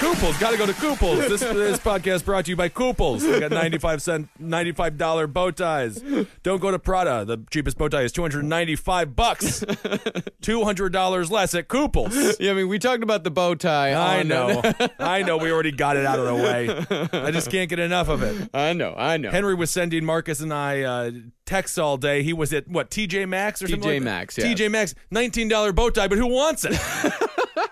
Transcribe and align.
Couples, 0.00 0.38
gotta 0.38 0.56
go 0.56 0.64
to 0.64 0.72
Couples. 0.72 1.18
This, 1.28 1.40
this 1.40 1.78
podcast 1.90 2.24
brought 2.24 2.46
to 2.46 2.50
you 2.50 2.56
by 2.56 2.70
Couples. 2.70 3.22
They 3.22 3.38
got 3.38 3.50
95 3.50 4.00
cent, 4.00 4.28
$95 4.42 5.30
bow 5.30 5.50
ties. 5.50 6.02
Don't 6.42 6.58
go 6.58 6.70
to 6.70 6.78
Prada. 6.78 7.26
The 7.26 7.36
cheapest 7.50 7.76
bow 7.76 7.88
tie 7.88 8.00
is 8.02 8.12
295 8.12 9.14
bucks. 9.14 9.60
$200 10.42 11.30
less 11.30 11.54
at 11.54 11.68
Couples. 11.68 12.40
Yeah, 12.40 12.52
I 12.52 12.54
mean, 12.54 12.68
we 12.68 12.78
talked 12.78 13.02
about 13.02 13.24
the 13.24 13.30
bow 13.30 13.54
tie. 13.54 13.90
I 13.90 14.20
on- 14.20 14.28
know. 14.28 14.62
I 14.98 15.22
know 15.22 15.36
we 15.36 15.52
already 15.52 15.72
got 15.72 15.98
it 15.98 16.06
out 16.06 16.18
of 16.18 16.24
the 16.26 16.34
way. 16.34 17.20
I 17.26 17.30
just 17.30 17.50
can't 17.50 17.68
get 17.68 17.78
enough 17.78 18.08
of 18.08 18.22
it. 18.22 18.48
I 18.54 18.72
know, 18.72 18.94
I 18.96 19.18
know. 19.18 19.30
Henry 19.30 19.54
was 19.54 19.70
sending 19.70 20.06
Marcus 20.06 20.40
and 20.40 20.52
I 20.52 20.80
uh, 20.80 21.10
texts 21.44 21.76
all 21.76 21.98
day. 21.98 22.22
He 22.22 22.32
was 22.32 22.54
at 22.54 22.66
what 22.68 22.90
TJ 22.90 23.28
Maxx 23.28 23.60
or 23.62 23.68
something. 23.68 23.88
TJ 23.90 23.94
like? 23.94 24.02
Maxx, 24.02 24.38
yeah. 24.38 24.46
TJ 24.46 24.70
Maxx, 24.70 24.94
nineteen 25.10 25.48
dollar 25.48 25.72
bow 25.74 25.90
tie, 25.90 26.08
but 26.08 26.16
who 26.16 26.26
wants 26.28 26.64
it? 26.66 26.72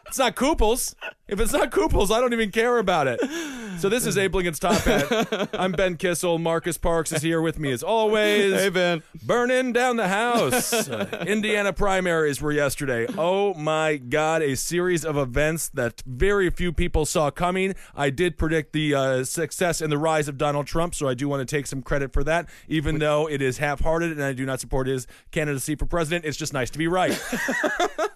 It's 0.09 0.19
not 0.19 0.35
Couples. 0.35 0.97
If 1.29 1.39
it's 1.39 1.53
not 1.53 1.71
Couples, 1.71 2.11
I 2.11 2.21
don't 2.21 2.33
even 2.33 2.51
care 2.51 2.79
about 2.79 3.07
it. 3.07 3.21
So 3.79 3.89
this 3.91 4.07
is 4.07 4.17
Abe 4.17 4.35
Lincoln's 4.35 4.59
Top 4.59 4.81
Hat. 4.81 5.51
I'm 5.55 5.73
Ben 5.73 5.97
Kissel. 5.97 6.39
Marcus 6.39 6.79
Parks 6.79 7.13
is 7.13 7.23
here 7.23 7.43
with 7.43 7.59
me 7.59 7.71
as 7.71 7.83
always. 7.83 8.55
Hey, 8.55 8.71
Ben. 8.71 9.03
Burning 9.23 9.73
down 9.73 9.97
the 9.97 10.09
house. 10.09 10.73
Uh, 10.73 11.25
Indiana 11.29 11.73
primaries 11.75 12.41
were 12.41 12.51
yesterday. 12.51 13.07
Oh 13.19 13.53
my 13.55 13.99
God, 13.99 14.41
a 14.43 14.57
series 14.57 15.05
of 15.05 15.17
events 15.19 15.69
that 15.69 16.03
very 16.07 16.49
few 16.51 16.73
people 16.73 17.05
saw 17.05 17.31
coming. 17.31 17.75
I 17.95 18.09
did 18.09 18.39
predict 18.39 18.73
the 18.73 18.95
uh, 18.95 19.25
success 19.25 19.83
and 19.83 19.93
the 19.93 19.99
rise 19.99 20.27
of 20.27 20.39
Donald 20.39 20.67
Trump, 20.67 20.95
so 20.95 21.07
I 21.07 21.15
do 21.15 21.29
want 21.29 21.47
to 21.47 21.57
take 21.57 21.67
some 21.67 21.83
credit 21.83 22.13
for 22.13 22.25
that, 22.25 22.49
even 22.67 22.99
though 22.99 23.29
it 23.29 23.43
is 23.43 23.59
half 23.59 23.81
hearted 23.81 24.13
and 24.13 24.23
I 24.23 24.33
do 24.33 24.47
not 24.47 24.61
support 24.61 24.87
his 24.87 25.07
candidacy 25.31 25.77
for 25.77 25.85
president. 25.85 26.25
It's 26.25 26.39
just 26.39 26.55
nice 26.55 26.71
to 26.71 26.79
be 26.79 26.89
right. 26.89 27.13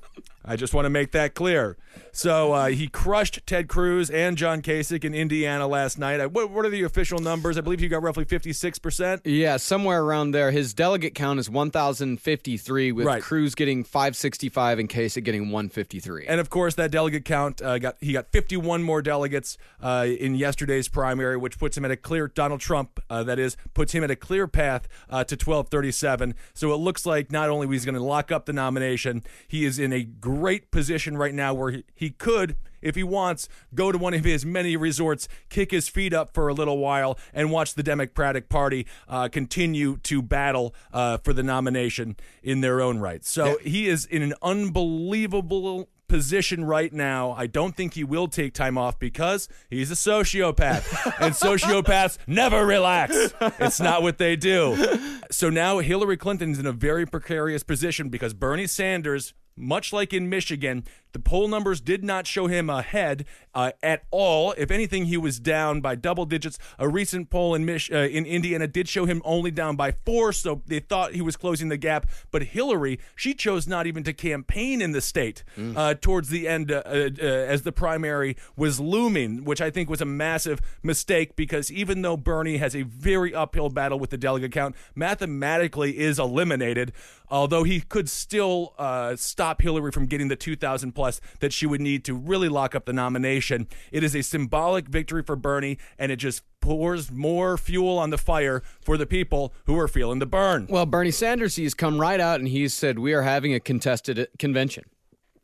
I 0.45 0.57
just 0.57 0.75
want 0.75 0.87
to 0.87 0.91
make 0.91 1.13
that 1.13 1.35
clear. 1.35 1.77
So 2.11 2.53
uh, 2.53 2.67
he 2.69 2.89
crushed 2.89 3.47
Ted 3.47 3.69
Cruz 3.69 4.11
and 4.11 4.37
John 4.37 4.61
Kasich 4.63 5.05
in 5.05 5.15
Indiana 5.15 5.67
last 5.67 5.99
night. 5.99 6.21
I, 6.21 6.27
what, 6.27 6.51
what 6.51 6.65
are 6.65 6.71
the 6.71 6.83
official 6.83 7.19
numbers? 7.19 7.57
I 7.57 7.61
believe 7.61 7.81
he 7.81 7.89
got 7.89 8.03
roughly 8.03 8.25
56%. 8.25 9.21
Yeah, 9.25 9.57
somewhere 9.57 10.03
around 10.03 10.33
there. 10.33 10.51
His 10.51 10.75
delegate 10.75 11.15
count 11.15 11.39
is 11.39 11.49
1,053, 11.49 12.93
with 12.93 13.07
Right. 13.07 13.23
Cruz 13.23 13.55
getting 13.55 13.85
565 13.85 14.79
and 14.79 14.89
Kasich 14.89 15.23
getting 15.25 15.51
153. 15.51 16.27
And 16.27 16.41
of 16.41 16.51
course, 16.51 16.75
that 16.75 16.91
delegate 16.91 17.25
count 17.25 17.63
uh, 17.63 17.79
got 17.79 17.97
he 18.01 18.13
got 18.13 18.31
51 18.33 18.83
more 18.83 19.03
delegates 19.03 19.57
uh, 19.81 20.07
in 20.07 20.35
yesterday's 20.35 20.89
primary, 20.89 21.37
which 21.37 21.59
puts 21.59 21.77
him 21.77 21.85
at 21.85 21.91
a 21.91 21.97
clear 21.97 22.29
Donald 22.29 22.61
Trump. 22.61 23.01
Uh, 23.09 23.23
that 23.23 23.39
is, 23.39 23.57
puts 23.75 23.93
him 23.93 24.05
at 24.05 24.11
a 24.11 24.17
clear 24.17 24.47
path 24.47 24.89
uh, 25.09 25.25
to 25.25 25.35
1237. 25.35 26.35
So 26.55 26.73
it 26.73 26.77
looks 26.77 27.07
like 27.07 27.31
not 27.31 27.49
only 27.51 27.67
he's 27.69 27.85
going 27.85 27.95
to 27.95 28.03
lock 28.03 28.31
up 28.33 28.47
the 28.47 28.53
nomination, 28.53 29.23
he 29.49 29.65
is 29.65 29.79
in 29.79 29.93
a 29.93 30.05
great 30.35 30.71
position 30.71 31.17
right 31.17 31.35
now 31.35 31.53
where 31.55 31.71
he, 31.71 31.85
he 31.95 32.11
could. 32.11 32.57
If 32.81 32.97
he 32.97 33.05
wants, 33.05 33.49
go 33.75 33.93
to 33.93 33.99
one 33.99 34.13
of 34.13 34.25
his 34.25 34.45
many 34.45 34.77
resorts, 34.77 35.29
kick 35.49 35.71
his 35.71 35.89
feet 35.89 36.13
up 36.13 36.35
for 36.35 36.49
a 36.49 36.55
little 36.55 36.79
while, 36.79 37.17
and 37.33 37.53
watch 37.53 37.75
the 37.75 37.83
Democratic 37.83 38.49
Party 38.49 38.87
uh, 39.09 39.29
continue 39.29 39.99
to 39.99 40.21
battle 40.21 40.75
uh, 40.93 41.19
for 41.19 41.33
the 41.33 41.45
nomination 41.45 42.17
in 42.43 42.61
their 42.61 42.81
own 42.81 42.99
right. 42.99 43.25
So 43.25 43.59
he 43.63 43.89
is 43.89 44.05
in 44.05 44.23
an 44.23 44.35
unbelievable 44.43 45.89
position 46.09 46.65
right 46.65 46.93
now. 46.93 47.33
I 47.33 47.47
don't 47.47 47.75
think 47.75 47.95
he 47.95 48.05
will 48.05 48.29
take 48.29 48.53
time 48.53 48.77
off 48.77 48.99
because 48.99 49.49
he's 49.71 49.91
a 49.91 49.95
sociopath. 49.95 51.15
and 51.21 51.35
sociopaths 51.35 52.19
never 52.27 52.67
relax. 52.67 53.33
It's 53.59 53.81
not 53.81 54.03
what 54.03 54.19
they 54.19 54.37
do. 54.37 54.77
So 55.31 55.49
now 55.49 55.79
Hillary 55.79 56.19
Clinton's 56.19 56.59
in 56.59 56.67
a 56.67 56.73
very 56.73 57.07
precarious 57.07 57.63
position 57.63 58.11
because 58.11 58.35
Bernie 58.35 58.67
Sanders 58.67 59.33
much 59.57 59.93
like 59.93 60.13
in 60.13 60.29
Michigan, 60.29 60.85
the 61.13 61.19
poll 61.19 61.49
numbers 61.49 61.81
did 61.81 62.03
not 62.03 62.27
show 62.27 62.47
him 62.47 62.71
ahead 62.71 63.25
uh, 63.55 63.73
at 63.83 64.05
all. 64.11 64.53
If 64.57 64.71
anything, 64.71 65.05
he 65.07 65.17
was 65.17 65.39
down 65.39 65.81
by 65.81 65.95
double 65.95 66.25
digits. 66.25 66.59
A 66.79 66.89
recent 66.89 67.29
poll 67.31 67.55
in 67.55 67.65
Mich- 67.65 67.93
uh, 67.93 67.97
in 67.99 68.25
Indiana 68.25 68.67
did 68.67 68.89
show 68.89 69.05
him 69.05 69.21
only 69.25 69.51
down 69.51 69.77
by 69.77 69.93
four, 70.07 70.33
so 70.33 70.63
they 70.67 70.81
thought 70.81 71.13
he 71.13 71.21
was 71.21 71.37
closing 71.37 71.69
the 71.69 71.77
gap. 71.77 72.07
But 72.31 72.43
Hillary, 72.45 72.99
she 73.15 73.35
chose 73.35 73.67
not 73.67 73.87
even 73.87 74.03
to 74.05 74.13
campaign 74.13 74.81
in 74.81 74.93
the 74.93 75.01
state 75.03 75.45
uh, 75.77 75.95
towards 76.01 76.31
the 76.31 76.49
end 76.49 76.73
uh, 76.73 76.83
uh, 76.87 77.23
as 77.23 77.63
the 77.63 77.73
primary 77.73 78.37
was 78.57 78.81
looming, 78.81 79.45
which 79.45 79.61
I 79.61 79.71
think 79.71 79.91
was 79.91 80.01
a 80.01 80.07
massive 80.07 80.61
mistake 80.83 81.37
because 81.37 81.71
even 81.71 82.03
though 82.03 82.17
Bernie 82.17 82.57
has 82.57 82.75
a 82.75 82.83
very 82.83 83.35
uphill 83.35 83.69
battle 83.69 83.99
with 83.99 84.11
the 84.11 84.17
delegate 84.19 84.53
count, 84.53 84.75
mathematically 84.95 85.99
is 85.99 86.19
eliminated. 86.19 86.93
Although 87.29 87.63
he 87.65 87.81
could 87.81 88.11
still 88.11 88.75
uh, 88.79 89.17
stop 89.17 89.63
Hillary 89.63 89.91
from 89.91 90.07
getting 90.07 90.29
the 90.29 90.37
2,000 90.37 90.93
plus 90.93 91.02
that 91.41 91.53
she 91.53 91.67
would 91.67 91.81
need 91.81 92.05
to 92.05 92.15
really 92.15 92.49
lock 92.49 92.75
up 92.75 92.85
the 92.85 92.93
nomination. 92.93 93.67
It 93.91 94.05
is 94.05 94.15
a 94.15 94.23
symbolic 94.23 94.89
victory 94.89 95.23
for 95.23 95.37
Bernie, 95.37 95.79
and 95.99 96.13
it 96.13 96.17
just 96.17 96.43
pours 96.61 97.11
more 97.11 97.59
fuel 97.59 97.99
on 97.99 98.11
the 98.11 98.19
fire 98.19 98.63
for 98.81 98.97
the 98.97 99.07
people 99.07 99.53
who 99.67 99.79
are 99.79 99.89
feeling 99.89 100.21
the 100.21 100.27
burn. 100.27 100.67
well, 100.71 100.87
Bernie 100.87 101.11
Sanders, 101.11 101.57
he's 101.57 101.75
come 101.75 102.01
right 102.01 102.21
out 102.21 102.39
and 102.39 102.49
he's 102.49 102.73
said, 102.73 102.99
We 102.99 103.13
are 103.13 103.23
having 103.23 103.53
a 103.53 103.61
contested 103.61 104.29
convention. 104.39 104.85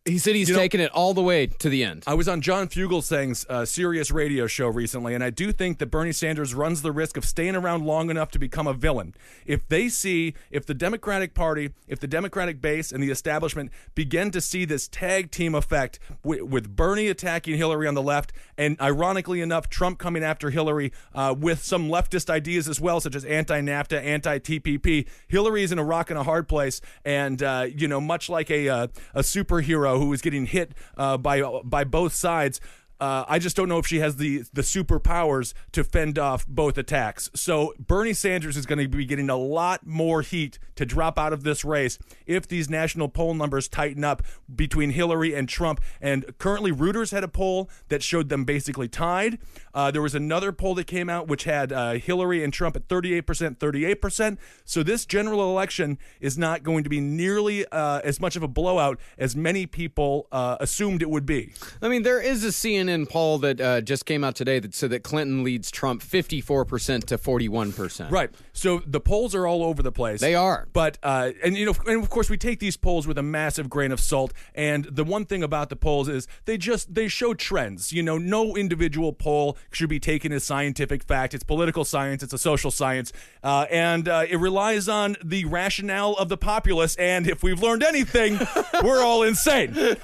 He 0.09 0.19
said 0.19 0.35
he's 0.35 0.49
You 0.49 0.55
know- 0.55 0.61
taking 0.61 0.81
it 0.81 0.91
all 0.93 1.15
the 1.15 1.23
way 1.23 1.47
to 1.47 1.69
the 1.69 1.85
end. 1.85 2.05
I 2.07 2.15
was 2.15 2.29
on 2.29 2.41
John 2.41 2.69
Fugelsang's 2.69 3.47
uh, 3.49 3.65
Sirius 3.65 4.11
radio 4.11 4.47
show 4.47 4.69
recently, 4.69 5.15
and 5.15 5.23
I 5.23 5.31
do 5.31 5.53
think 5.53 5.79
that 5.79 5.87
Bernie 5.87 6.13
Sanders 6.13 6.55
runs 6.55 6.83
the 6.83 6.93
risk 6.93 7.17
of 7.17 7.25
staying 7.25 7.57
around 7.57 7.85
long 7.85 8.11
enough 8.11 8.31
to 8.33 8.39
become 8.39 8.67
a 8.67 8.73
villain. 8.75 9.15
If 9.47 9.69
they 9.69 9.89
see, 9.89 10.35
if 10.51 10.67
the 10.67 10.75
Democratic 10.75 11.35
Party, 11.35 11.71
if 11.87 12.01
the 12.01 12.07
Democratic 12.07 12.61
base 12.61 12.93
and 12.93 13.03
the 13.03 13.11
establishment 13.11 13.71
begin 13.95 14.31
to 14.31 14.41
see 14.41 14.65
this 14.65 14.89
tag 14.89 15.31
team 15.31 15.55
effect 15.55 15.99
with, 16.25 16.43
with 16.43 16.75
Bernie 16.75 17.09
attacking 17.09 17.57
Hillary 17.57 17.87
on 17.87 17.95
the 17.95 18.03
left, 18.03 18.33
and 18.57 18.81
ironically 18.81 19.41
enough, 19.41 19.69
Trump 19.69 19.99
coming 19.99 20.23
after 20.25 20.51
Hillary 20.51 20.93
uh, 21.15 21.35
with 21.39 21.63
some 21.63 21.89
leftist 21.89 22.31
ideas 22.31 22.69
as 22.69 22.81
well, 22.81 23.01
such 23.01 23.15
as 23.15 23.25
anti-NAFTA, 23.25 24.03
anti-TPP, 24.03 25.07
Hillary 25.27 25.63
is 25.63 25.73
in 25.73 25.79
a 25.79 25.85
rock 25.85 26.11
and 26.11 26.19
a 26.19 26.23
hard 26.23 26.49
place, 26.49 26.81
and 27.05 27.43
uh, 27.43 27.67
you 27.75 27.89
know, 27.89 28.01
much 28.01 28.29
like 28.29 28.51
a 28.51 28.69
uh, 28.69 28.87
a 29.15 29.21
superhero 29.21 29.98
who 29.99 30.13
is 30.13 30.21
getting 30.23 30.47
hit 30.47 30.73
uh, 30.97 31.17
by 31.17 31.43
by 31.65 31.85
both 31.85 32.13
sides. 32.13 32.61
Uh, 33.01 33.25
I 33.29 33.39
just 33.39 33.57
don't 33.57 33.69
know 33.69 33.79
if 33.79 33.87
she 33.87 34.01
has 34.01 34.17
the 34.17 34.45
the 34.53 34.63
superpowers 34.63 35.55
to 35.73 35.85
fend 35.85 36.19
off 36.19 36.47
both 36.47 36.79
attacks. 36.79 37.31
So 37.35 37.75
Bernie 37.79 38.13
Sanders 38.13 38.57
is 38.57 38.67
going 38.67 38.79
to 38.79 38.89
be 38.89 39.05
getting 39.05 39.31
a 39.31 39.37
lot 39.37 39.87
more 39.87 40.23
heat 40.23 40.59
to 40.75 40.85
drop 40.87 41.19
out 41.19 41.33
of 41.33 41.45
this 41.45 41.65
race 41.65 41.99
if 42.27 42.47
these 42.47 42.69
national 42.69 43.09
poll 43.09 43.35
numbers 43.35 43.69
tighten 43.69 44.05
up 44.05 44.23
between 44.55 44.91
Hillary 44.91 45.35
and 45.35 45.49
Trump. 45.49 45.81
And 46.01 46.37
currently, 46.39 46.73
Reuters 46.73 47.13
had 47.13 47.25
a 47.25 47.29
poll 47.29 47.71
that 47.89 48.03
showed 48.03 48.29
them 48.29 48.45
basically 48.45 48.89
tied. 48.89 49.39
Uh, 49.75 49.91
there 49.91 50.03
was 50.03 50.15
another 50.15 50.53
poll 50.53 50.75
that 50.75 50.87
came 50.87 51.09
out 51.09 51.29
which 51.29 51.45
had 51.45 51.73
uh, 51.73 51.93
Hillary 51.93 52.43
and 52.43 52.53
Trump 52.53 52.75
at 52.77 52.89
38%, 52.89 53.59
38%. 53.59 54.39
So 54.65 54.83
this 54.83 55.05
general 55.05 55.43
election 55.43 55.99
is 56.21 56.37
not 56.37 56.63
going 56.63 56.85
to 56.85 56.91
be 56.91 57.01
nearly 57.01 57.67
uh, 57.67 58.01
as 58.03 58.21
much 58.21 58.37
of 58.37 58.43
a 58.43 58.49
blowout 58.49 58.99
as 59.17 59.37
many 59.37 59.67
people 59.67 60.27
uh, 60.33 60.57
assumed 60.61 61.03
it 61.03 61.11
would 61.11 61.27
be. 61.27 61.53
I 61.81 61.89
mean, 61.89 62.03
there 62.03 62.21
is 62.21 62.45
a 62.45 62.49
CNN 62.49 62.88
poll 63.07 63.39
that 63.39 63.61
uh, 63.61 63.81
just 63.81 64.07
came 64.07 64.25
out 64.25 64.35
today 64.35 64.59
that 64.59 64.75
said 64.75 64.91
that 64.91 65.03
Clinton 65.03 65.45
leads 65.45 65.71
Trump 65.71 66.03
54% 66.03 67.05
to 67.05 67.19
41%. 67.19 68.11
Right. 68.11 68.31
So 68.53 68.83
the 68.87 69.01
polls 69.01 69.35
are 69.35 69.47
all 69.47 69.63
over 69.63 69.83
the 69.83 69.93
place. 69.93 70.21
They 70.21 70.35
are. 70.35 70.69
But 70.73 70.99
uh, 71.03 71.31
and 71.45 71.57
you 71.57 71.67
know, 71.67 71.75
and 71.87 72.03
of 72.03 72.11
course, 72.11 72.29
we 72.29 72.37
take 72.37 72.59
these 72.59 72.77
polls 72.77 73.07
with 73.07 73.19
a 73.19 73.23
massive 73.23 73.71
grain 73.71 73.93
of 73.93 74.01
salt. 74.01 74.33
And 74.55 74.85
the 74.85 75.05
one 75.05 75.25
thing 75.25 75.43
about 75.43 75.69
the 75.69 75.77
polls 75.77 76.09
is 76.09 76.27
they 76.45 76.59
just 76.59 76.95
they 76.95 77.09
show 77.09 77.35
trends. 77.35 77.93
You 77.93 78.03
know, 78.03 78.19
no 78.19 78.57
individual 78.57 79.13
poll 79.13 79.57
should 79.71 79.89
be 79.89 80.01
taken 80.01 80.33
as 80.33 80.45
scientific 80.45 81.05
fact. 81.05 81.35
It's 81.35 81.45
political 81.45 81.85
science. 81.85 82.23
It's 82.23 82.33
a 82.33 82.39
social 82.39 82.71
science, 82.71 83.13
uh, 83.43 83.67
and 83.71 84.09
uh, 84.09 84.25
it 84.29 84.37
relies 84.37 84.89
on 84.89 85.17
the 85.25 85.45
rationale 85.45 86.15
of 86.15 86.29
the 86.29 86.37
populace. 86.37 86.97
And 86.97 87.29
if 87.29 87.43
we've 87.43 87.63
learned 87.63 87.83
anything, 87.83 88.39
we're 88.83 89.03
all 89.03 89.23
insane. 89.23 89.77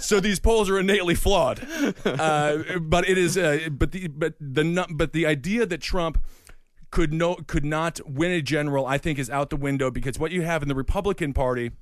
So 0.00 0.20
these 0.20 0.38
polls 0.38 0.70
are 0.70 0.78
innately 0.78 1.14
flawed. 1.14 1.60
Uh, 2.20 2.78
but 2.78 3.08
it 3.08 3.18
is. 3.18 3.36
Uh, 3.36 3.68
but 3.70 3.92
the 3.92 4.08
but 4.08 4.34
the 4.40 4.86
but 4.90 5.12
the 5.12 5.26
idea 5.26 5.66
that 5.66 5.80
Trump 5.80 6.22
could 6.90 7.12
no 7.12 7.36
could 7.46 7.64
not 7.64 8.00
win 8.08 8.30
a 8.32 8.42
general, 8.42 8.86
I 8.86 8.98
think, 8.98 9.18
is 9.18 9.30
out 9.30 9.50
the 9.50 9.56
window 9.56 9.90
because 9.90 10.18
what 10.18 10.32
you 10.32 10.42
have 10.42 10.62
in 10.62 10.68
the 10.68 10.74
Republican 10.74 11.32
Party, 11.32 11.72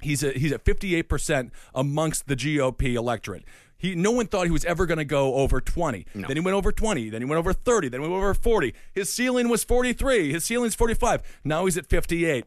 he's 0.00 0.22
a, 0.22 0.32
he's 0.32 0.52
at 0.52 0.64
fifty 0.64 0.94
eight 0.94 1.08
percent 1.08 1.52
amongst 1.74 2.26
the 2.26 2.36
GOP 2.36 2.94
electorate. 2.94 3.44
He, 3.80 3.94
no 3.94 4.10
one 4.10 4.26
thought 4.26 4.44
he 4.44 4.50
was 4.50 4.66
ever 4.66 4.84
going 4.84 4.98
to 4.98 5.06
go 5.06 5.36
over 5.36 5.58
20. 5.58 6.04
Then 6.14 6.36
he 6.36 6.40
went 6.40 6.54
over 6.54 6.70
20. 6.70 7.08
Then 7.08 7.22
he 7.22 7.24
went 7.24 7.38
over 7.38 7.54
30. 7.54 7.88
Then 7.88 8.02
he 8.02 8.06
went 8.06 8.18
over 8.18 8.34
40. 8.34 8.74
His 8.92 9.10
ceiling 9.10 9.48
was 9.48 9.64
43. 9.64 10.30
His 10.34 10.44
ceiling's 10.44 10.74
45. 10.74 11.22
Now 11.44 11.64
he's 11.64 11.78
at 11.78 11.86
58 11.86 12.44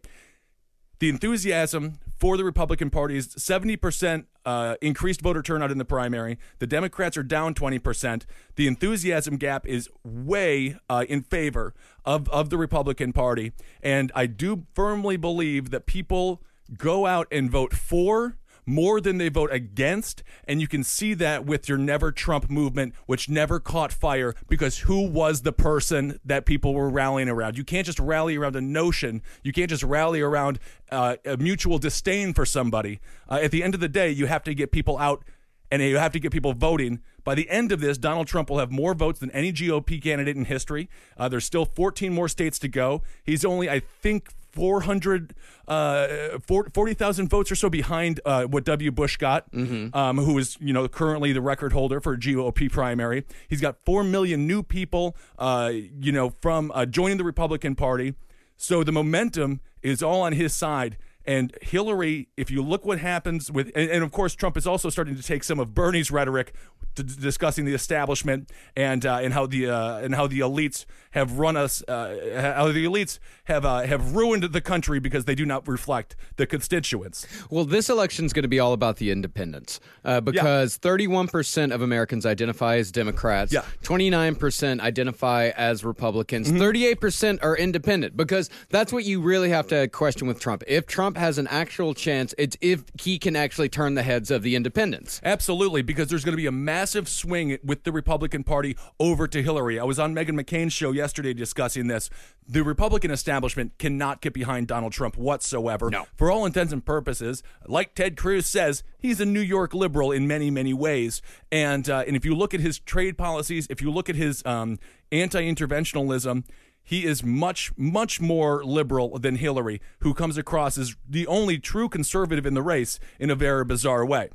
the 1.00 1.10
enthusiasm 1.10 2.00
for 2.18 2.38
the 2.38 2.44
Republican 2.44 2.90
Party 2.90 3.18
is 3.18 3.28
70% 3.28 4.26
uh, 4.46 4.76
increased 4.82 5.22
voter 5.22 5.42
turnout 5.42 5.72
in 5.72 5.78
the 5.78 5.86
primary. 5.86 6.38
The 6.60 6.68
Democrats 6.68 7.18
are 7.18 7.24
down 7.24 7.54
20%. 7.54 8.24
The 8.56 8.68
enthusiasm 8.68 9.38
gap 9.38 9.68
is 9.68 9.90
way 10.04 10.78
uh, 10.90 11.06
in 11.10 11.24
favor 11.24 11.74
of, 12.06 12.30
of 12.30 12.50
the 12.50 12.58
Republican 12.58 13.14
Party. 13.14 13.52
And 13.82 14.12
I 14.16 14.26
do 14.26 14.66
firmly 14.74 15.18
believe 15.18 15.72
that 15.72 15.86
people 15.86 16.42
go 16.78 17.06
out 17.06 17.28
and 17.32 17.50
vote 17.50 17.74
for 17.74 18.38
more 18.66 19.02
than 19.02 19.18
they 19.18 19.30
vote 19.30 19.52
against. 19.52 20.24
And 20.46 20.62
you 20.62 20.68
can 20.68 20.84
see 20.84 21.14
that 21.16 21.46
with 21.46 21.68
your 21.68 21.78
Never 21.78 22.12
Trump 22.12 22.50
movement, 22.50 22.94
which 23.06 23.30
never 23.30 23.60
caught 23.60 23.92
fire 23.92 24.34
because 24.48 24.80
who 24.80 25.08
was 25.08 25.42
the 25.42 25.54
person 25.54 26.20
that 26.26 26.46
people 26.46 26.74
were 26.74 26.90
rallying 26.90 27.30
around? 27.30 27.58
You 27.58 27.64
can't 27.64 27.86
just 27.86 28.00
rally 28.00 28.36
around 28.36 28.56
a 28.56 28.62
notion. 28.62 29.22
You 29.44 29.52
can't 29.52 29.70
just 29.70 29.84
rally 29.84 30.22
around 30.22 30.60
uh, 30.92 31.18
a 31.26 31.38
mutual 31.38 31.78
disdain 31.78 32.34
for 32.34 32.46
somebody. 32.46 33.00
Uh, 33.30 33.40
at 33.42 33.52
the 33.52 33.64
end 33.64 33.74
of 33.74 33.80
the 33.80 33.90
day, 33.90 34.10
you 34.12 34.28
have 34.28 34.44
to 34.44 34.54
get 34.54 34.72
people 34.72 34.98
out 34.98 35.24
and 35.72 35.82
you 35.82 35.98
have 35.98 36.12
to 36.12 36.20
get 36.20 36.32
people 36.32 36.54
voting. 36.54 37.02
By 37.24 37.34
the 37.34 37.50
end 37.50 37.72
of 37.72 37.80
this, 37.80 37.98
Donald 37.98 38.28
Trump 38.28 38.50
will 38.50 38.60
have 38.60 38.72
more 38.72 38.94
votes 38.94 39.20
than 39.20 39.32
any 39.32 39.52
GOP 39.52 40.02
candidate 40.02 40.38
in 40.38 40.46
history. 40.46 40.88
Uh, 41.18 41.28
there's 41.30 41.46
still 41.46 41.66
14 41.66 42.14
more 42.14 42.28
states 42.28 42.60
to 42.60 42.68
go. 42.68 43.02
He's 43.24 43.44
only, 43.44 43.70
I 43.70 43.80
think, 43.80 44.30
400, 44.54 45.34
uh, 45.68 46.08
40,000 46.48 47.28
votes 47.28 47.52
or 47.52 47.56
so 47.56 47.70
behind 47.70 48.20
uh, 48.26 48.46
what 48.46 48.64
W. 48.66 48.92
Bush 48.92 49.18
got, 49.18 49.48
um, 49.54 50.18
who 50.18 50.38
is 50.38 50.58
you 50.62 50.74
know 50.74 50.88
currently 50.88 51.34
the 51.34 51.42
record 51.42 51.74
holder 51.74 52.00
for 52.00 52.16
GOP 52.16 52.72
primary. 52.72 53.26
He's 53.48 53.62
got 53.62 53.78
four 53.86 54.04
million 54.04 54.48
new 54.48 54.64
people, 54.64 55.16
uh, 55.38 55.72
you 55.74 56.12
know, 56.12 56.34
from 56.42 56.72
uh, 56.74 56.86
joining 56.86 57.18
the 57.18 57.24
Republican 57.24 57.76
Party. 57.76 58.14
So 58.56 58.84
the 58.84 58.92
momentum 58.92 59.60
is 59.82 60.02
all 60.04 60.22
on 60.22 60.34
his 60.34 60.54
side. 60.54 60.98
And 61.26 61.56
Hillary, 61.62 62.28
if 62.38 62.52
you 62.52 62.62
look 62.62 62.86
what 62.86 63.00
happens 63.00 63.52
with, 63.52 63.72
and, 63.76 63.90
and 63.90 64.04
of 64.04 64.12
course 64.12 64.36
Trump 64.36 64.58
is 64.58 64.68
also 64.68 64.90
starting 64.90 65.16
to 65.16 65.24
take 65.24 65.44
some 65.44 65.60
of 65.60 65.74
Bernie's 65.74 66.12
rhetoric, 66.12 66.54
to, 66.96 67.04
discussing 67.04 67.66
the 67.66 67.74
establishment 67.74 68.52
and 68.76 69.06
uh, 69.06 69.20
and 69.22 69.34
how 69.34 69.46
the 69.48 69.68
uh, 69.70 69.98
and 69.98 70.14
how 70.14 70.28
the 70.28 70.42
elites 70.42 70.86
have 71.12 71.40
run 71.40 71.58
us, 71.58 71.82
uh, 71.88 72.54
how 72.56 72.72
the 72.72 72.86
elites 72.86 73.20
have 73.46 73.66
uh, 73.66 73.82
have 73.82 74.16
ruined 74.16 74.44
the 74.44 74.62
country 74.62 75.00
because 75.00 75.26
they 75.26 75.34
do 75.36 75.46
not 75.46 75.68
reflect 75.68 76.16
the 76.36 76.46
constituents. 76.46 77.26
Well, 77.50 77.66
this 77.66 77.90
election 77.90 78.26
is 78.26 78.34
going 78.34 78.44
to 78.44 78.50
be 78.50 78.60
all 78.60 78.74
about 78.74 78.98
the 78.98 79.10
independents 79.12 79.80
uh, 80.06 80.22
because 80.22 80.78
31% 80.78 81.74
of 81.74 81.82
Americans 81.82 82.26
identify 82.26 82.78
as 82.78 82.92
Democrats, 82.92 83.52
Yeah. 83.54 83.64
29% 83.84 84.80
identify 84.80 85.50
as 85.50 85.84
Republicans, 85.84 86.52
Mm-hmm. 86.52 86.62
38% 86.62 87.40
are 87.44 87.56
independent 87.58 88.16
because 88.18 88.50
that's 88.70 88.92
what 88.94 89.04
you 89.06 89.22
really 89.22 89.50
have 89.50 89.68
to 89.68 89.88
question 89.88 90.28
with 90.28 90.40
Trump. 90.40 90.64
If 90.68 90.86
Trump 90.88 91.13
has 91.18 91.38
an 91.38 91.48
actual 91.48 91.94
chance, 91.94 92.34
it's 92.38 92.58
if 92.62 92.84
he 93.02 93.20
can 93.20 93.36
actually 93.36 93.70
turn 93.70 93.96
the 93.96 94.04
heads 94.04 94.32
of 94.32 94.44
the 94.44 94.56
independents. 94.56 95.22
Absolutely, 95.24 95.82
because 95.82 96.08
there's 96.10 96.24
going 96.24 96.34
to 96.34 96.38
be 96.38 96.48
a 96.48 96.52
massive 96.52 97.08
swing 97.08 97.58
with 97.64 97.84
the 97.84 97.92
Republican 97.92 98.44
Party 98.44 98.76
over 99.00 99.28
to 99.28 99.42
Hillary. 99.42 99.80
I 99.80 99.84
was 99.84 100.00
on 100.00 100.14
Meghan 100.14 100.40
McCain's 100.40 100.74
show 100.74 100.92
yesterday 100.92 101.34
discussing 101.34 101.88
this. 101.88 102.10
The 102.48 102.64
Republican 102.64 103.12
establishment 103.12 103.78
cannot 103.78 104.22
get 104.22 104.34
behind 104.34 104.68
Donald 104.68 104.94
Trump 104.94 105.18
whatsoever. 105.18 105.90
No. 105.90 106.06
For 106.16 106.30
all 106.30 106.46
intents 106.46 106.74
and 106.74 106.86
purposes, 106.86 107.42
like 107.68 107.96
Ted 107.96 108.18
Cruz 108.18 108.48
says, 108.48 108.84
he's 108.98 109.22
a 109.22 109.26
New 109.26 109.40
York 109.42 109.74
liberal 109.74 110.12
in 110.12 110.28
many, 110.28 110.52
many 110.52 110.74
ways. 110.74 111.22
And 111.52 111.90
uh, 111.90 112.04
and 112.06 112.16
if 112.16 112.26
you 112.26 112.36
look 112.36 112.54
at 112.54 112.60
his 112.60 112.80
trade 112.80 113.18
policies, 113.18 113.68
if 113.70 113.82
you 113.82 113.92
look 113.92 114.10
at 114.10 114.16
his 114.16 114.46
um, 114.46 114.80
anti-interventionalism, 115.12 116.44
he 116.84 117.06
is 117.06 117.24
much, 117.24 117.72
much 117.78 118.20
more 118.20 118.64
liberal 118.64 119.18
than 119.18 119.36
Hillary, 119.38 119.82
who 120.00 120.14
comes 120.14 120.38
across 120.38 120.78
as 120.78 120.96
the 121.10 121.26
only 121.28 121.58
true 121.58 121.88
conservative 121.88 122.46
in 122.46 122.54
the 122.54 122.62
race 122.62 123.00
in 123.20 123.30
a 123.30 123.36
very 123.36 123.64
bizarre 123.64 124.06
way. 124.06 124.30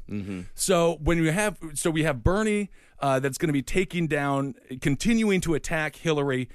So 0.54 0.98
when 1.02 1.18
you 1.18 1.30
have, 1.30 1.58
so 1.74 1.90
we 1.90 2.04
have 2.04 2.24
Bernie 2.24 2.70
uh, 3.00 3.20
that's 3.20 3.36
going 3.38 3.48
to 3.48 3.52
be 3.52 3.62
taking 3.62 4.06
down, 4.06 4.54
continuing 4.80 5.40
to 5.42 5.54
attack 5.54 5.96
Hillary, 5.96 6.48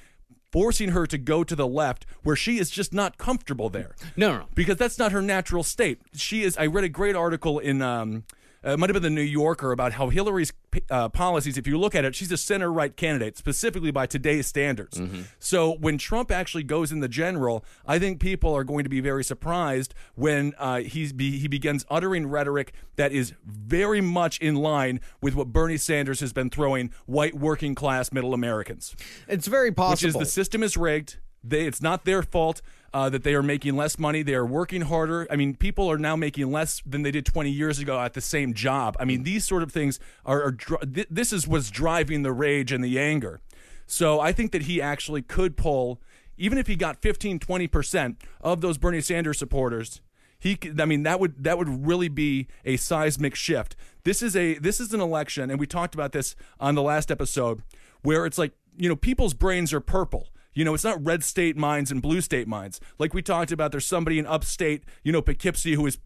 forcing 0.51 0.89
her 0.89 1.05
to 1.07 1.17
go 1.17 1.43
to 1.43 1.55
the 1.55 1.67
left, 1.67 2.05
where 2.23 2.35
she 2.35 2.57
is 2.57 2.69
just 2.69 2.93
not 2.93 3.17
comfortable 3.17 3.69
there 3.69 3.95
No, 4.15 4.31
no, 4.31 4.37
no. 4.39 4.45
because 4.55 4.77
that's 4.77 4.97
not 4.99 5.11
her 5.11 5.21
natural 5.21 5.63
state. 5.63 6.01
She 6.13 6.43
is. 6.43 6.57
I 6.57 6.65
read 6.65 6.83
a 6.83 6.89
great 6.89 7.15
article 7.15 7.59
in. 7.59 7.81
Um, 7.81 8.23
it 8.63 8.79
might 8.79 8.89
have 8.89 8.93
been 8.93 9.03
the 9.03 9.09
New 9.09 9.21
Yorker 9.21 9.71
about 9.71 9.93
how 9.93 10.09
Hillary's 10.09 10.53
uh, 10.89 11.09
policies. 11.09 11.57
If 11.57 11.67
you 11.67 11.77
look 11.77 11.95
at 11.95 12.05
it, 12.05 12.15
she's 12.15 12.31
a 12.31 12.37
center 12.37 12.71
right 12.71 12.95
candidate, 12.95 13.37
specifically 13.37 13.91
by 13.91 14.05
today's 14.05 14.47
standards. 14.47 15.01
So 15.39 15.73
when 15.75 15.97
Trump 15.97 16.31
actually 16.31 16.63
goes 16.63 16.91
in 16.91 16.99
the 16.99 17.07
general, 17.07 17.65
I 17.85 17.99
think 17.99 18.19
people 18.19 18.53
are 18.55 18.63
going 18.63 18.83
to 18.83 18.89
be 18.89 19.01
very 19.01 19.23
surprised 19.23 19.93
when 20.15 20.53
uh, 20.57 20.79
he's 20.79 21.11
be, 21.13 21.37
he 21.39 21.47
begins 21.47 21.85
uttering 21.89 22.27
rhetoric 22.27 22.73
that 22.95 23.11
is 23.11 23.33
very 23.45 24.01
much 24.01 24.39
in 24.39 24.55
line 24.55 24.99
with 25.21 25.35
what 25.35 25.47
Bernie 25.47 25.77
Sanders 25.77 26.19
has 26.21 26.33
been 26.33 26.49
throwing 26.49 26.91
white 27.05 27.35
working 27.35 27.75
class 27.75 28.11
middle 28.11 28.33
Americans 28.33 28.95
It's 29.27 29.47
very 29.47 29.71
possible. 29.71 29.91
which 29.93 30.03
is 30.05 30.13
the 30.15 30.25
system 30.31 30.63
is 30.63 30.77
rigged. 30.77 31.17
They, 31.43 31.65
it's 31.67 31.81
not 31.81 32.05
their 32.05 32.23
fault 32.23 32.61
uh, 32.93 33.09
that 33.09 33.23
they 33.23 33.33
are 33.33 33.43
making 33.43 33.75
less 33.75 33.97
money. 33.99 34.21
They 34.23 34.35
are 34.35 34.45
working 34.45 34.81
harder. 34.83 35.27
I 35.29 35.35
mean, 35.35 35.55
people 35.55 35.91
are 35.91 35.97
now 35.97 36.15
making 36.15 36.51
less 36.51 36.81
than 36.85 37.01
they 37.01 37.11
did 37.11 37.25
20 37.25 37.49
years 37.49 37.79
ago 37.79 37.99
at 37.99 38.13
the 38.13 38.21
same 38.21 38.53
job. 38.53 38.95
I 38.99 39.05
mean, 39.05 39.23
these 39.23 39.45
sort 39.45 39.63
of 39.63 39.71
things 39.71 39.99
are. 40.25 40.43
are 40.43 40.51
th- 40.51 41.07
this 41.09 41.33
is 41.33 41.47
what's 41.47 41.69
driving 41.71 42.23
the 42.23 42.31
rage 42.31 42.71
and 42.71 42.83
the 42.83 42.99
anger. 42.99 43.41
So 43.85 44.19
I 44.19 44.31
think 44.31 44.51
that 44.53 44.63
he 44.63 44.81
actually 44.81 45.21
could 45.21 45.57
pull, 45.57 45.99
even 46.37 46.57
if 46.57 46.67
he 46.67 46.75
got 46.75 47.01
15, 47.01 47.39
20 47.39 47.67
percent 47.67 48.21
of 48.41 48.61
those 48.61 48.77
Bernie 48.77 49.01
Sanders 49.01 49.37
supporters. 49.39 50.01
He, 50.39 50.55
could- 50.55 50.79
I 50.79 50.85
mean, 50.85 51.03
that 51.03 51.19
would 51.19 51.43
that 51.43 51.57
would 51.57 51.85
really 51.87 52.09
be 52.09 52.47
a 52.65 52.77
seismic 52.77 53.33
shift. 53.35 53.75
This 54.03 54.21
is 54.21 54.35
a 54.35 54.55
this 54.55 54.79
is 54.79 54.93
an 54.93 55.01
election, 55.01 55.49
and 55.49 55.59
we 55.59 55.65
talked 55.67 55.95
about 55.95 56.11
this 56.11 56.35
on 56.59 56.75
the 56.75 56.81
last 56.81 57.09
episode, 57.11 57.63
where 58.01 58.25
it's 58.25 58.37
like 58.37 58.51
you 58.77 58.87
know 58.89 58.95
people's 58.95 59.33
brains 59.33 59.73
are 59.73 59.79
purple. 59.79 60.27
You 60.53 60.65
know, 60.65 60.73
it's 60.73 60.83
not 60.83 61.03
red 61.03 61.23
state 61.23 61.57
minds 61.57 61.91
and 61.91 62.01
blue 62.01 62.21
state 62.21 62.47
minds. 62.47 62.79
Like 62.99 63.13
we 63.13 63.21
talked 63.21 63.51
about, 63.51 63.71
there's 63.71 63.85
somebody 63.85 64.19
in 64.19 64.25
upstate, 64.25 64.83
you 65.03 65.11
know, 65.11 65.21
Poughkeepsie 65.21 65.73
who 65.73 65.85
is 65.85 65.97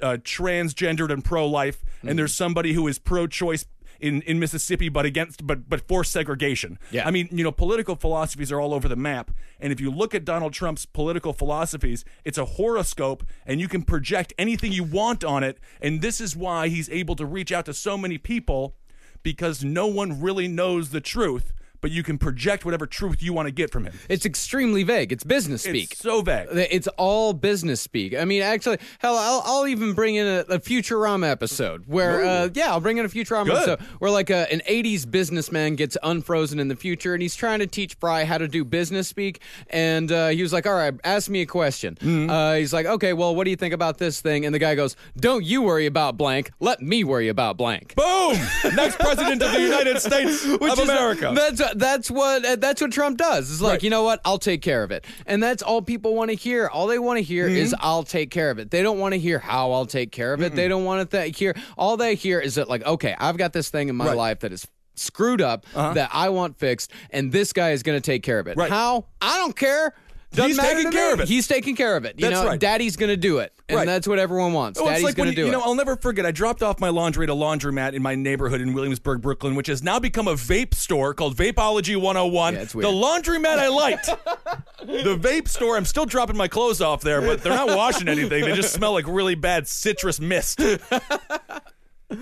uh, 0.00 0.18
transgendered 0.22 1.12
and 1.12 1.24
pro-life, 1.24 1.82
and 2.02 2.18
there's 2.18 2.34
somebody 2.34 2.72
who 2.74 2.86
is 2.86 2.98
pro-choice 2.98 3.66
in, 4.00 4.22
in 4.22 4.38
Mississippi, 4.38 4.88
but 4.88 5.06
against 5.06 5.46
but 5.46 5.68
but 5.68 5.86
for 5.86 6.04
segregation. 6.04 6.78
Yeah. 6.90 7.06
I 7.06 7.10
mean, 7.10 7.28
you 7.30 7.44
know, 7.44 7.52
political 7.52 7.96
philosophies 7.96 8.52
are 8.52 8.60
all 8.60 8.74
over 8.74 8.88
the 8.88 8.96
map, 8.96 9.30
and 9.60 9.72
if 9.72 9.80
you 9.80 9.90
look 9.90 10.14
at 10.14 10.24
Donald 10.24 10.52
Trump's 10.52 10.86
political 10.86 11.32
philosophies, 11.32 12.04
it's 12.24 12.38
a 12.38 12.44
horoscope, 12.44 13.24
and 13.46 13.60
you 13.60 13.68
can 13.68 13.82
project 13.82 14.32
anything 14.38 14.72
you 14.72 14.84
want 14.84 15.24
on 15.24 15.42
it, 15.42 15.58
and 15.80 16.00
this 16.00 16.20
is 16.20 16.36
why 16.36 16.68
he's 16.68 16.88
able 16.90 17.16
to 17.16 17.26
reach 17.26 17.52
out 17.52 17.66
to 17.66 17.74
so 17.74 17.96
many 17.96 18.18
people 18.18 18.76
because 19.22 19.64
no 19.64 19.86
one 19.86 20.20
really 20.20 20.48
knows 20.48 20.90
the 20.90 21.00
truth, 21.00 21.52
but 21.84 21.90
you 21.90 22.02
can 22.02 22.16
project 22.16 22.64
whatever 22.64 22.86
truth 22.86 23.22
you 23.22 23.34
want 23.34 23.44
to 23.46 23.52
get 23.52 23.70
from 23.70 23.84
him. 23.84 23.92
It's 24.08 24.24
extremely 24.24 24.84
vague. 24.84 25.12
It's 25.12 25.22
business 25.22 25.64
speak. 25.64 25.92
It's 25.92 26.00
so 26.00 26.22
vague. 26.22 26.48
It's 26.50 26.88
all 26.96 27.34
business 27.34 27.78
speak. 27.78 28.16
I 28.16 28.24
mean, 28.24 28.40
actually, 28.40 28.78
hell, 29.00 29.18
I'll, 29.18 29.42
I'll 29.44 29.66
even 29.66 29.92
bring 29.92 30.14
in 30.14 30.26
a, 30.26 30.38
a 30.48 30.58
Futurama 30.58 31.30
episode 31.30 31.84
where, 31.86 32.24
uh, 32.24 32.48
yeah, 32.54 32.70
I'll 32.70 32.80
bring 32.80 32.96
in 32.96 33.04
a 33.04 33.08
Futurama 33.10 33.44
Good. 33.44 33.56
episode 33.56 33.80
where 33.98 34.10
like 34.10 34.30
a, 34.30 34.50
an 34.50 34.62
'80s 34.66 35.10
businessman 35.10 35.74
gets 35.74 35.98
unfrozen 36.02 36.58
in 36.58 36.68
the 36.68 36.74
future, 36.74 37.12
and 37.12 37.20
he's 37.20 37.36
trying 37.36 37.58
to 37.58 37.66
teach 37.66 37.96
Fry 37.96 38.24
how 38.24 38.38
to 38.38 38.48
do 38.48 38.64
business 38.64 39.06
speak. 39.06 39.42
And 39.68 40.10
uh, 40.10 40.28
he 40.28 40.40
was 40.40 40.54
like, 40.54 40.66
"All 40.66 40.72
right, 40.72 40.94
ask 41.04 41.28
me 41.28 41.42
a 41.42 41.46
question." 41.46 41.96
Mm-hmm. 41.96 42.30
Uh, 42.30 42.54
he's 42.54 42.72
like, 42.72 42.86
"Okay, 42.86 43.12
well, 43.12 43.36
what 43.36 43.44
do 43.44 43.50
you 43.50 43.56
think 43.56 43.74
about 43.74 43.98
this 43.98 44.22
thing?" 44.22 44.46
And 44.46 44.54
the 44.54 44.58
guy 44.58 44.74
goes, 44.74 44.96
"Don't 45.18 45.44
you 45.44 45.60
worry 45.60 45.84
about 45.84 46.16
blank. 46.16 46.50
Let 46.60 46.80
me 46.80 47.04
worry 47.04 47.28
about 47.28 47.58
blank." 47.58 47.94
Boom! 47.94 48.38
Next 48.74 48.98
president 48.98 49.42
of 49.42 49.52
the 49.52 49.60
United 49.60 50.00
States 50.00 50.42
of 50.46 50.62
is- 50.62 50.78
America. 50.78 51.34
That's 51.74 51.94
that's 51.94 52.10
what 52.10 52.60
that's 52.60 52.80
what 52.80 52.92
Trump 52.92 53.18
does. 53.18 53.50
It's 53.50 53.60
like 53.60 53.70
Right. 53.72 53.82
you 53.82 53.90
know 53.90 54.02
what, 54.02 54.20
I'll 54.24 54.38
take 54.38 54.62
care 54.62 54.82
of 54.82 54.90
it, 54.90 55.04
and 55.26 55.42
that's 55.42 55.62
all 55.62 55.80
people 55.82 56.14
want 56.14 56.30
to 56.30 56.36
hear. 56.36 56.66
All 56.68 56.86
they 56.86 56.98
want 56.98 57.18
to 57.18 57.22
hear 57.22 57.46
Mm-hmm. 57.46 57.56
is 57.56 57.74
I'll 57.80 58.02
take 58.02 58.30
care 58.30 58.50
of 58.50 58.58
it. 58.58 58.70
They 58.70 58.82
don't 58.82 58.98
want 58.98 59.12
to 59.14 59.18
hear 59.18 59.38
how 59.38 59.72
I'll 59.72 59.86
take 59.86 60.10
care 60.12 60.32
of 60.34 60.42
it. 60.42 60.54
They 60.54 60.68
don't 60.68 60.84
want 60.84 61.08
to 61.10 61.16
th- 61.22 61.38
hear. 61.38 61.54
All 61.78 61.96
they 61.96 62.14
hear 62.14 62.40
is 62.40 62.56
that 62.56 62.68
like, 62.68 62.84
okay, 62.84 63.14
I've 63.18 63.36
got 63.36 63.52
this 63.52 63.70
thing 63.70 63.88
in 63.88 63.96
my 63.96 64.04
Right. 64.04 64.10
Uh-huh. 64.10 64.18
life 64.18 64.40
that 64.40 64.52
is 64.52 64.66
screwed 64.96 65.40
up 65.42 65.66
that 65.74 66.10
I 66.12 66.28
want 66.28 66.58
fixed, 66.58 66.90
and 67.10 67.32
this 67.32 67.52
guy 67.52 67.70
is 67.72 67.82
going 67.82 67.96
to 67.96 68.04
take 68.04 68.22
care 68.22 68.38
of 68.38 68.46
it. 68.46 68.56
Right. 68.56 68.70
How? 68.70 69.06
I 69.20 69.38
don't 69.38 69.56
care. 69.56 69.94
Doesn't 70.34 70.50
He's 70.50 70.58
taking 70.58 70.90
care 70.90 71.08
me. 71.08 71.12
of 71.14 71.20
it. 71.20 71.28
He's 71.28 71.46
taking 71.46 71.76
care 71.76 71.96
of 71.96 72.04
it. 72.04 72.16
You 72.18 72.28
That's 72.28 72.42
know, 72.42 72.48
right. 72.48 72.58
Daddy's 72.60 72.96
going 72.96 73.10
to 73.10 73.16
do 73.16 73.38
it, 73.38 73.52
and 73.68 73.78
Right. 73.78 73.86
that's 73.86 74.08
what 74.08 74.18
everyone 74.18 74.52
wants. 74.52 74.80
Oh, 74.80 74.86
Daddy's 74.86 75.04
like 75.04 75.14
going 75.14 75.26
to 75.28 75.30
you, 75.30 75.36
do 75.36 75.40
you 75.42 75.46
it. 75.46 75.50
You 75.50 75.56
know, 75.58 75.62
I'll 75.64 75.74
never 75.74 75.96
forget. 75.96 76.26
I 76.26 76.32
dropped 76.32 76.62
off 76.62 76.80
my 76.80 76.88
laundry 76.88 77.24
at 77.24 77.30
a 77.30 77.34
laundromat 77.34 77.92
in 77.94 78.02
my 78.02 78.14
neighborhood 78.14 78.60
in 78.60 78.72
Williamsburg, 78.74 79.20
Brooklyn, 79.22 79.54
which 79.54 79.68
has 79.68 79.82
now 79.82 79.98
become 80.00 80.26
a 80.28 80.34
vape 80.34 80.74
store 80.74 81.14
called 81.14 81.36
Vapeology 81.36 81.96
101. 81.96 82.54
Yeah, 82.54 82.64
the 82.64 82.66
laundromat 82.88 83.58
I 83.58 83.68
liked. 83.68 84.06
the 84.80 85.16
vape 85.16 85.48
store, 85.48 85.76
I'm 85.76 85.84
still 85.84 86.06
dropping 86.06 86.36
my 86.36 86.48
clothes 86.48 86.80
off 86.80 87.00
there, 87.02 87.20
but 87.20 87.42
they're 87.42 87.54
not 87.54 87.68
washing 87.68 88.08
anything. 88.08 88.44
They 88.44 88.54
just 88.54 88.74
smell 88.74 88.92
like 88.92 89.06
really 89.06 89.34
bad 89.36 89.68
citrus 89.68 90.20
mist. 90.20 90.60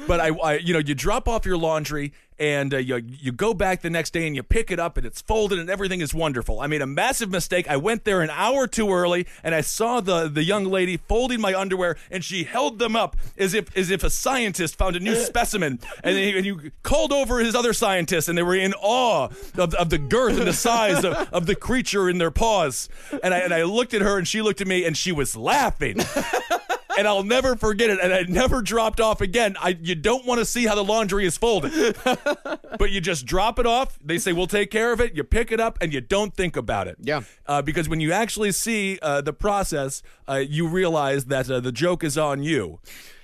But 0.06 0.20
I, 0.20 0.28
I, 0.28 0.54
you 0.54 0.72
know, 0.72 0.78
you 0.78 0.94
drop 0.94 1.28
off 1.28 1.44
your 1.44 1.56
laundry 1.58 2.12
and 2.42 2.74
uh, 2.74 2.76
you 2.78 2.96
you 2.96 3.30
go 3.30 3.54
back 3.54 3.82
the 3.82 3.88
next 3.88 4.12
day 4.12 4.26
and 4.26 4.34
you 4.34 4.42
pick 4.42 4.72
it 4.72 4.80
up 4.80 4.96
and 4.96 5.06
it's 5.06 5.20
folded 5.20 5.60
and 5.60 5.70
everything 5.70 6.00
is 6.00 6.12
wonderful. 6.12 6.60
I 6.60 6.66
made 6.66 6.82
a 6.82 6.86
massive 6.88 7.30
mistake. 7.30 7.70
I 7.70 7.76
went 7.76 8.04
there 8.04 8.20
an 8.20 8.30
hour 8.30 8.66
too 8.66 8.90
early 8.90 9.28
and 9.44 9.54
I 9.54 9.60
saw 9.60 10.00
the 10.00 10.26
the 10.26 10.42
young 10.42 10.64
lady 10.64 10.96
folding 10.96 11.40
my 11.40 11.54
underwear 11.54 11.96
and 12.10 12.24
she 12.24 12.42
held 12.42 12.80
them 12.80 12.96
up 12.96 13.14
as 13.38 13.54
if 13.54 13.74
as 13.76 13.92
if 13.92 14.02
a 14.02 14.10
scientist 14.10 14.76
found 14.76 14.96
a 14.96 15.00
new 15.00 15.14
specimen 15.24 15.78
and, 16.02 16.16
he, 16.16 16.36
and 16.36 16.44
you 16.44 16.72
called 16.82 17.12
over 17.12 17.38
his 17.38 17.54
other 17.54 17.72
scientists 17.72 18.28
and 18.28 18.36
they 18.36 18.42
were 18.42 18.56
in 18.56 18.74
awe 18.74 19.28
of, 19.56 19.74
of 19.74 19.90
the 19.90 19.98
girth 19.98 20.36
and 20.36 20.48
the 20.48 20.52
size 20.52 21.04
of, 21.04 21.14
of 21.32 21.46
the 21.46 21.54
creature 21.54 22.10
in 22.10 22.18
their 22.18 22.32
paws. 22.32 22.88
And 23.22 23.32
I 23.32 23.38
and 23.38 23.54
I 23.54 23.62
looked 23.62 23.94
at 23.94 24.02
her 24.02 24.18
and 24.18 24.26
she 24.26 24.42
looked 24.42 24.60
at 24.60 24.66
me 24.66 24.84
and 24.84 24.96
she 24.96 25.12
was 25.12 25.36
laughing 25.36 25.98
and 26.98 27.06
I'll 27.06 27.24
never 27.24 27.56
forget 27.56 27.90
it. 27.90 27.98
And 28.00 28.12
I 28.12 28.22
never 28.22 28.62
dropped 28.62 29.00
off 29.00 29.20
again. 29.20 29.56
I 29.60 29.78
you 29.80 29.94
don't 29.94 30.26
want 30.26 30.38
to 30.38 30.44
see 30.44 30.66
how 30.66 30.74
the 30.74 30.84
laundry 30.84 31.26
is 31.26 31.36
folded, 31.36 31.96
but 32.78 32.90
you 32.90 33.00
just 33.00 33.26
drop 33.26 33.58
it 33.58 33.66
off. 33.66 33.98
They 34.02 34.18
say 34.18 34.32
we'll 34.32 34.46
take 34.46 34.70
care 34.70 34.92
of 34.92 35.00
it. 35.00 35.14
You 35.14 35.24
pick 35.24 35.52
it 35.52 35.60
up 35.60 35.78
and 35.80 35.92
you 35.92 36.00
don't 36.00 36.34
think 36.34 36.56
about 36.56 36.88
it. 36.88 36.96
Yeah. 37.00 37.22
Uh, 37.46 37.62
because 37.62 37.88
when 37.88 38.00
you 38.00 38.12
actually 38.12 38.52
see 38.52 38.98
uh, 39.02 39.20
the 39.20 39.32
process, 39.32 40.02
uh, 40.28 40.36
you 40.36 40.66
realize 40.68 41.26
that 41.26 41.50
uh, 41.50 41.60
the 41.60 41.72
joke 41.72 42.04
is 42.04 42.16
on 42.18 42.42
you. 42.42 42.80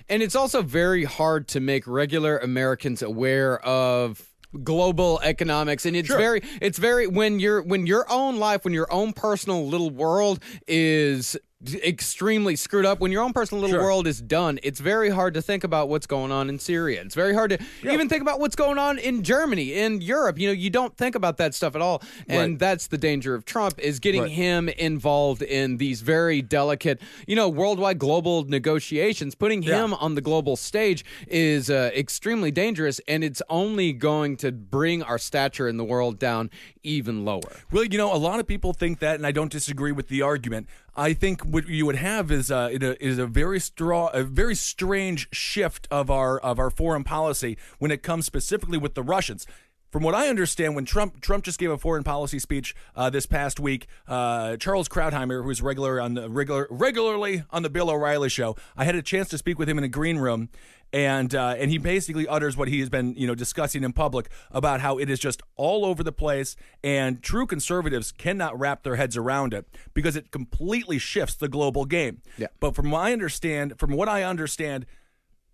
And 0.08 0.22
it's 0.22 0.34
also 0.34 0.62
very 0.62 1.04
hard 1.04 1.48
to 1.48 1.60
make 1.60 1.87
regular 1.87 2.38
Americans 2.38 3.02
aware 3.02 3.60
of 3.60 4.25
global 4.64 5.20
economics 5.22 5.84
and 5.84 5.94
it's 5.94 6.08
very 6.08 6.40
it's 6.62 6.78
very 6.78 7.06
when 7.06 7.38
your 7.38 7.60
when 7.62 7.87
your 7.87 8.10
own 8.10 8.38
life 8.38 8.64
when 8.64 8.72
your 8.72 8.90
own 8.90 9.12
personal 9.12 9.66
little 9.68 9.90
world 9.90 10.42
is 10.66 11.37
extremely 11.75 12.55
screwed 12.55 12.87
up 12.87 13.00
when 13.00 13.11
your 13.11 13.21
own 13.23 13.33
personal 13.33 13.61
little 13.61 13.75
Sure. 13.77 13.83
world 13.83 14.07
is 14.07 14.21
done 14.21 14.61
it's 14.62 14.79
very 14.79 15.11
hard 15.11 15.35
to 15.35 15.43
think 15.43 15.65
about 15.65 15.88
what's 15.88 16.07
going 16.07 16.31
on 16.31 16.49
in 16.49 16.61
Syria 16.61 17.00
it's 17.03 17.17
very 17.17 17.35
hard 17.35 17.50
to 17.50 17.59
even 17.83 18.09
think 18.09 18.23
about 18.23 18.38
what's 18.38 18.55
going 18.55 18.79
on 18.79 18.97
in 18.97 19.25
Germany 19.25 19.73
in 19.75 20.00
Europe 20.00 20.38
you 20.38 20.47
know 20.47 20.53
you 20.53 20.71
don't 20.71 20.97
think 20.97 21.17
about 21.17 21.37
that 21.38 21.55
stuff 21.57 21.75
at 21.75 21.83
all 21.83 22.00
and 22.29 22.53
Right. 22.53 22.59
that's 22.61 22.87
the 22.87 22.97
danger 22.97 23.35
of 23.35 23.45
Trump 23.45 23.77
is 23.81 23.99
getting 23.99 24.23
Right. 24.23 24.31
him 24.31 24.69
involved 24.69 25.43
in 25.43 25.79
these 25.79 26.00
very 26.00 26.43
delicate 26.43 27.00
you 27.27 27.35
know 27.35 27.49
worldwide 27.49 27.99
global 27.99 28.45
negotiations 28.45 29.35
putting 29.35 29.65
Yeah. 29.65 29.85
him 29.85 29.95
on 29.95 30.15
the 30.15 30.21
global 30.21 30.55
stage 30.55 31.05
is 31.27 31.71
uh, 31.71 31.91
extremely 31.93 32.53
dangerous 32.53 33.00
and 33.09 33.25
it's 33.25 33.43
only 33.50 33.93
going 33.93 34.37
to 34.37 34.53
bring 34.53 35.03
our 35.03 35.19
stature 35.19 35.67
in 35.67 35.77
the 35.77 35.85
world 35.85 36.21
down 36.21 36.50
even 36.85 37.25
lower 37.25 37.41
Well, 37.73 37.85
you 37.85 37.99
know, 37.99 38.15
a 38.15 38.17
lot 38.17 38.38
of 38.41 38.47
people 38.47 38.73
think 38.73 39.00
that, 39.00 39.17
and 39.17 39.27
I 39.27 39.33
don't 39.33 39.50
disagree 39.53 39.93
with 39.93 40.09
the 40.09 40.23
argument. 40.23 40.69
I 40.99 41.14
think 41.14 41.43
what 41.43 41.69
you 41.69 41.87
would 41.87 41.95
have 41.95 42.33
is 42.33 42.50
a 42.50 42.71
is 42.71 42.83
a, 42.83 43.05
is 43.05 43.19
a 43.19 43.26
very 43.26 43.61
straw, 43.61 44.09
a 44.09 44.25
very 44.25 44.57
strange 44.57 45.28
shift 45.33 45.87
of 45.93 46.11
our 46.11 46.40
of 46.40 46.59
our 46.59 46.71
foreign 46.71 47.05
policy 47.05 47.57
when 47.78 47.93
it 47.93 48.02
comes 48.02 48.26
specifically 48.26 48.78
with 48.78 48.95
the 48.95 49.05
Russians. 49.05 49.47
From 49.90 50.02
what 50.02 50.14
I 50.14 50.28
understand, 50.28 50.75
when 50.75 50.85
Trump 50.85 51.21
Trump 51.23 51.45
just 51.45 51.59
gave 51.59 51.71
a 51.71 51.78
foreign 51.78 52.04
policy 52.04 52.38
speech 52.38 52.75
uh, 52.95 53.09
this 53.09 53.25
past 53.25 53.59
week, 53.59 53.87
uh, 54.07 54.57
Charles 54.59 54.88
Krauthammer, 54.88 55.42
who's 55.42 55.62
regular 55.62 55.99
on 56.00 56.14
the 56.14 56.28
regular 56.28 56.66
regularly 56.71 57.45
on 57.50 57.62
the 57.62 57.71
Bill 57.71 57.88
O'Reilly 57.88 58.28
show, 58.28 58.54
I 58.76 58.85
had 58.85 58.95
a 58.95 59.02
chance 59.02 59.28
to 59.30 59.38
speak 59.38 59.59
with 59.59 59.68
him 59.68 59.78
in 59.78 59.85
a 59.85 59.88
green 59.88 60.18
room, 60.18 60.50
and 60.92 61.35
uh, 61.35 61.54
and 61.59 61.71
he 61.71 61.78
basically 61.78 62.28
utters 62.28 62.54
what 62.54 62.68
he 62.68 62.80
has 62.80 62.90
been 62.90 63.14
you 63.14 63.26
know 63.26 63.35
discussing 63.35 63.83
in 63.83 63.95
public 63.95 64.28
about 64.50 64.80
how 64.80 64.99
it 64.99 65.09
is 65.09 65.18
just 65.18 65.40
all 65.57 65.87
over 65.87 66.02
the 66.02 66.12
place, 66.12 66.54
and 66.85 67.23
true 67.23 67.47
conservatives 67.47 68.12
cannot 68.12 68.59
wrap 68.59 68.83
their 68.83 68.97
heads 68.97 69.16
around 69.16 69.54
it 69.54 69.66
because 69.95 70.16
it 70.16 70.30
completely 70.30 70.99
shifts 70.99 71.35
the 71.35 71.49
global 71.49 71.87
game. 71.87 72.21
Yeah. 72.37 72.49
But 72.61 72.75
from 72.75 72.90
what 72.90 73.00
I 73.00 73.14
understand, 73.14 73.78
from 73.78 73.92
what 73.92 74.09
I 74.09 74.23
understand, 74.23 74.85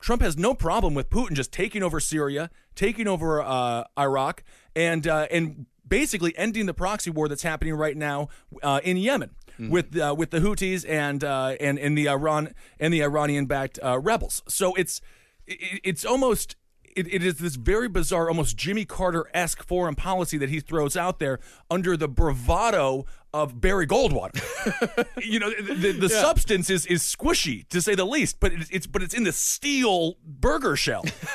Trump 0.04 0.20
has 0.20 0.36
no 0.36 0.52
problem 0.52 0.92
with 0.92 1.08
Putin 1.08 1.32
just 1.32 1.50
taking 1.50 1.82
over 1.82 1.98
Syria, 1.98 2.50
taking 2.74 3.08
over 3.08 3.42
uh, 3.42 3.84
Iraq, 3.98 4.44
and 4.76 5.06
uh, 5.06 5.26
and 5.30 5.64
basically 5.88 6.36
ending 6.36 6.66
the 6.66 6.74
proxy 6.74 7.08
war 7.08 7.26
that's 7.26 7.42
happening 7.42 7.72
right 7.72 7.96
now 7.96 8.28
uh, 8.62 8.80
in 8.84 8.98
Yemen 8.98 9.30
with 9.70 9.96
uh, 9.96 10.14
with 10.14 10.30
the 10.30 10.40
Houthis 10.40 10.86
and 10.86 11.24
uh, 11.24 11.56
and 11.58 11.78
and 11.78 11.96
the 11.96 12.10
Iran 12.10 12.54
and 12.78 12.92
the 12.92 13.02
Iranian 13.02 13.46
backed 13.46 13.78
uh, 13.82 13.98
rebels. 13.98 14.42
So 14.46 14.74
it's 14.74 15.00
it, 15.46 15.80
it's 15.82 16.04
almost. 16.04 16.56
It, 16.94 17.12
it 17.12 17.24
is 17.24 17.38
this 17.38 17.56
very 17.56 17.88
bizarre, 17.88 18.28
almost 18.28 18.56
Jimmy 18.56 18.84
Carter 18.84 19.28
esque 19.34 19.64
foreign 19.64 19.96
policy 19.96 20.38
that 20.38 20.48
he 20.48 20.60
throws 20.60 20.96
out 20.96 21.18
there 21.18 21.40
under 21.68 21.96
the 21.96 22.06
bravado 22.06 23.04
of 23.34 23.60
Barry 23.60 23.84
Goldwater. 23.84 24.40
you 25.22 25.40
know, 25.40 25.50
the, 25.50 25.90
the 25.90 26.08
substance 26.08 26.70
is 26.70 26.86
is 26.86 27.02
squishy 27.02 27.68
to 27.68 27.82
say 27.82 27.96
the 27.96 28.04
least, 28.06 28.38
but 28.38 28.52
it's, 28.52 28.70
it's 28.70 28.86
but 28.86 29.02
it's 29.02 29.12
in 29.12 29.24
the 29.24 29.32
steel 29.32 30.14
burger 30.24 30.76
shell. 30.76 31.04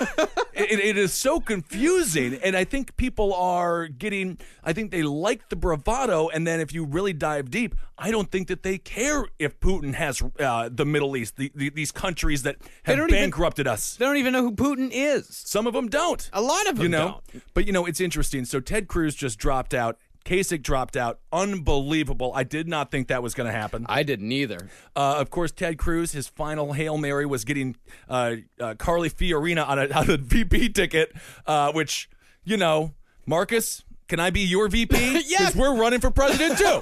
it, 0.53 0.79
it 0.79 0.97
is 0.97 1.11
so 1.13 1.41
confusing, 1.41 2.35
and 2.35 2.55
I 2.55 2.63
think 2.63 2.95
people 2.95 3.33
are 3.33 3.87
getting. 3.89 4.37
I 4.63 4.71
think 4.71 4.91
they 4.91 5.03
like 5.03 5.49
the 5.49 5.57
bravado, 5.57 6.29
and 6.29 6.47
then 6.47 6.61
if 6.61 6.73
you 6.73 6.85
really 6.85 7.11
dive 7.11 7.51
deep, 7.51 7.75
I 7.97 8.11
don't 8.11 8.31
think 8.31 8.47
that 8.47 8.63
they 8.63 8.77
care 8.77 9.25
if 9.37 9.59
Putin 9.59 9.93
has 9.93 10.23
uh, 10.39 10.69
the 10.71 10.85
Middle 10.85 11.17
East, 11.17 11.35
the, 11.35 11.51
the, 11.53 11.69
these 11.69 11.91
countries 11.91 12.43
that 12.43 12.55
have 12.83 12.95
don't 12.95 13.09
even- 13.09 13.23
bankrupted 13.23 13.67
us. 13.67 13.97
they 13.97 14.05
don't 14.05 14.15
even 14.17 14.31
know 14.31 14.43
who 14.43 14.53
Putin 14.53 14.89
is 14.91 15.27
Some 15.27 15.67
of 15.67 15.73
them 15.73 15.89
don't. 15.89 16.29
a 16.31 16.41
lot 16.41 16.65
of 16.67 16.75
them 16.77 16.83
you 16.83 16.89
know, 16.89 17.21
don't 17.33 17.43
but 17.53 17.65
you 17.65 17.73
know 17.73 17.85
it's 17.85 17.99
interesting. 17.99 18.45
So 18.45 18.61
Ted 18.61 18.87
Cruz 18.87 19.15
just 19.15 19.37
dropped 19.37 19.73
out. 19.73 19.97
Kasich 20.29 20.61
dropped 20.61 20.95
out. 20.95 21.19
Unbelievable. 21.33 22.31
I 22.35 22.43
did 22.43 22.67
not 22.67 22.91
think 22.91 23.07
that 23.07 23.23
was 23.23 23.33
going 23.33 23.47
to 23.47 23.57
happen. 23.57 23.85
I 23.89 24.03
didn't 24.03 24.31
either 24.31 24.69
Uh, 24.95 25.15
of 25.17 25.31
course, 25.31 25.51
Ted 25.51 25.79
Cruz, 25.79 26.11
his 26.11 26.27
final 26.27 26.73
Hail 26.73 26.97
Mary 26.99 27.25
was 27.25 27.43
getting 27.43 27.75
uh, 28.07 28.35
uh, 28.59 28.75
Carly 28.77 29.09
Fiorina 29.09 29.67
on 29.67 29.79
a, 29.79 29.89
on 29.89 30.09
a 30.09 30.17
VP 30.17 30.69
ticket, 30.69 31.11
uh, 31.47 31.71
which, 31.71 32.09
you 32.43 32.57
know, 32.57 32.93
Marcus, 33.25 33.83
can 34.09 34.19
I 34.19 34.29
be 34.31 34.41
your 34.41 34.67
VP? 34.67 34.97
Yes. 35.29 35.53
Because 35.53 35.55
we're 35.55 35.75
running 35.79 35.99
for 36.01 36.09
president 36.11 36.57
too. 36.57 36.81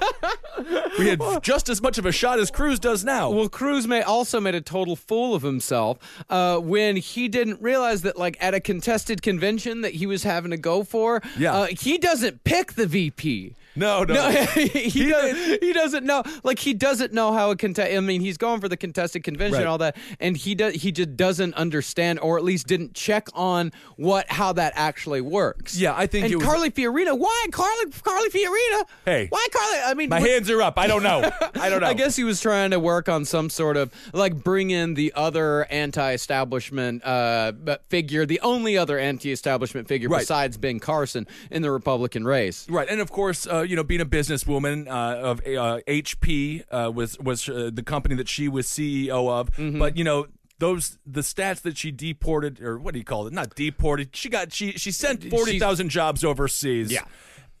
we 0.98 1.08
had 1.08 1.20
just 1.42 1.68
as 1.68 1.80
much 1.82 1.98
of 1.98 2.06
a 2.06 2.12
shot 2.12 2.38
as 2.40 2.50
Cruz 2.50 2.78
does 2.80 3.04
now. 3.04 3.30
Well, 3.30 3.48
Cruz 3.48 3.86
may 3.86 4.02
also 4.02 4.40
made 4.40 4.54
a 4.54 4.60
total 4.60 4.96
fool 4.96 5.34
of 5.34 5.42
himself 5.42 5.98
uh, 6.30 6.58
when 6.58 6.96
he 6.96 7.28
didn't 7.28 7.60
realize 7.60 8.02
that, 8.02 8.16
like, 8.16 8.36
at 8.40 8.54
a 8.54 8.60
contested 8.60 9.20
convention 9.22 9.82
that 9.82 9.94
he 9.94 10.06
was 10.06 10.22
having 10.24 10.50
to 10.50 10.56
go 10.56 10.82
for, 10.82 11.22
Yeah. 11.38 11.54
uh, 11.54 11.66
he 11.66 11.98
doesn't 11.98 12.42
pick 12.44 12.72
the 12.72 12.86
VP. 12.86 13.54
No, 13.78 14.02
no. 14.04 14.14
No, 14.14 14.30
he, 14.54 15.08
doesn't. 15.08 15.62
He 15.62 15.72
doesn't 15.72 16.04
know. 16.04 16.22
Like 16.42 16.58
he 16.58 16.74
doesn't 16.74 17.12
know 17.12 17.32
how 17.32 17.50
a 17.50 17.56
contest. 17.56 17.92
I 17.94 18.00
mean, 18.00 18.20
he's 18.20 18.36
going 18.36 18.60
for 18.60 18.68
the 18.68 18.76
contested 18.76 19.24
convention 19.24 19.54
Right. 19.54 19.60
and 19.60 19.68
all 19.68 19.78
that, 19.78 19.96
and 20.20 20.36
he 20.36 20.54
does. 20.54 20.74
He 20.74 20.92
just 20.92 21.16
doesn't 21.16 21.54
understand, 21.54 22.18
or 22.20 22.36
at 22.38 22.44
least 22.44 22.66
didn't 22.66 22.94
check 22.94 23.28
on 23.34 23.72
what 23.96 24.30
how 24.30 24.52
that 24.54 24.72
actually 24.76 25.20
works. 25.20 25.76
Yeah, 25.78 25.94
I 25.96 26.06
think 26.06 26.24
And 26.24 26.32
it 26.32 26.36
was- 26.36 26.44
Carly 26.46 26.70
Fiorina. 26.70 27.16
Why 27.18 27.46
Carly? 27.52 27.90
Carly 28.02 28.28
Fiorina. 28.30 28.84
Hey. 29.04 29.26
why 29.30 29.46
Carly? 29.52 29.78
I 29.86 29.94
mean, 29.94 30.08
My 30.08 30.20
what- 30.20 30.28
hands 30.28 30.50
are 30.50 30.60
up. 30.62 30.78
I 30.78 30.86
don't 30.86 31.02
know. 31.02 31.30
I 31.54 31.68
don't 31.68 31.80
know. 31.80 31.86
I 31.86 31.94
guess 31.94 32.16
he 32.16 32.24
was 32.24 32.40
trying 32.40 32.70
to 32.72 32.80
work 32.80 33.08
on 33.08 33.24
some 33.24 33.48
sort 33.50 33.76
of 33.76 33.92
like 34.12 34.42
bring 34.42 34.70
in 34.70 34.94
the 34.94 35.12
other 35.14 35.64
anti-establishment 36.18 37.04
uh, 37.04 37.52
figure, 37.88 38.26
the 38.26 38.40
only 38.40 38.76
other 38.76 38.98
anti-establishment 38.98 39.88
figure 39.88 40.08
Right. 40.08 40.20
besides 40.20 40.56
Ben 40.56 40.80
Carson 40.80 41.26
in 41.50 41.62
the 41.62 41.70
Republican 41.70 42.24
race. 42.24 42.66
Right, 42.68 42.88
and 42.88 43.00
of 43.00 43.10
course, 43.10 43.46
uh, 43.46 43.60
you 43.68 43.76
know, 43.76 43.84
being 43.84 44.00
a 44.00 44.06
businesswoman 44.06 44.88
uh, 44.88 45.18
of 45.20 45.40
uh, 45.40 45.80
HP 45.86 46.64
uh, 46.70 46.90
was 46.92 47.18
was 47.18 47.48
uh, 47.48 47.70
the 47.72 47.82
company 47.82 48.14
that 48.16 48.28
she 48.28 48.48
was 48.48 48.66
CEO 48.66 49.30
of. 49.30 49.50
Mm-hmm. 49.52 49.78
But 49.78 49.96
you 49.96 50.04
know, 50.04 50.26
those 50.58 50.98
the 51.06 51.20
stats 51.20 51.62
that 51.62 51.76
she 51.76 51.90
deported, 51.90 52.60
or 52.60 52.78
what 52.78 52.94
do 52.94 52.98
you 52.98 53.04
call 53.04 53.26
it? 53.26 53.32
Not 53.32 53.54
deported. 53.54 54.14
She 54.14 54.28
got 54.28 54.52
she 54.52 54.72
she 54.72 54.90
sent 54.90 55.28
forty 55.30 55.58
thousand 55.58 55.90
jobs 55.90 56.24
overseas. 56.24 56.92
Yeah. 56.92 57.04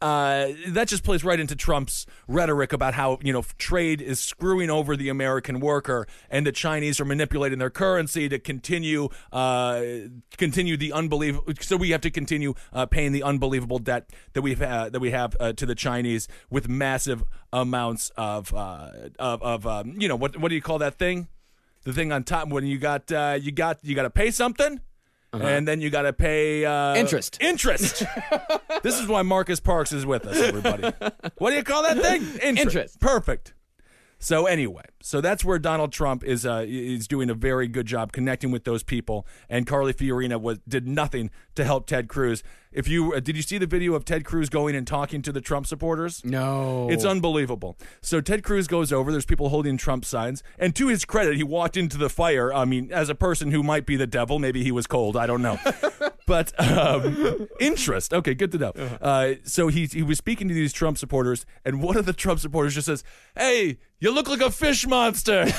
Uh, 0.00 0.48
that 0.68 0.86
just 0.86 1.02
plays 1.02 1.24
right 1.24 1.40
into 1.40 1.56
Trump's 1.56 2.06
rhetoric 2.28 2.72
about 2.72 2.94
how 2.94 3.18
you 3.22 3.32
know 3.32 3.42
trade 3.58 4.00
is 4.00 4.20
screwing 4.20 4.70
over 4.70 4.96
the 4.96 5.08
American 5.08 5.58
worker, 5.58 6.06
and 6.30 6.46
the 6.46 6.52
Chinese 6.52 7.00
are 7.00 7.04
manipulating 7.04 7.58
their 7.58 7.70
currency 7.70 8.28
to 8.28 8.38
continue 8.38 9.08
uh, 9.32 9.82
continue 10.36 10.76
the 10.76 10.92
unbelievable. 10.92 11.52
So 11.60 11.76
we 11.76 11.90
have 11.90 12.00
to 12.02 12.10
continue 12.10 12.54
uh, 12.72 12.86
paying 12.86 13.12
the 13.12 13.24
unbelievable 13.24 13.78
debt 13.78 14.10
that 14.34 14.42
we've 14.42 14.62
uh, 14.62 14.90
that 14.90 15.00
we 15.00 15.10
have 15.10 15.36
uh, 15.40 15.52
to 15.54 15.66
the 15.66 15.74
Chinese 15.74 16.28
with 16.48 16.68
massive 16.68 17.24
amounts 17.52 18.10
of 18.16 18.54
uh, 18.54 18.90
of, 19.18 19.42
of 19.42 19.66
um, 19.66 19.96
you 20.00 20.06
know 20.06 20.16
what 20.16 20.36
what 20.36 20.50
do 20.50 20.54
you 20.54 20.62
call 20.62 20.78
that 20.78 20.98
thing? 20.98 21.26
The 21.82 21.92
thing 21.92 22.12
on 22.12 22.22
top 22.22 22.48
when 22.48 22.66
you 22.66 22.78
got 22.78 23.10
you 23.42 23.50
got 23.50 23.78
you 23.82 23.96
got 23.96 24.02
to 24.02 24.10
pay 24.10 24.30
something. 24.30 24.80
And 25.32 25.68
then 25.68 25.80
you 25.80 25.90
got 25.90 26.02
to 26.02 26.12
pay 26.12 26.64
uh, 26.64 26.94
Interest. 26.96 27.38
Interest. 27.40 28.02
this 28.82 28.98
is 28.98 29.06
why 29.06 29.22
Marcus 29.22 29.60
Parks 29.60 29.92
is 29.92 30.06
with 30.06 30.26
us, 30.26 30.40
everybody. 30.40 30.90
what 31.38 31.50
do 31.50 31.56
you 31.56 31.62
call 31.62 31.82
that 31.82 32.00
thing? 32.00 32.22
Interest. 32.42 32.58
Interest. 32.58 33.00
Perfect. 33.00 33.54
So 34.20 34.46
anyway, 34.46 34.82
so 35.00 35.20
that's 35.20 35.44
where 35.44 35.60
Donald 35.60 35.92
Trump 35.92 36.24
is 36.24 36.44
uh, 36.44 36.64
is 36.66 37.06
doing 37.06 37.30
a 37.30 37.34
very 37.34 37.68
good 37.68 37.86
job 37.86 38.10
connecting 38.10 38.50
with 38.50 38.64
those 38.64 38.82
people, 38.82 39.26
and 39.48 39.64
Carly 39.64 39.94
Fiorina 39.94 40.40
was 40.40 40.58
did 40.66 40.88
nothing 40.88 41.30
to 41.54 41.64
help 41.64 41.86
Ted 41.86 42.08
Cruz. 42.08 42.42
If 42.72 42.86
you 42.88 43.14
uh, 43.14 43.20
did 43.20 43.36
you 43.36 43.42
see 43.42 43.58
the 43.58 43.66
video 43.66 43.94
of 43.94 44.04
Ted 44.04 44.24
Cruz 44.24 44.48
going 44.48 44.76
and 44.76 44.86
talking 44.86 45.22
to 45.22 45.32
the 45.32 45.40
Trump 45.40 45.66
supporters? 45.66 46.24
No, 46.24 46.88
It's 46.90 47.04
unbelievable. 47.04 47.78
So 48.02 48.20
Ted 48.20 48.42
Cruz 48.42 48.66
goes 48.66 48.92
over. 48.92 49.10
There's 49.10 49.24
people 49.24 49.48
holding 49.48 49.76
Trump 49.76 50.04
signs, 50.04 50.42
and 50.58 50.74
to 50.76 50.88
his 50.88 51.04
credit, 51.04 51.36
he 51.36 51.42
walked 51.42 51.76
into 51.76 51.96
the 51.96 52.10
fire. 52.10 52.52
I 52.52 52.64
mean, 52.64 52.92
as 52.92 53.08
a 53.08 53.14
person 53.14 53.50
who 53.50 53.62
might 53.62 53.86
be 53.86 53.96
the 53.96 54.06
devil, 54.06 54.38
maybe 54.38 54.62
he 54.62 54.72
was 54.72 54.86
cold. 54.86 55.16
I 55.16 55.26
don't 55.26 55.42
know. 55.42 55.58
but 56.26 56.52
um, 56.60 57.48
interest. 57.60 58.12
Okay, 58.12 58.34
good 58.34 58.52
to 58.52 58.58
know. 58.58 58.72
Uh, 59.00 59.34
so 59.44 59.68
he 59.68 59.86
he 59.86 60.02
was 60.02 60.18
speaking 60.18 60.48
to 60.48 60.54
these 60.54 60.72
Trump 60.72 60.98
supporters, 60.98 61.46
and 61.64 61.82
one 61.82 61.96
of 61.96 62.06
the 62.06 62.12
Trump 62.12 62.40
supporters 62.40 62.74
just 62.74 62.86
says, 62.86 63.02
"Hey, 63.36 63.78
you 63.98 64.10
look 64.12 64.28
like 64.28 64.40
a 64.40 64.50
fish 64.50 64.86
monster." 64.86 65.46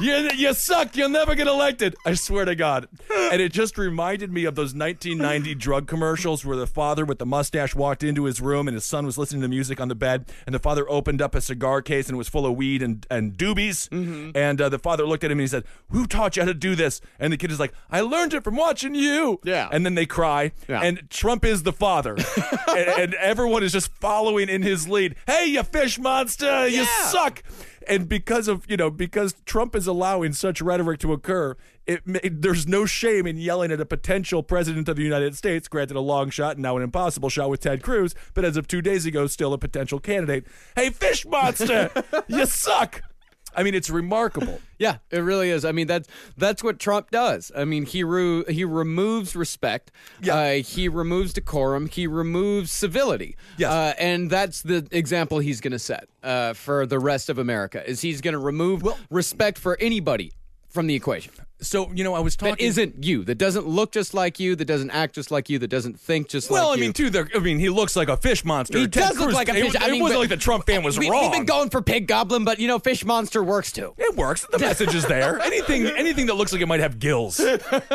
You, 0.00 0.30
you 0.36 0.54
suck. 0.54 0.96
You'll 0.96 1.08
never 1.08 1.34
get 1.34 1.48
elected. 1.48 1.96
I 2.06 2.14
swear 2.14 2.44
to 2.44 2.54
God. 2.54 2.86
And 3.32 3.42
it 3.42 3.52
just 3.52 3.76
reminded 3.76 4.32
me 4.32 4.44
of 4.44 4.54
those 4.54 4.72
1990 4.72 5.56
drug 5.56 5.88
commercials 5.88 5.98
where 6.16 6.56
the 6.56 6.66
father 6.66 7.04
with 7.04 7.18
the 7.18 7.26
mustache 7.26 7.74
walked 7.74 8.02
into 8.02 8.24
his 8.24 8.40
room 8.40 8.68
and 8.68 8.74
his 8.74 8.84
son 8.84 9.04
was 9.04 9.18
listening 9.18 9.42
to 9.42 9.48
music 9.48 9.80
on 9.80 9.88
the 9.88 9.94
bed. 9.94 10.26
And 10.46 10.54
the 10.54 10.58
father 10.58 10.88
opened 10.88 11.20
up 11.20 11.34
a 11.34 11.40
cigar 11.40 11.82
case 11.82 12.08
and 12.08 12.14
it 12.14 12.18
was 12.18 12.28
full 12.28 12.46
of 12.46 12.56
weed 12.56 12.82
and, 12.82 13.06
and 13.10 13.32
doobies. 13.34 13.88
And 14.34 14.60
uh, 14.60 14.68
the 14.68 14.78
father 14.78 15.06
looked 15.06 15.24
at 15.24 15.30
him 15.30 15.38
and 15.38 15.42
he 15.42 15.48
said, 15.48 15.64
Who 15.90 16.06
taught 16.06 16.36
you 16.36 16.42
how 16.42 16.46
to 16.48 16.54
do 16.54 16.74
this? 16.74 17.00
And 17.18 17.32
the 17.32 17.36
kid 17.36 17.50
is 17.50 17.60
like, 17.60 17.72
I 17.90 18.00
learned 18.00 18.34
it 18.34 18.44
from 18.44 18.56
watching 18.56 18.94
you. 18.94 19.40
Yeah. 19.44 19.68
And 19.70 19.84
then 19.84 19.94
they 19.94 20.06
cry. 20.06 20.52
Yeah. 20.68 20.80
And 20.80 21.08
Trump 21.10 21.44
is 21.44 21.62
the 21.62 21.72
father. 21.72 22.16
and, 22.68 22.88
and 22.88 23.14
everyone 23.14 23.62
is 23.62 23.72
just 23.72 23.92
following 23.92 24.48
in 24.48 24.62
his 24.62 24.88
lead. 24.88 25.16
Hey, 25.26 25.46
you 25.46 25.62
fish 25.62 25.98
monster. 25.98 26.68
You 26.68 26.84
suck 26.84 27.42
and 27.88 28.08
because 28.08 28.48
of 28.48 28.68
you 28.70 28.76
know 28.76 28.90
because 28.90 29.34
Trump 29.44 29.74
is 29.74 29.86
allowing 29.86 30.32
such 30.32 30.60
rhetoric 30.60 31.00
to 31.00 31.12
occur, 31.12 31.56
it 31.86 32.02
there's 32.42 32.66
no 32.66 32.86
shame 32.86 33.26
in 33.26 33.36
yelling 33.38 33.72
at 33.72 33.80
a 33.80 33.86
potential 33.86 34.42
president 34.42 34.88
of 34.88 34.96
the 34.96 35.02
United 35.02 35.36
States. 35.36 35.68
Granted, 35.68 35.96
a 35.96 36.00
long 36.00 36.30
shot 36.30 36.52
and 36.56 36.62
now 36.62 36.76
an 36.76 36.82
impossible 36.82 37.28
shot 37.28 37.50
with 37.50 37.60
Ted 37.60 37.82
Cruz, 37.82 38.14
but 38.34 38.44
as 38.44 38.56
of 38.56 38.68
two 38.68 38.82
days 38.82 39.06
ago, 39.06 39.26
still 39.26 39.52
a 39.52 39.58
potential 39.58 39.98
candidate. 39.98 40.46
Hey, 40.76 40.90
fish 40.90 41.24
monster, 41.26 41.90
you 42.28 42.46
suck. 42.46 43.02
I 43.54 43.62
mean, 43.62 43.74
it's 43.74 43.90
remarkable. 43.90 44.60
Yeah, 44.80 44.98
it 45.10 45.18
really 45.18 45.50
is. 45.50 45.64
I 45.64 45.72
mean, 45.72 45.88
that's 45.88 46.08
that's 46.36 46.62
what 46.62 46.78
Trump 46.78 47.10
does. 47.10 47.50
I 47.56 47.64
mean, 47.64 47.84
he 47.84 48.04
re- 48.04 48.44
he 48.48 48.64
removes 48.64 49.34
respect. 49.34 49.90
Yeah. 50.22 50.36
Uh, 50.36 50.52
he 50.62 50.88
removes 50.88 51.32
decorum. 51.32 51.88
He 51.88 52.06
removes 52.06 52.70
civility. 52.70 53.34
Yes. 53.56 53.72
Uh, 53.72 53.94
and 53.98 54.30
that's 54.30 54.62
the 54.62 54.86
example 54.92 55.40
he's 55.40 55.60
going 55.60 55.72
to 55.72 55.80
set 55.80 56.08
uh, 56.22 56.52
for 56.52 56.86
the 56.86 57.00
rest 57.00 57.28
of 57.28 57.38
America. 57.38 57.82
Is 57.90 58.02
he's 58.02 58.20
going 58.20 58.34
to 58.34 58.38
remove 58.38 58.86
respect 59.10 59.58
for 59.58 59.76
anybody 59.80 60.30
from 60.68 60.86
the 60.86 60.94
equation 60.94 61.32
So 61.60 61.90
you 61.92 62.04
know, 62.04 62.14
I 62.14 62.20
was 62.20 62.36
talking. 62.36 62.54
that 62.54 62.60
isn't 62.62 63.02
you, 63.04 63.24
that 63.24 63.34
doesn't 63.36 63.66
look 63.66 63.90
just 63.92 64.14
like 64.14 64.38
you, 64.38 64.54
that 64.56 64.64
doesn't 64.66 64.90
act 64.90 65.14
just 65.16 65.30
like 65.32 65.48
you, 65.50 65.58
that 65.58 65.66
doesn't 65.68 65.98
think 65.98 66.28
just 66.28 66.50
well, 66.50 66.60
like 66.60 66.64
Well, 66.66 66.72
I 66.72 66.76
you. 66.76 66.80
mean, 66.82 66.92
too. 66.92 67.28
I 67.34 67.38
mean, 67.40 67.58
he 67.58 67.68
looks 67.68 67.96
like 67.96 68.08
a 68.08 68.16
fish 68.16 68.44
monster. 68.44 68.78
He 68.78 68.86
Ted 68.86 69.08
does 69.08 69.18
look 69.18 69.32
like 69.32 69.48
a 69.48 69.56
it- 69.56 69.72
fish. 69.72 69.82
I 69.82 69.90
It, 69.94 70.00
wasn't 70.00 70.20
like 70.20 70.28
the 70.28 70.36
Trump 70.36 70.66
fan 70.66 70.84
was 70.84 70.98
we, 70.98 71.10
wrong. 71.10 71.22
We've 71.24 71.32
been 71.32 71.46
going 71.46 71.70
for 71.70 71.82
pig 71.82 72.06
goblin, 72.06 72.44
but 72.44 72.60
you 72.60 72.68
know, 72.68 72.78
fish 72.78 73.04
monster 73.04 73.42
works 73.42 73.72
too. 73.72 73.92
It 73.98 74.14
works. 74.16 74.46
The 74.52 74.58
message 74.60 74.94
is 74.94 75.04
there. 75.06 75.40
Anything 75.40 75.86
anything 75.86 76.26
that 76.26 76.34
looks 76.34 76.52
like 76.52 76.62
it 76.62 76.66
might 76.66 76.80
have 76.80 76.98
gills 77.00 77.40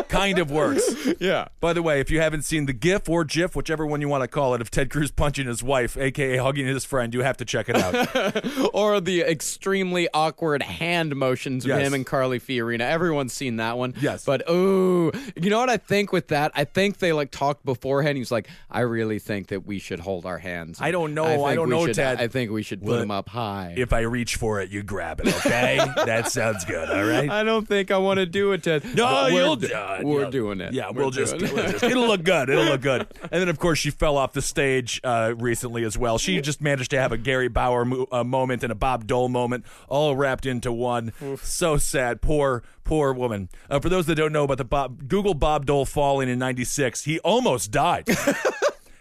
kind 0.09 0.39
of 0.39 0.51
works. 0.51 0.83
Yeah. 1.19 1.47
By 1.61 1.71
the 1.73 1.81
way, 1.81 1.99
if 2.01 2.11
you 2.11 2.19
haven't 2.19 2.41
seen 2.43 2.65
the 2.65 2.73
GIF 2.73 3.07
or 3.07 3.23
GIF, 3.23 3.55
whichever 3.55 3.85
one 3.85 4.01
you 4.01 4.09
want 4.09 4.23
to 4.23 4.27
call 4.27 4.55
it, 4.55 4.61
of 4.61 4.71
Ted 4.71 4.89
Cruz 4.89 5.09
punching 5.11 5.47
his 5.47 5.63
wife, 5.63 5.95
aka 5.97 6.37
hugging 6.37 6.67
his 6.67 6.83
friend, 6.83 7.13
you 7.13 7.21
have 7.21 7.37
to 7.37 7.45
check 7.45 7.69
it 7.69 7.77
out. 7.77 8.69
or 8.73 8.99
the 8.99 9.21
extremely 9.21 10.07
awkward 10.13 10.61
hand 10.63 11.15
motions 11.15 11.63
of 11.65 11.69
Yes. 11.69 11.87
him 11.87 11.93
and 11.93 12.05
Carly 12.05 12.39
Fiorina. 12.39 12.81
Everyone's 12.81 13.31
seen 13.33 13.52
that 13.57 13.77
one. 13.77 13.93
Yes. 14.01 14.25
But 14.25 14.49
ooh, 14.49 15.11
you 15.35 15.49
know 15.49 15.59
what 15.59 15.69
I 15.69 15.77
think 15.77 16.11
with 16.11 16.29
that? 16.29 16.51
I 16.55 16.63
think 16.65 16.97
they 16.97 17.13
like 17.13 17.31
talked 17.31 17.65
beforehand. 17.65 18.17
He's 18.17 18.31
like, 18.31 18.47
I 18.69 18.81
really 18.81 19.19
think 19.19 19.47
that 19.47 19.65
we 19.65 19.79
should 19.79 19.99
hold 19.99 20.25
our 20.25 20.37
hands. 20.37 20.79
I 20.81 20.91
don't 20.91 21.13
know. 21.13 21.25
I 21.25 21.35
think 21.37 21.55
don't 21.55 21.69
know, 21.69 21.85
should- 21.85 21.95
Ted. 21.95 22.19
I 22.19 22.27
think 22.27 22.51
we 22.51 22.63
should 22.63 22.81
put 22.83 22.99
them 22.99 23.11
up 23.11 23.29
high. 23.29 23.73
if 23.77 23.93
I 23.93 23.99
reach 24.01 24.35
for 24.35 24.61
it, 24.61 24.69
you 24.69 24.83
grab 24.83 25.19
it, 25.19 25.27
okay? 25.37 25.77
that 26.05 26.31
sounds 26.31 26.65
good, 26.65 26.89
all 26.89 27.03
right? 27.05 27.29
I 27.29 27.43
don't 27.43 27.67
think 27.67 27.91
I 27.91 27.97
want 27.97 28.17
to 28.19 28.25
do 28.25 28.51
it, 28.53 28.63
Ted. 28.63 28.83
No, 28.95 29.27
we're 29.31 29.41
you'll 29.43 29.55
do- 29.55 29.67
it. 29.71 30.03
We're 30.05 30.29
doing 30.29 30.61
it. 30.61 30.73
Yeah, 30.73 30.89
we'll 30.91 31.11
just, 31.11 31.33
it. 31.35 31.41
we'll 31.53 31.71
just- 31.71 31.83
it'll 31.83 32.07
look 32.07 32.23
good. 32.23 32.49
It'll 32.49 32.65
look 32.65 32.81
good. 32.81 33.07
And 33.33 33.41
then, 33.41 33.49
of 33.49 33.57
course, 33.57 33.79
she 33.79 33.89
fell 33.89 34.17
off 34.17 34.33
the 34.33 34.41
stage 34.41 35.01
uh, 35.03 35.33
recently 35.37 35.83
as 35.83 35.97
well. 35.97 36.17
She 36.17 36.39
just 36.41 36.61
managed 36.61 36.91
to 36.91 36.99
have 36.99 37.11
a 37.11 37.17
Gary 37.17 37.47
Bauer 37.47 37.83
mo- 37.85 38.07
uh, 38.11 38.23
moment 38.23 38.61
and 38.63 38.71
a 38.71 38.75
Bob 38.75 39.07
Dole 39.07 39.29
moment, 39.29 39.65
all 39.87 40.15
wrapped 40.15 40.45
into 40.45 40.71
one. 40.71 41.13
So 41.41 41.77
sad. 41.77 42.21
Poor, 42.21 42.63
poor 42.83 43.13
woman. 43.13 43.49
Uh, 43.69 43.79
for 43.79 43.89
those 43.89 44.05
that 44.07 44.15
don't 44.15 44.31
know 44.31 44.43
about 44.43 44.57
the 44.57 44.65
Bob, 44.65 45.07
Google 45.07 45.33
Bob 45.33 45.65
Dole 45.65 45.85
falling 45.85 46.29
in 46.29 46.39
'96. 46.39 47.03
He 47.03 47.19
almost 47.19 47.71
died. 47.71 48.07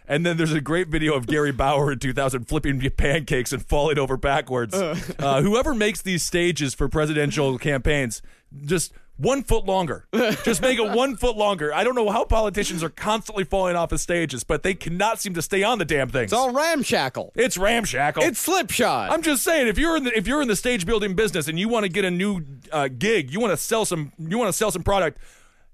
And 0.08 0.26
then 0.26 0.36
there's 0.36 0.52
a 0.52 0.60
great 0.60 0.88
video 0.88 1.14
of 1.14 1.26
Gary 1.26 1.52
Bauer 1.52 1.92
in 1.92 1.98
2000 1.98 2.44
flipping 2.44 2.80
pancakes 2.90 3.52
and 3.52 3.64
falling 3.64 3.98
over 3.98 4.16
backwards. 4.18 4.74
Uh, 4.74 5.40
whoever 5.40 5.74
makes 5.74 6.02
these 6.02 6.22
stages 6.22 6.74
for 6.74 6.88
presidential 6.88 7.56
campaigns, 7.56 8.20
just 8.64 8.92
one 9.22 9.42
foot 9.42 9.64
longer. 9.64 10.06
Just 10.44 10.60
make 10.60 10.78
it 10.78 10.90
one 10.90 11.16
foot 11.16 11.36
longer. 11.36 11.72
I 11.72 11.84
don't 11.84 11.94
know 11.94 12.10
how 12.10 12.24
politicians 12.24 12.82
are 12.82 12.90
constantly 12.90 13.44
falling 13.44 13.76
off 13.76 13.92
of 13.92 14.00
stages, 14.00 14.44
but 14.44 14.62
they 14.62 14.74
cannot 14.74 15.20
seem 15.20 15.34
to 15.34 15.42
stay 15.42 15.62
on 15.62 15.78
the 15.78 15.84
damn 15.84 16.08
thing. 16.08 16.24
It's 16.24 16.32
all 16.32 16.52
ramshackle. 16.52 17.32
It's 17.34 17.56
ramshackle. 17.56 18.22
It's 18.24 18.38
slipshod. 18.38 19.10
I'm 19.10 19.22
just 19.22 19.42
saying, 19.42 19.68
if 19.68 19.78
you're 19.78 19.96
in 19.96 20.04
the 20.04 20.16
if 20.16 20.26
you're 20.26 20.42
in 20.42 20.48
the 20.48 20.56
stage 20.56 20.84
building 20.86 21.14
business 21.14 21.48
and 21.48 21.58
you 21.58 21.68
want 21.68 21.84
to 21.84 21.88
get 21.88 22.04
a 22.04 22.10
new 22.10 22.42
uh, 22.72 22.88
gig, 22.88 23.32
you 23.32 23.40
want 23.40 23.52
to 23.52 23.56
sell 23.56 23.84
some 23.84 24.12
you 24.18 24.38
want 24.38 24.48
to 24.48 24.52
sell 24.52 24.70
some 24.70 24.82
product. 24.82 25.18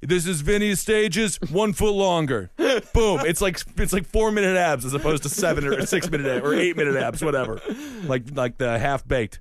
This 0.00 0.26
is 0.26 0.42
Vinny's 0.42 0.78
stages, 0.78 1.40
one 1.50 1.72
foot 1.72 1.90
longer. 1.90 2.50
Boom! 2.56 3.20
It's 3.26 3.40
like 3.40 3.60
it's 3.78 3.92
like 3.92 4.06
four 4.06 4.30
minute 4.30 4.56
abs 4.56 4.84
as 4.84 4.94
opposed 4.94 5.24
to 5.24 5.28
seven 5.28 5.66
or 5.66 5.84
six 5.86 6.08
minute 6.08 6.26
ab- 6.26 6.44
or 6.44 6.54
eight 6.54 6.76
minute 6.76 6.94
abs, 6.94 7.22
whatever. 7.24 7.60
Like 8.04 8.22
like 8.32 8.58
the 8.58 8.78
half 8.78 9.06
baked. 9.08 9.40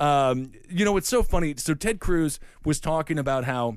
Um, 0.00 0.52
you 0.68 0.84
know, 0.84 0.96
it's 0.96 1.08
so 1.08 1.22
funny. 1.22 1.54
So 1.56 1.74
Ted 1.74 2.00
Cruz 2.00 2.40
was 2.64 2.80
talking 2.80 3.18
about 3.18 3.44
how 3.44 3.76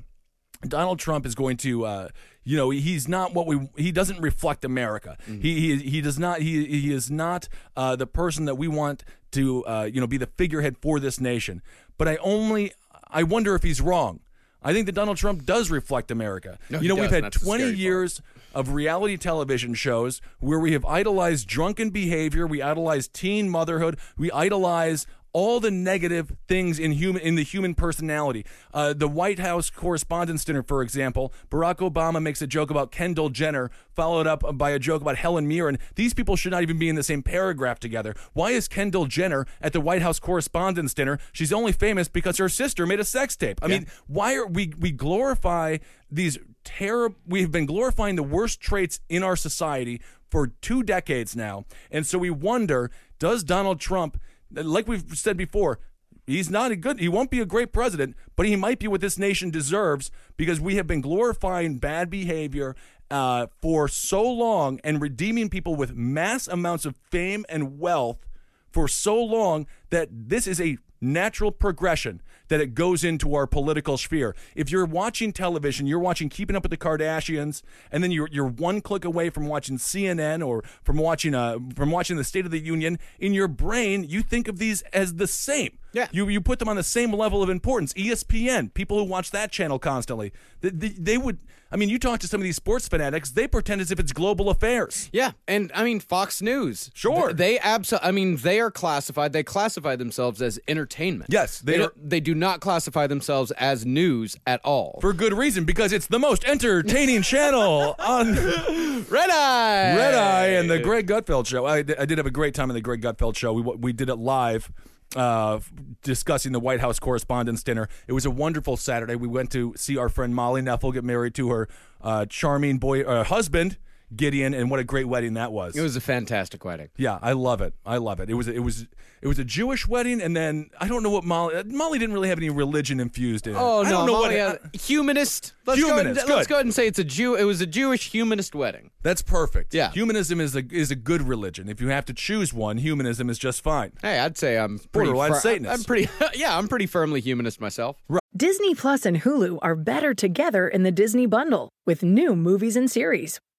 Donald 0.66 0.98
Trump 0.98 1.26
is 1.26 1.34
going 1.34 1.58
to, 1.58 1.84
uh, 1.84 2.08
you 2.42 2.56
know, 2.56 2.70
he's 2.70 3.06
not 3.06 3.34
what 3.34 3.46
we. 3.46 3.68
He 3.76 3.92
doesn't 3.92 4.20
reflect 4.20 4.64
America. 4.64 5.16
He, 5.26 5.60
he 5.60 5.76
he 5.78 6.00
does 6.00 6.18
not. 6.18 6.40
He 6.40 6.64
he 6.64 6.92
is 6.92 7.10
not 7.10 7.48
uh, 7.76 7.96
the 7.96 8.06
person 8.06 8.46
that 8.46 8.56
we 8.56 8.68
want 8.68 9.04
to, 9.32 9.64
uh, 9.66 9.88
you 9.92 10.00
know, 10.00 10.06
be 10.06 10.16
the 10.16 10.26
figurehead 10.26 10.76
for 10.78 10.98
this 10.98 11.20
nation. 11.20 11.62
But 11.98 12.08
I 12.08 12.16
only, 12.16 12.72
I 13.08 13.22
wonder 13.22 13.54
if 13.54 13.62
he's 13.62 13.80
wrong. 13.80 14.20
I 14.62 14.72
think 14.72 14.86
that 14.86 14.92
Donald 14.92 15.18
Trump 15.18 15.44
does 15.44 15.70
reflect 15.70 16.10
America. 16.10 16.58
No, 16.70 16.80
you 16.80 16.88
know, 16.88 16.94
we've 16.94 17.04
had 17.10 17.24
and 17.24 17.24
that's 17.24 17.38
the 17.38 17.44
20 17.44 17.60
scary 17.60 17.72
part. 17.72 17.78
years 17.78 18.22
of 18.54 18.70
reality 18.70 19.18
television 19.18 19.74
shows 19.74 20.22
where 20.40 20.58
we 20.58 20.72
have 20.72 20.86
idolized 20.86 21.46
drunken 21.46 21.90
behavior, 21.90 22.46
we 22.46 22.62
idolize 22.62 23.06
teen 23.06 23.50
motherhood, 23.50 23.98
we 24.16 24.30
idolize 24.32 25.06
all 25.34 25.58
the 25.58 25.70
negative 25.70 26.32
things 26.46 26.78
in 26.78 26.92
human 26.92 27.20
in 27.20 27.34
the 27.34 27.42
human 27.42 27.74
personality. 27.74 28.46
Uh, 28.72 28.94
the 28.94 29.08
White 29.08 29.40
House 29.40 29.68
Correspondents' 29.68 30.44
Dinner, 30.44 30.62
for 30.62 30.80
example, 30.80 31.34
Barack 31.50 31.78
Obama 31.78 32.22
makes 32.22 32.40
a 32.40 32.46
joke 32.46 32.70
about 32.70 32.92
Kendall 32.92 33.28
Jenner, 33.28 33.70
followed 33.92 34.28
up 34.28 34.56
by 34.56 34.70
a 34.70 34.78
joke 34.78 35.02
about 35.02 35.16
Helen 35.16 35.46
Mirren. 35.46 35.78
These 35.96 36.14
people 36.14 36.36
should 36.36 36.52
not 36.52 36.62
even 36.62 36.78
be 36.78 36.88
in 36.88 36.94
the 36.94 37.02
same 37.02 37.22
paragraph 37.22 37.80
together. 37.80 38.14
Why 38.32 38.52
is 38.52 38.68
Kendall 38.68 39.06
Jenner 39.06 39.44
at 39.60 39.72
the 39.72 39.80
White 39.80 40.02
House 40.02 40.20
Correspondents' 40.20 40.94
Dinner? 40.94 41.18
She's 41.32 41.52
only 41.52 41.72
famous 41.72 42.08
because 42.08 42.38
her 42.38 42.48
sister 42.48 42.86
made 42.86 43.00
a 43.00 43.04
sex 43.04 43.36
tape. 43.36 43.58
I 43.60 43.66
mean, 43.66 43.86
why 44.06 44.36
are 44.36 44.46
we 44.46 44.72
we 44.78 44.92
glorify 44.92 45.78
these 46.10 46.38
terrible? 46.62 47.16
We 47.26 47.42
have 47.42 47.50
been 47.50 47.66
glorifying 47.66 48.14
the 48.14 48.22
worst 48.22 48.60
traits 48.60 49.00
in 49.08 49.24
our 49.24 49.34
society 49.34 50.00
for 50.30 50.46
two 50.46 50.84
decades 50.84 51.34
now, 51.34 51.64
and 51.90 52.06
so 52.06 52.18
we 52.18 52.30
wonder: 52.30 52.92
Does 53.18 53.42
Donald 53.42 53.80
Trump? 53.80 54.16
Like 54.56 54.88
we've 54.88 55.04
said 55.16 55.36
before, 55.36 55.78
he's 56.26 56.50
not 56.50 56.70
a 56.70 56.76
good 56.76 57.00
he 57.00 57.08
won't 57.08 57.30
be 57.30 57.40
a 57.40 57.46
great 57.46 57.72
president, 57.72 58.16
but 58.36 58.46
he 58.46 58.56
might 58.56 58.78
be 58.78 58.88
what 58.88 59.00
this 59.00 59.18
nation 59.18 59.50
deserves 59.50 60.10
because 60.36 60.60
we 60.60 60.76
have 60.76 60.86
been 60.86 61.00
glorifying 61.00 61.78
bad 61.78 62.10
behavior 62.10 62.74
uh, 63.10 63.46
for 63.60 63.88
so 63.88 64.22
long 64.22 64.80
and 64.82 65.00
redeeming 65.00 65.48
people 65.48 65.76
with 65.76 65.94
mass 65.94 66.48
amounts 66.48 66.84
of 66.84 66.96
fame 67.10 67.44
and 67.48 67.78
wealth 67.78 68.26
for 68.72 68.88
so 68.88 69.22
long 69.22 69.66
that 69.90 70.08
this 70.10 70.46
is 70.46 70.60
a 70.60 70.78
natural 71.04 71.52
progression 71.52 72.20
that 72.48 72.60
it 72.60 72.74
goes 72.74 73.04
into 73.04 73.34
our 73.34 73.46
political 73.46 73.96
sphere. 73.96 74.34
If 74.54 74.70
you're 74.70 74.84
watching 74.84 75.32
television, 75.32 75.86
you're 75.86 75.98
watching 75.98 76.28
Keeping 76.28 76.56
Up 76.56 76.62
with 76.62 76.70
the 76.70 76.76
Kardashians, 76.76 77.62
and 77.90 78.02
then 78.02 78.10
you're 78.10 78.28
you're 78.30 78.46
one 78.46 78.80
click 78.80 79.04
away 79.04 79.30
from 79.30 79.46
watching 79.46 79.78
CNN 79.78 80.46
or 80.46 80.62
from 80.82 80.96
watching 80.96 81.34
uh 81.34 81.58
from 81.74 81.90
watching 81.90 82.16
the 82.16 82.24
State 82.24 82.44
of 82.44 82.50
the 82.50 82.60
Union. 82.60 82.98
In 83.18 83.32
your 83.32 83.48
brain, 83.48 84.04
you 84.04 84.22
think 84.22 84.48
of 84.48 84.58
these 84.58 84.82
as 84.92 85.14
the 85.14 85.26
same. 85.26 85.78
Yeah. 85.94 86.08
You 86.12 86.28
you 86.28 86.40
put 86.40 86.58
them 86.58 86.68
on 86.68 86.76
the 86.76 86.82
same 86.82 87.12
level 87.12 87.42
of 87.42 87.48
importance. 87.48 87.92
ESPN, 87.94 88.74
people 88.74 88.98
who 88.98 89.04
watch 89.04 89.30
that 89.30 89.50
channel 89.50 89.78
constantly, 89.78 90.32
they, 90.60 90.70
they, 90.70 90.88
they 90.88 91.18
would. 91.18 91.38
I 91.72 91.76
mean, 91.76 91.88
you 91.88 91.98
talk 91.98 92.20
to 92.20 92.28
some 92.28 92.40
of 92.40 92.44
these 92.44 92.54
sports 92.54 92.86
fanatics, 92.86 93.30
they 93.32 93.48
pretend 93.48 93.80
as 93.80 93.90
if 93.90 93.98
it's 93.98 94.12
global 94.12 94.48
affairs. 94.48 95.08
Yeah, 95.12 95.32
and 95.48 95.72
I 95.74 95.82
mean 95.82 95.98
Fox 95.98 96.40
News. 96.40 96.90
Sure. 96.94 97.28
Th- 97.28 97.36
they 97.36 97.58
absolutely. 97.58 98.08
I 98.08 98.12
mean, 98.12 98.36
they 98.36 98.60
are 98.60 98.70
classified. 98.70 99.32
They 99.32 99.42
classify 99.42 99.96
themselves 99.96 100.40
as 100.42 100.60
entertainment. 100.68 101.32
Yes, 101.32 101.60
they 101.60 101.78
they 101.78 101.84
are- 101.84 101.92
they 101.96 102.20
do 102.20 102.34
not 102.34 102.60
classify 102.60 103.06
themselves 103.08 103.50
as 103.52 103.84
news 103.86 104.36
at 104.46 104.60
all. 104.64 104.98
For 105.00 105.12
good 105.12 105.32
reason, 105.32 105.64
because 105.64 105.92
it's 105.92 106.06
the 106.06 106.18
most 106.20 106.44
entertaining 106.44 107.22
channel 107.32 107.96
on 107.98 108.34
Red 108.34 109.30
Eye. 109.30 109.96
Red 109.96 110.14
Eye 110.14 110.46
and 110.58 110.70
the 110.70 110.78
Greg 110.78 111.06
Gutfeld 111.08 111.46
show. 111.46 111.64
I, 111.66 111.78
I 111.78 112.04
did 112.04 112.18
have 112.18 112.26
a 112.26 112.30
great 112.30 112.54
time 112.54 112.70
in 112.70 112.74
the 112.74 112.80
Greg 112.82 113.00
Gutfeld 113.02 113.36
show. 113.36 113.52
We 113.52 113.62
we 113.62 113.92
did 113.92 114.08
it 114.08 114.16
live. 114.16 114.70
Uh, 115.14 115.60
discussing 116.02 116.50
the 116.50 116.58
White 116.58 116.80
House 116.80 116.98
Correspondents' 116.98 117.62
Dinner. 117.62 117.88
It 118.08 118.12
was 118.12 118.26
a 118.26 118.30
wonderful 118.32 118.76
Saturday. 118.76 119.14
We 119.14 119.28
went 119.28 119.52
to 119.52 119.72
see 119.76 119.96
our 119.96 120.08
friend 120.08 120.34
Molly 120.34 120.60
Neffel 120.60 120.92
get 120.92 121.04
married 121.04 121.34
to 121.36 121.50
her 121.50 121.68
uh, 122.00 122.26
charming 122.26 122.78
boy 122.78 123.02
uh, 123.02 123.22
husband 123.22 123.78
Gideon, 124.14 124.54
and 124.54 124.70
what 124.70 124.80
a 124.80 124.84
great 124.84 125.06
wedding 125.08 125.34
that 125.34 125.52
was. 125.52 125.76
It 125.76 125.82
was 125.82 125.96
a 125.96 126.00
fantastic 126.00 126.64
wedding. 126.64 126.88
Yeah, 126.96 127.18
I 127.22 127.32
love 127.32 127.60
it. 127.60 127.74
I 127.84 127.96
love 127.96 128.20
it. 128.20 128.30
It 128.30 128.34
was 128.34 128.48
it 128.48 128.60
was 128.60 128.86
it 129.22 129.28
was 129.28 129.38
a 129.38 129.44
Jewish 129.44 129.88
wedding, 129.88 130.20
and 130.20 130.36
then 130.36 130.70
I 130.80 130.86
don't 130.88 131.02
know 131.02 131.10
what 131.10 131.24
Molly 131.24 131.54
uh, 131.56 131.64
Molly 131.66 131.98
didn't 131.98 132.14
really 132.14 132.28
have 132.28 132.38
any 132.38 132.50
religion 132.50 133.00
infused 133.00 133.46
in 133.46 133.54
it. 133.54 133.58
Oh 133.58 133.80
I 133.80 133.84
no, 133.84 133.90
don't 133.90 134.06
know 134.06 134.12
Molly 134.12 134.36
what. 134.40 134.60
had- 134.62 134.76
humanist. 134.80 135.52
Let's 135.66 135.80
Humanist, 135.80 135.96
Go 135.96 136.24
ahead, 136.26 136.36
let's 136.36 136.46
good. 136.46 136.48
go 136.50 136.54
ahead 136.56 136.66
and 136.66 136.74
say 136.74 136.86
it's 136.86 136.98
a 136.98 137.04
Jew. 137.04 137.34
It 137.36 137.44
was 137.44 137.60
a 137.62 137.66
Jewish 137.66 138.10
humanist 138.10 138.54
wedding. 138.54 138.90
That's 139.02 139.22
perfect. 139.22 139.72
Yeah. 139.74 139.90
humanism 139.92 140.40
is 140.40 140.54
a 140.54 140.62
is 140.70 140.90
a 140.90 140.96
good 140.96 141.22
religion. 141.22 141.68
If 141.68 141.80
you 141.80 141.88
have 141.88 142.04
to 142.06 142.12
choose 142.14 142.52
one, 142.52 142.76
humanism 142.78 143.30
is 143.30 143.38
just 143.38 143.62
fine. 143.62 143.92
Hey, 144.02 144.18
I'd 144.18 144.36
say 144.36 144.58
I'm 144.58 144.78
pretty 144.78 145.08
Borderline 145.10 145.32
fir- 145.32 145.40
Satanist. 145.40 145.72
I'm 145.80 145.84
pretty. 145.84 146.08
Yeah, 146.34 146.56
I'm 146.58 146.68
pretty 146.68 146.86
firmly 146.86 147.20
humanist 147.20 147.60
myself. 147.60 147.96
Disney 148.36 148.74
Plus 148.74 149.06
and 149.06 149.20
Hulu 149.22 149.58
are 149.62 149.76
better 149.76 150.12
together 150.14 150.66
in 150.68 150.82
the 150.82 150.90
Disney 150.90 151.26
Bundle 151.26 151.68
with 151.86 152.02
new 152.02 152.34
movies 152.36 152.76
and 152.76 152.90
series. 152.90 153.38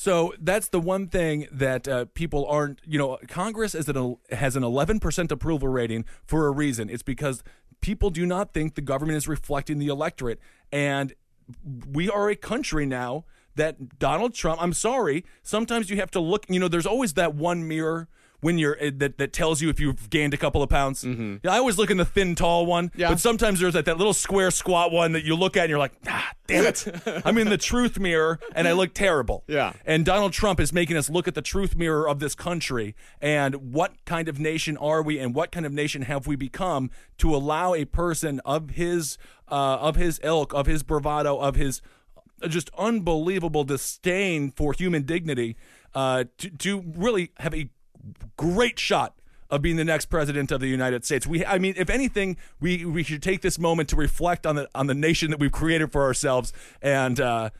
So 0.00 0.32
that's 0.40 0.68
the 0.68 0.80
one 0.80 1.08
thing 1.08 1.46
that 1.52 1.86
uh, 1.86 2.06
people 2.14 2.46
aren't. 2.46 2.80
You 2.86 2.98
know, 2.98 3.18
Congress 3.28 3.74
is 3.74 3.86
an, 3.86 4.16
has 4.30 4.56
an 4.56 4.62
11% 4.62 5.30
approval 5.30 5.68
rating 5.68 6.06
for 6.24 6.46
a 6.46 6.50
reason. 6.50 6.88
It's 6.88 7.02
because 7.02 7.42
people 7.82 8.08
do 8.08 8.24
not 8.24 8.54
think 8.54 8.76
the 8.76 8.80
government 8.80 9.18
is 9.18 9.28
reflecting 9.28 9.78
the 9.78 9.88
electorate, 9.88 10.40
and 10.72 11.12
we 11.86 12.08
are 12.08 12.30
a 12.30 12.34
country 12.34 12.86
now 12.86 13.26
that 13.56 13.98
Donald 13.98 14.32
Trump. 14.32 14.62
I'm 14.62 14.72
sorry. 14.72 15.22
Sometimes 15.42 15.90
you 15.90 15.96
have 15.96 16.10
to 16.12 16.20
look. 16.20 16.46
You 16.48 16.60
know, 16.60 16.68
there's 16.68 16.86
always 16.86 17.12
that 17.12 17.34
one 17.34 17.68
mirror. 17.68 18.08
When 18.40 18.58
you're 18.58 18.76
uh, 18.82 18.90
that 18.98 19.18
that 19.18 19.32
tells 19.32 19.60
you 19.60 19.68
if 19.68 19.80
you've 19.80 20.10
gained 20.10 20.34
a 20.34 20.36
couple 20.36 20.62
of 20.62 20.68
pounds, 20.68 21.04
mm-hmm. 21.04 21.36
yeah, 21.42 21.52
I 21.52 21.58
always 21.58 21.78
look 21.78 21.90
in 21.90 21.96
the 21.96 22.04
thin, 22.04 22.34
tall 22.34 22.66
one. 22.66 22.90
Yeah. 22.94 23.10
But 23.10 23.20
sometimes 23.20 23.60
there's 23.60 23.74
that, 23.74 23.84
that 23.84 23.98
little 23.98 24.14
square, 24.14 24.50
squat 24.50 24.92
one 24.92 25.12
that 25.12 25.24
you 25.24 25.34
look 25.36 25.56
at 25.56 25.64
and 25.64 25.70
you're 25.70 25.78
like, 25.78 25.92
ah, 26.06 26.32
damn 26.46 26.66
it! 26.66 26.86
I'm 27.24 27.38
in 27.38 27.48
the 27.48 27.58
truth 27.58 27.98
mirror 27.98 28.38
and 28.54 28.66
I 28.66 28.72
look 28.72 28.94
terrible. 28.94 29.44
Yeah. 29.46 29.72
And 29.84 30.04
Donald 30.04 30.32
Trump 30.32 30.60
is 30.60 30.72
making 30.72 30.96
us 30.96 31.10
look 31.10 31.28
at 31.28 31.34
the 31.34 31.42
truth 31.42 31.76
mirror 31.76 32.08
of 32.08 32.18
this 32.18 32.34
country 32.34 32.94
and 33.20 33.72
what 33.72 33.92
kind 34.04 34.28
of 34.28 34.38
nation 34.38 34.76
are 34.76 35.02
we 35.02 35.18
and 35.18 35.34
what 35.34 35.52
kind 35.52 35.66
of 35.66 35.72
nation 35.72 36.02
have 36.02 36.26
we 36.26 36.36
become 36.36 36.90
to 37.18 37.34
allow 37.34 37.74
a 37.74 37.84
person 37.84 38.40
of 38.44 38.70
his 38.70 39.18
uh, 39.48 39.78
of 39.80 39.96
his 39.96 40.20
ilk, 40.22 40.54
of 40.54 40.66
his 40.66 40.82
bravado, 40.82 41.38
of 41.38 41.56
his 41.56 41.82
uh, 42.42 42.48
just 42.48 42.70
unbelievable 42.78 43.64
disdain 43.64 44.50
for 44.50 44.72
human 44.72 45.02
dignity 45.02 45.56
uh, 45.94 46.24
to, 46.38 46.50
to 46.50 46.84
really 46.96 47.32
have 47.38 47.54
a 47.54 47.68
great 48.36 48.78
shot 48.78 49.14
of 49.50 49.62
being 49.62 49.76
the 49.76 49.84
next 49.84 50.06
president 50.06 50.52
of 50.52 50.60
the 50.60 50.68
United 50.68 51.04
States. 51.04 51.26
We, 51.26 51.44
I 51.44 51.58
mean, 51.58 51.74
if 51.76 51.90
anything, 51.90 52.36
we 52.60 52.84
we 52.84 53.02
should 53.02 53.22
take 53.22 53.42
this 53.42 53.58
moment 53.58 53.88
to 53.90 53.96
reflect 53.96 54.46
on 54.46 54.56
the 54.56 54.68
on 54.74 54.86
the 54.86 54.94
nation 54.94 55.30
that 55.30 55.40
we've 55.40 55.52
created 55.52 55.92
for 55.92 56.02
ourselves, 56.04 56.52
and 56.80 57.20
uh, 57.20 57.50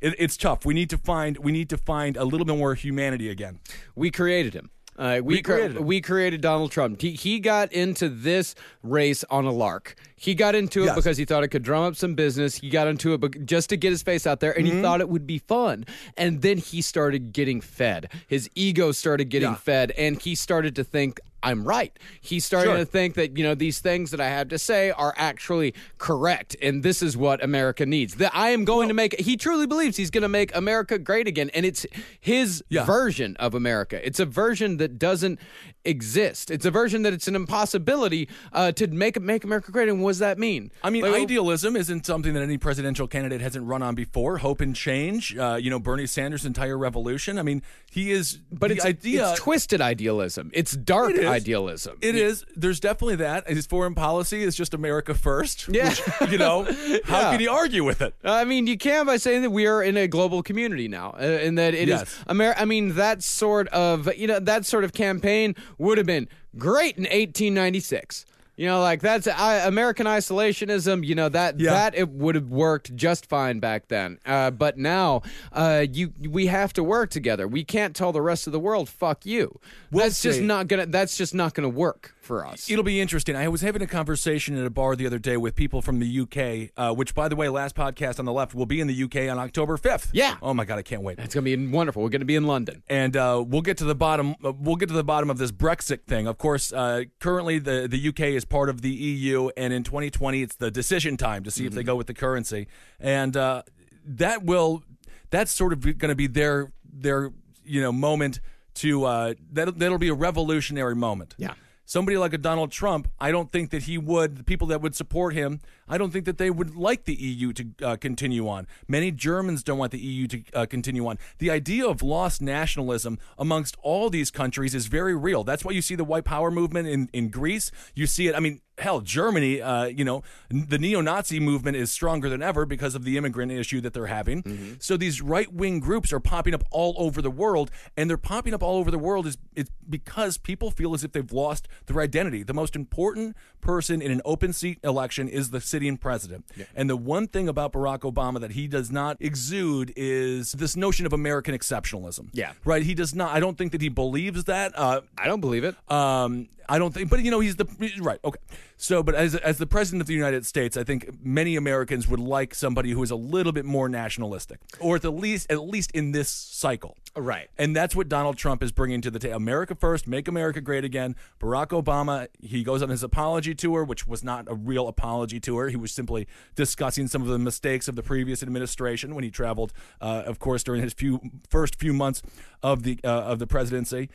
it, 0.00 0.14
it's 0.18 0.36
tough. 0.36 0.64
We 0.64 0.74
need 0.74 0.90
to 0.90 0.98
find 0.98 1.38
we 1.38 1.52
need 1.52 1.70
to 1.70 1.78
find 1.78 2.16
a 2.16 2.24
little 2.24 2.44
bit 2.44 2.56
more 2.56 2.74
humanity 2.74 3.30
again. 3.30 3.60
We 3.94 4.10
created 4.10 4.54
him. 4.54 4.70
Uh, 4.98 5.20
we, 5.22 5.36
We 5.36 5.42
created 5.42 5.80
we 5.80 6.00
created 6.02 6.42
Donald 6.42 6.72
Trump. 6.72 7.00
He, 7.00 7.12
he 7.12 7.40
got 7.40 7.72
into 7.72 8.10
this 8.10 8.54
race 8.82 9.24
on 9.30 9.46
a 9.46 9.52
lark. 9.52 9.94
He 10.22 10.34
got 10.34 10.54
into 10.54 10.82
it 10.82 10.86
Yes. 10.86 10.96
because 10.96 11.16
he 11.16 11.24
thought 11.24 11.44
it 11.44 11.48
could 11.48 11.62
drum 11.62 11.82
up 11.84 11.96
some 11.96 12.14
business. 12.14 12.56
He 12.56 12.68
got 12.68 12.86
into 12.88 13.14
it 13.14 13.46
just 13.46 13.70
to 13.70 13.78
get 13.78 13.88
his 13.90 14.02
face 14.02 14.26
out 14.26 14.40
there, 14.40 14.52
and 14.56 14.66
Mm-hmm. 14.66 14.76
he 14.76 14.82
thought 14.82 15.00
it 15.00 15.08
would 15.08 15.26
be 15.26 15.38
fun. 15.38 15.86
And 16.18 16.42
then 16.42 16.58
he 16.58 16.82
started 16.82 17.32
getting 17.32 17.62
fed. 17.62 18.10
His 18.26 18.50
ego 18.54 18.92
started 18.92 19.30
getting 19.30 19.48
Yeah. 19.52 19.54
fed, 19.54 19.92
and 19.92 20.20
he 20.20 20.34
started 20.34 20.76
to 20.76 20.84
think, 20.84 21.20
I'm 21.42 21.64
right. 21.64 21.98
He's 22.20 22.44
starting 22.44 22.72
Sure. 22.74 22.80
to 22.80 22.84
think 22.84 23.14
that 23.14 23.38
you 23.38 23.42
know 23.42 23.54
these 23.54 23.78
things 23.78 24.10
that 24.10 24.20
I 24.20 24.28
have 24.28 24.48
to 24.48 24.58
say 24.58 24.90
are 24.90 25.14
actually 25.16 25.72
correct, 25.96 26.54
and 26.60 26.82
this 26.82 27.00
is 27.02 27.16
what 27.16 27.42
America 27.42 27.86
needs. 27.86 28.16
That 28.16 28.32
I 28.34 28.50
am 28.50 28.66
going 28.66 28.88
to 28.88 28.94
make. 28.94 29.18
He 29.18 29.38
truly 29.38 29.66
believes 29.66 29.96
he's 29.96 30.10
going 30.10 30.20
to 30.20 30.28
make 30.28 30.54
America 30.54 30.98
great 30.98 31.26
again, 31.26 31.48
and 31.54 31.64
it's 31.64 31.86
his 32.20 32.62
Yeah. 32.68 32.84
version 32.84 33.36
of 33.38 33.54
America. 33.54 34.06
It's 34.06 34.20
a 34.20 34.26
version 34.26 34.76
that 34.76 34.98
doesn't 34.98 35.38
exist. 35.86 36.50
It's 36.50 36.66
a 36.66 36.70
version 36.70 37.02
that 37.04 37.14
it's 37.14 37.26
an 37.26 37.34
impossibility 37.34 38.28
uh, 38.52 38.72
to 38.72 38.86
make 38.88 39.18
make 39.18 39.42
America 39.42 39.72
great. 39.72 39.88
And 39.88 40.02
does 40.10 40.18
that 40.18 40.38
mean? 40.38 40.70
I 40.84 40.90
mean, 40.90 41.02
Like, 41.02 41.22
idealism 41.22 41.74
isn't 41.76 42.04
something 42.04 42.34
that 42.34 42.42
any 42.42 42.58
presidential 42.58 43.06
candidate 43.06 43.40
hasn't 43.40 43.66
run 43.66 43.82
on 43.82 43.94
before. 43.94 44.38
Hope 44.38 44.60
and 44.60 44.76
change. 44.76 45.36
Uh, 45.36 45.56
you 45.60 45.70
know, 45.70 45.78
Bernie 45.78 46.06
Sanders' 46.06 46.44
entire 46.44 46.76
revolution. 46.76 47.38
I 47.38 47.42
mean, 47.42 47.62
he 47.90 48.10
is. 48.10 48.38
but 48.52 48.70
it's 48.70 48.84
idea. 48.84 49.30
it's 49.32 49.40
twisted 49.40 49.80
idealism. 49.80 50.50
It's 50.52 50.72
dark 50.72 51.10
It 51.12 51.20
is. 51.20 51.24
idealism. 51.26 51.96
It 52.02 52.14
is. 52.14 52.44
There's 52.54 52.80
definitely 52.80 53.16
that. 53.16 53.48
His 53.48 53.66
foreign 53.66 53.94
policy 53.94 54.42
is 54.42 54.54
just 54.54 54.74
America 54.74 55.14
first. 55.14 55.68
Yeah. 55.72 55.88
which, 56.20 56.30
you 56.32 56.38
know, 56.38 56.64
how 57.04 57.20
Yeah. 57.20 57.30
can 57.32 57.40
you 57.40 57.50
argue 57.50 57.84
with 57.84 58.02
it? 58.02 58.14
I 58.24 58.44
mean, 58.44 58.66
you 58.66 58.76
can 58.76 59.06
by 59.06 59.16
saying 59.16 59.42
that 59.42 59.50
we 59.50 59.66
are 59.66 59.82
in 59.82 59.96
a 59.96 60.06
global 60.08 60.42
community 60.42 60.88
now, 60.88 61.10
uh, 61.18 61.22
and 61.22 61.56
that 61.58 61.74
it 61.74 61.88
is 61.88 62.00
Yes. 62.00 62.18
Amer- 62.28 62.54
I 62.58 62.64
mean, 62.64 62.94
that 62.96 63.22
sort 63.22 63.68
of 63.68 64.12
you 64.16 64.26
know 64.26 64.40
that 64.40 64.66
sort 64.66 64.84
of 64.84 64.92
campaign 64.92 65.54
would 65.78 65.96
have 65.98 66.06
been 66.06 66.28
great 66.58 66.96
in 66.98 67.04
1896. 67.04 68.26
You 68.60 68.66
know, 68.66 68.80
like 68.82 69.00
that's 69.00 69.26
I, 69.26 69.66
American 69.66 70.04
isolationism. 70.04 71.02
You 71.06 71.14
know 71.14 71.30
that 71.30 71.58
Yeah. 71.58 71.70
that 71.70 71.94
it 71.94 72.10
would 72.10 72.34
have 72.34 72.50
worked 72.50 72.94
just 72.94 73.24
fine 73.24 73.58
back 73.58 73.88
then. 73.88 74.18
Uh, 74.26 74.50
but 74.50 74.76
now, 74.76 75.22
uh, 75.50 75.86
you 75.90 76.12
we 76.28 76.44
have 76.48 76.74
to 76.74 76.84
work 76.84 77.08
together. 77.08 77.48
We 77.48 77.64
can't 77.64 77.96
tell 77.96 78.12
the 78.12 78.20
rest 78.20 78.46
of 78.46 78.52
the 78.52 78.60
world 78.60 78.90
"fuck 78.90 79.24
you." 79.24 79.58
We'll 79.90 80.04
that's 80.04 80.20
just 80.20 80.42
not 80.42 80.68
gonna. 80.68 80.84
That's 80.84 81.16
just 81.16 81.34
not 81.34 81.54
gonna 81.54 81.70
work 81.70 82.14
for 82.30 82.46
us. 82.46 82.70
It'll 82.70 82.84
be 82.84 83.00
interesting. 83.00 83.34
I 83.34 83.48
was 83.48 83.60
having 83.60 83.82
a 83.82 83.88
conversation 83.88 84.56
at 84.56 84.64
a 84.64 84.70
bar 84.70 84.94
the 84.94 85.04
other 85.04 85.18
day 85.18 85.36
with 85.36 85.56
people 85.56 85.82
from 85.82 85.98
the 85.98 86.20
UK, 86.20 86.70
uh, 86.76 86.94
which, 86.94 87.12
by 87.12 87.28
the 87.28 87.34
way, 87.34 87.48
last 87.48 87.74
podcast 87.74 88.20
on 88.20 88.24
the 88.24 88.32
left 88.32 88.54
will 88.54 88.66
be 88.66 88.80
in 88.80 88.86
the 88.86 89.02
UK 89.02 89.28
on 89.28 89.36
October 89.40 89.76
5th. 89.76 90.10
Yeah. 90.12 90.36
Oh 90.40 90.54
my 90.54 90.64
God, 90.64 90.78
I 90.78 90.82
can't 90.82 91.02
wait. 91.02 91.18
It's 91.18 91.34
gonna 91.34 91.44
be 91.44 91.56
wonderful. 91.66 92.04
We're 92.04 92.08
gonna 92.08 92.24
be 92.24 92.36
in 92.36 92.46
London. 92.46 92.84
and 92.88 93.16
uh, 93.16 93.44
we'll 93.44 93.62
get 93.62 93.78
to 93.78 93.84
the 93.84 93.96
bottom. 93.96 94.36
Uh, 94.44 94.52
we'll 94.52 94.76
get 94.76 94.88
to 94.90 94.94
the 94.94 95.02
bottom 95.02 95.28
of 95.28 95.38
this 95.38 95.50
Brexit 95.50 96.04
thing. 96.04 96.28
Of 96.28 96.38
course, 96.38 96.72
uh, 96.72 97.02
currently 97.18 97.58
the 97.58 97.88
the 97.90 98.08
UK 98.10 98.20
is 98.36 98.44
part 98.44 98.68
of 98.68 98.80
the 98.80 98.90
EU, 98.90 99.50
and 99.56 99.72
in 99.72 99.82
2020, 99.82 100.42
it's 100.42 100.54
the 100.54 100.70
decision 100.70 101.16
time 101.16 101.42
to 101.42 101.50
see 101.50 101.66
if 101.66 101.72
they 101.72 101.82
go 101.82 101.96
with 101.96 102.06
the 102.06 102.14
currency, 102.14 102.68
and 103.00 103.36
uh, 103.36 103.62
that 104.06 104.44
will 104.44 104.84
that's 105.30 105.50
sort 105.50 105.72
of 105.72 105.80
going 105.82 106.10
to 106.10 106.14
be 106.14 106.28
their 106.28 106.70
their 106.84 107.32
you 107.64 107.80
know 107.80 107.90
moment 107.90 108.40
to 108.74 109.04
uh, 109.04 109.34
that 109.52 109.78
that'll 109.78 109.98
be 109.98 110.08
a 110.08 110.14
revolutionary 110.14 110.94
moment. 110.94 111.34
Yeah. 111.38 111.54
Somebody 111.90 112.16
like 112.16 112.32
a 112.32 112.38
Donald 112.38 112.70
Trump, 112.70 113.08
I 113.18 113.32
don't 113.32 113.50
think 113.50 113.70
that 113.70 113.82
he 113.82 113.98
would. 113.98 114.36
The 114.36 114.44
people 114.44 114.68
that 114.68 114.80
would 114.80 114.94
support 114.94 115.34
him, 115.34 115.58
I 115.88 115.98
don't 115.98 116.12
think 116.12 116.24
that 116.26 116.38
they 116.38 116.48
would 116.48 116.76
like 116.76 117.02
the 117.02 117.16
EU 117.16 117.52
to 117.52 117.66
uh, 117.82 117.96
continue 117.96 118.46
on. 118.46 118.68
Many 118.86 119.10
Germans 119.10 119.64
don't 119.64 119.76
want 119.76 119.90
the 119.90 119.98
EU 119.98 120.28
to 120.28 120.42
uh, 120.54 120.66
continue 120.66 121.08
on. 121.08 121.18
The 121.38 121.50
idea 121.50 121.84
of 121.84 122.00
lost 122.00 122.40
nationalism 122.40 123.18
amongst 123.36 123.76
all 123.82 124.08
these 124.08 124.30
countries 124.30 124.72
is 124.72 124.86
very 124.86 125.16
real. 125.16 125.42
That's 125.42 125.64
why 125.64 125.72
you 125.72 125.82
see 125.82 125.96
the 125.96 126.04
white 126.04 126.22
power 126.22 126.52
movement 126.52 126.86
in, 126.86 127.10
in 127.12 127.28
Greece. 127.28 127.72
You 127.96 128.06
see 128.06 128.28
it. 128.28 128.36
I 128.36 128.38
mean, 128.38 128.60
hell, 128.80 129.00
Germany. 129.00 129.60
Uh, 129.60 129.84
you 129.84 130.04
know, 130.04 130.22
the 130.50 130.78
neo-Nazi 130.78 131.38
movement 131.40 131.76
is 131.76 131.92
stronger 131.92 132.28
than 132.28 132.42
ever 132.42 132.66
because 132.66 132.94
of 132.94 133.04
the 133.04 133.16
immigrant 133.16 133.52
issue 133.52 133.80
that 133.82 133.92
they're 133.92 134.06
having. 134.06 134.76
So 134.80 134.96
these 134.96 135.20
right-wing 135.22 135.80
groups 135.80 136.12
are 136.12 136.20
popping 136.20 136.54
up 136.54 136.64
all 136.70 136.94
over 136.98 137.22
the 137.22 137.30
world, 137.30 137.70
and 137.96 138.08
they're 138.08 138.16
popping 138.16 138.54
up 138.54 138.62
all 138.62 138.76
over 138.76 138.90
the 138.90 138.98
world 138.98 139.26
is 139.26 139.38
it's 139.54 139.70
because 139.88 140.38
people 140.38 140.70
feel 140.70 140.94
as 140.94 141.04
if 141.04 141.12
they've 141.12 141.32
lost 141.32 141.68
their 141.86 142.00
identity. 142.00 142.42
The 142.42 142.54
most 142.54 142.74
important 142.74 143.36
person 143.60 144.00
in 144.00 144.10
an 144.10 144.22
open 144.24 144.52
seat 144.52 144.78
election 144.82 145.28
is 145.28 145.50
the 145.50 145.60
sitting 145.60 145.96
president. 145.96 146.44
And 146.74 146.88
the 146.88 146.96
one 146.96 147.26
thing 147.28 147.48
about 147.48 147.72
Barack 147.72 148.00
Obama 148.00 148.40
that 148.40 148.52
he 148.52 148.66
does 148.66 148.90
not 148.90 149.16
exude 149.20 149.92
is 149.96 150.52
this 150.52 150.76
notion 150.76 151.06
of 151.06 151.12
American 151.12 151.54
exceptionalism. 151.54 152.28
Yeah. 152.32 152.52
Right. 152.64 152.82
He 152.82 152.94
does 152.94 153.14
not. 153.14 153.34
I 153.34 153.40
don't 153.40 153.58
think 153.58 153.72
that 153.72 153.80
he 153.82 153.88
believes 153.88 154.44
that. 154.44 154.72
Uh, 154.76 155.02
I 155.18 155.26
don't 155.26 155.40
believe 155.40 155.64
it. 155.64 155.74
um, 155.90 156.48
I 156.68 156.78
don't 156.78 156.94
think, 156.94 157.10
but 157.10 157.24
you 157.24 157.32
know, 157.32 157.40
he's 157.40 157.56
the 157.56 157.66
right. 158.00 158.20
Okay, 158.24 158.38
so, 158.82 159.02
but 159.02 159.14
as 159.14 159.34
as 159.34 159.58
the 159.58 159.66
president 159.66 160.00
of 160.00 160.06
the 160.06 160.14
United 160.14 160.46
States, 160.46 160.74
I 160.74 160.84
think 160.84 161.22
many 161.22 161.54
Americans 161.54 162.08
would 162.08 162.18
like 162.18 162.54
somebody 162.54 162.92
who 162.92 163.02
is 163.02 163.10
a 163.10 163.16
little 163.16 163.52
bit 163.52 163.66
more 163.66 163.90
nationalistic, 163.90 164.58
or 164.78 164.96
at 164.96 165.02
the 165.02 165.12
least, 165.12 165.52
at 165.52 165.60
least 165.60 165.90
in 165.90 166.12
this 166.12 166.30
cycle. 166.30 166.96
Right. 167.14 167.50
And 167.58 167.76
that's 167.76 167.94
what 167.94 168.08
Donald 168.08 168.38
Trump 168.38 168.62
is 168.62 168.72
bringing 168.72 169.02
to 169.02 169.10
the 169.10 169.18
table. 169.18 169.36
America 169.36 169.74
first, 169.74 170.08
make 170.08 170.28
America 170.28 170.62
great 170.62 170.82
again. 170.82 171.14
Barack 171.38 171.78
Obama, 171.78 172.28
he 172.40 172.64
goes 172.64 172.82
on 172.82 172.88
his 172.88 173.02
apology 173.02 173.54
tour, 173.54 173.84
which 173.84 174.06
was 174.06 174.24
not 174.24 174.46
a 174.48 174.54
real 174.54 174.88
apology 174.88 175.40
tour. 175.40 175.68
He 175.68 175.76
was 175.76 175.92
simply 175.92 176.26
discussing 176.54 177.06
some 177.06 177.20
of 177.20 177.28
the 177.28 177.38
mistakes 177.38 177.86
of 177.86 177.96
the 177.96 178.02
previous 178.02 178.42
administration 178.42 179.14
when 179.14 179.24
he 179.24 179.30
traveled, 179.30 179.74
uh, 180.00 180.22
of 180.24 180.38
course, 180.38 180.62
during 180.62 180.80
his 180.80 180.94
few 180.94 181.20
first 181.50 181.78
few 181.78 181.92
months 181.92 182.22
of 182.62 182.82
the 182.84 182.98
uh, 183.04 183.08
of 183.08 183.40
the 183.40 183.46
presidency. 183.46 184.08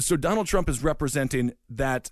So 0.00 0.16
Donald 0.16 0.48
Trump 0.48 0.68
is 0.68 0.82
representing 0.82 1.52
that 1.70 2.10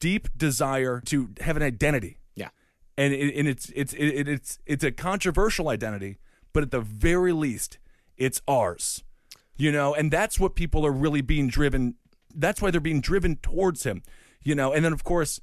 deep 0.00 0.28
desire 0.36 1.00
to 1.06 1.30
have 1.40 1.56
an 1.56 1.62
identity 1.62 2.18
Yeah. 2.34 2.48
and 2.96 3.12
it, 3.12 3.34
and 3.36 3.48
it's 3.48 3.70
it's 3.74 3.92
it, 3.94 4.28
it's 4.28 4.58
it's 4.66 4.84
a 4.84 4.92
controversial 4.92 5.68
identity, 5.68 6.18
but 6.52 6.62
at 6.62 6.70
the 6.70 6.80
very 6.80 7.32
least, 7.32 7.78
it's 8.16 8.40
ours. 8.46 9.02
You 9.56 9.70
know, 9.70 9.94
and 9.94 10.10
that's 10.10 10.40
what 10.40 10.54
people 10.54 10.84
are 10.86 10.92
really 10.92 11.20
being 11.20 11.48
driven. 11.48 11.94
That's 12.34 12.60
why 12.62 12.70
they're 12.70 12.80
being 12.80 13.00
driven 13.00 13.36
towards 13.36 13.84
him. 13.84 14.02
You 14.42 14.54
know, 14.54 14.72
and 14.72 14.84
then 14.84 14.92
of 14.92 15.04
course, 15.04 15.40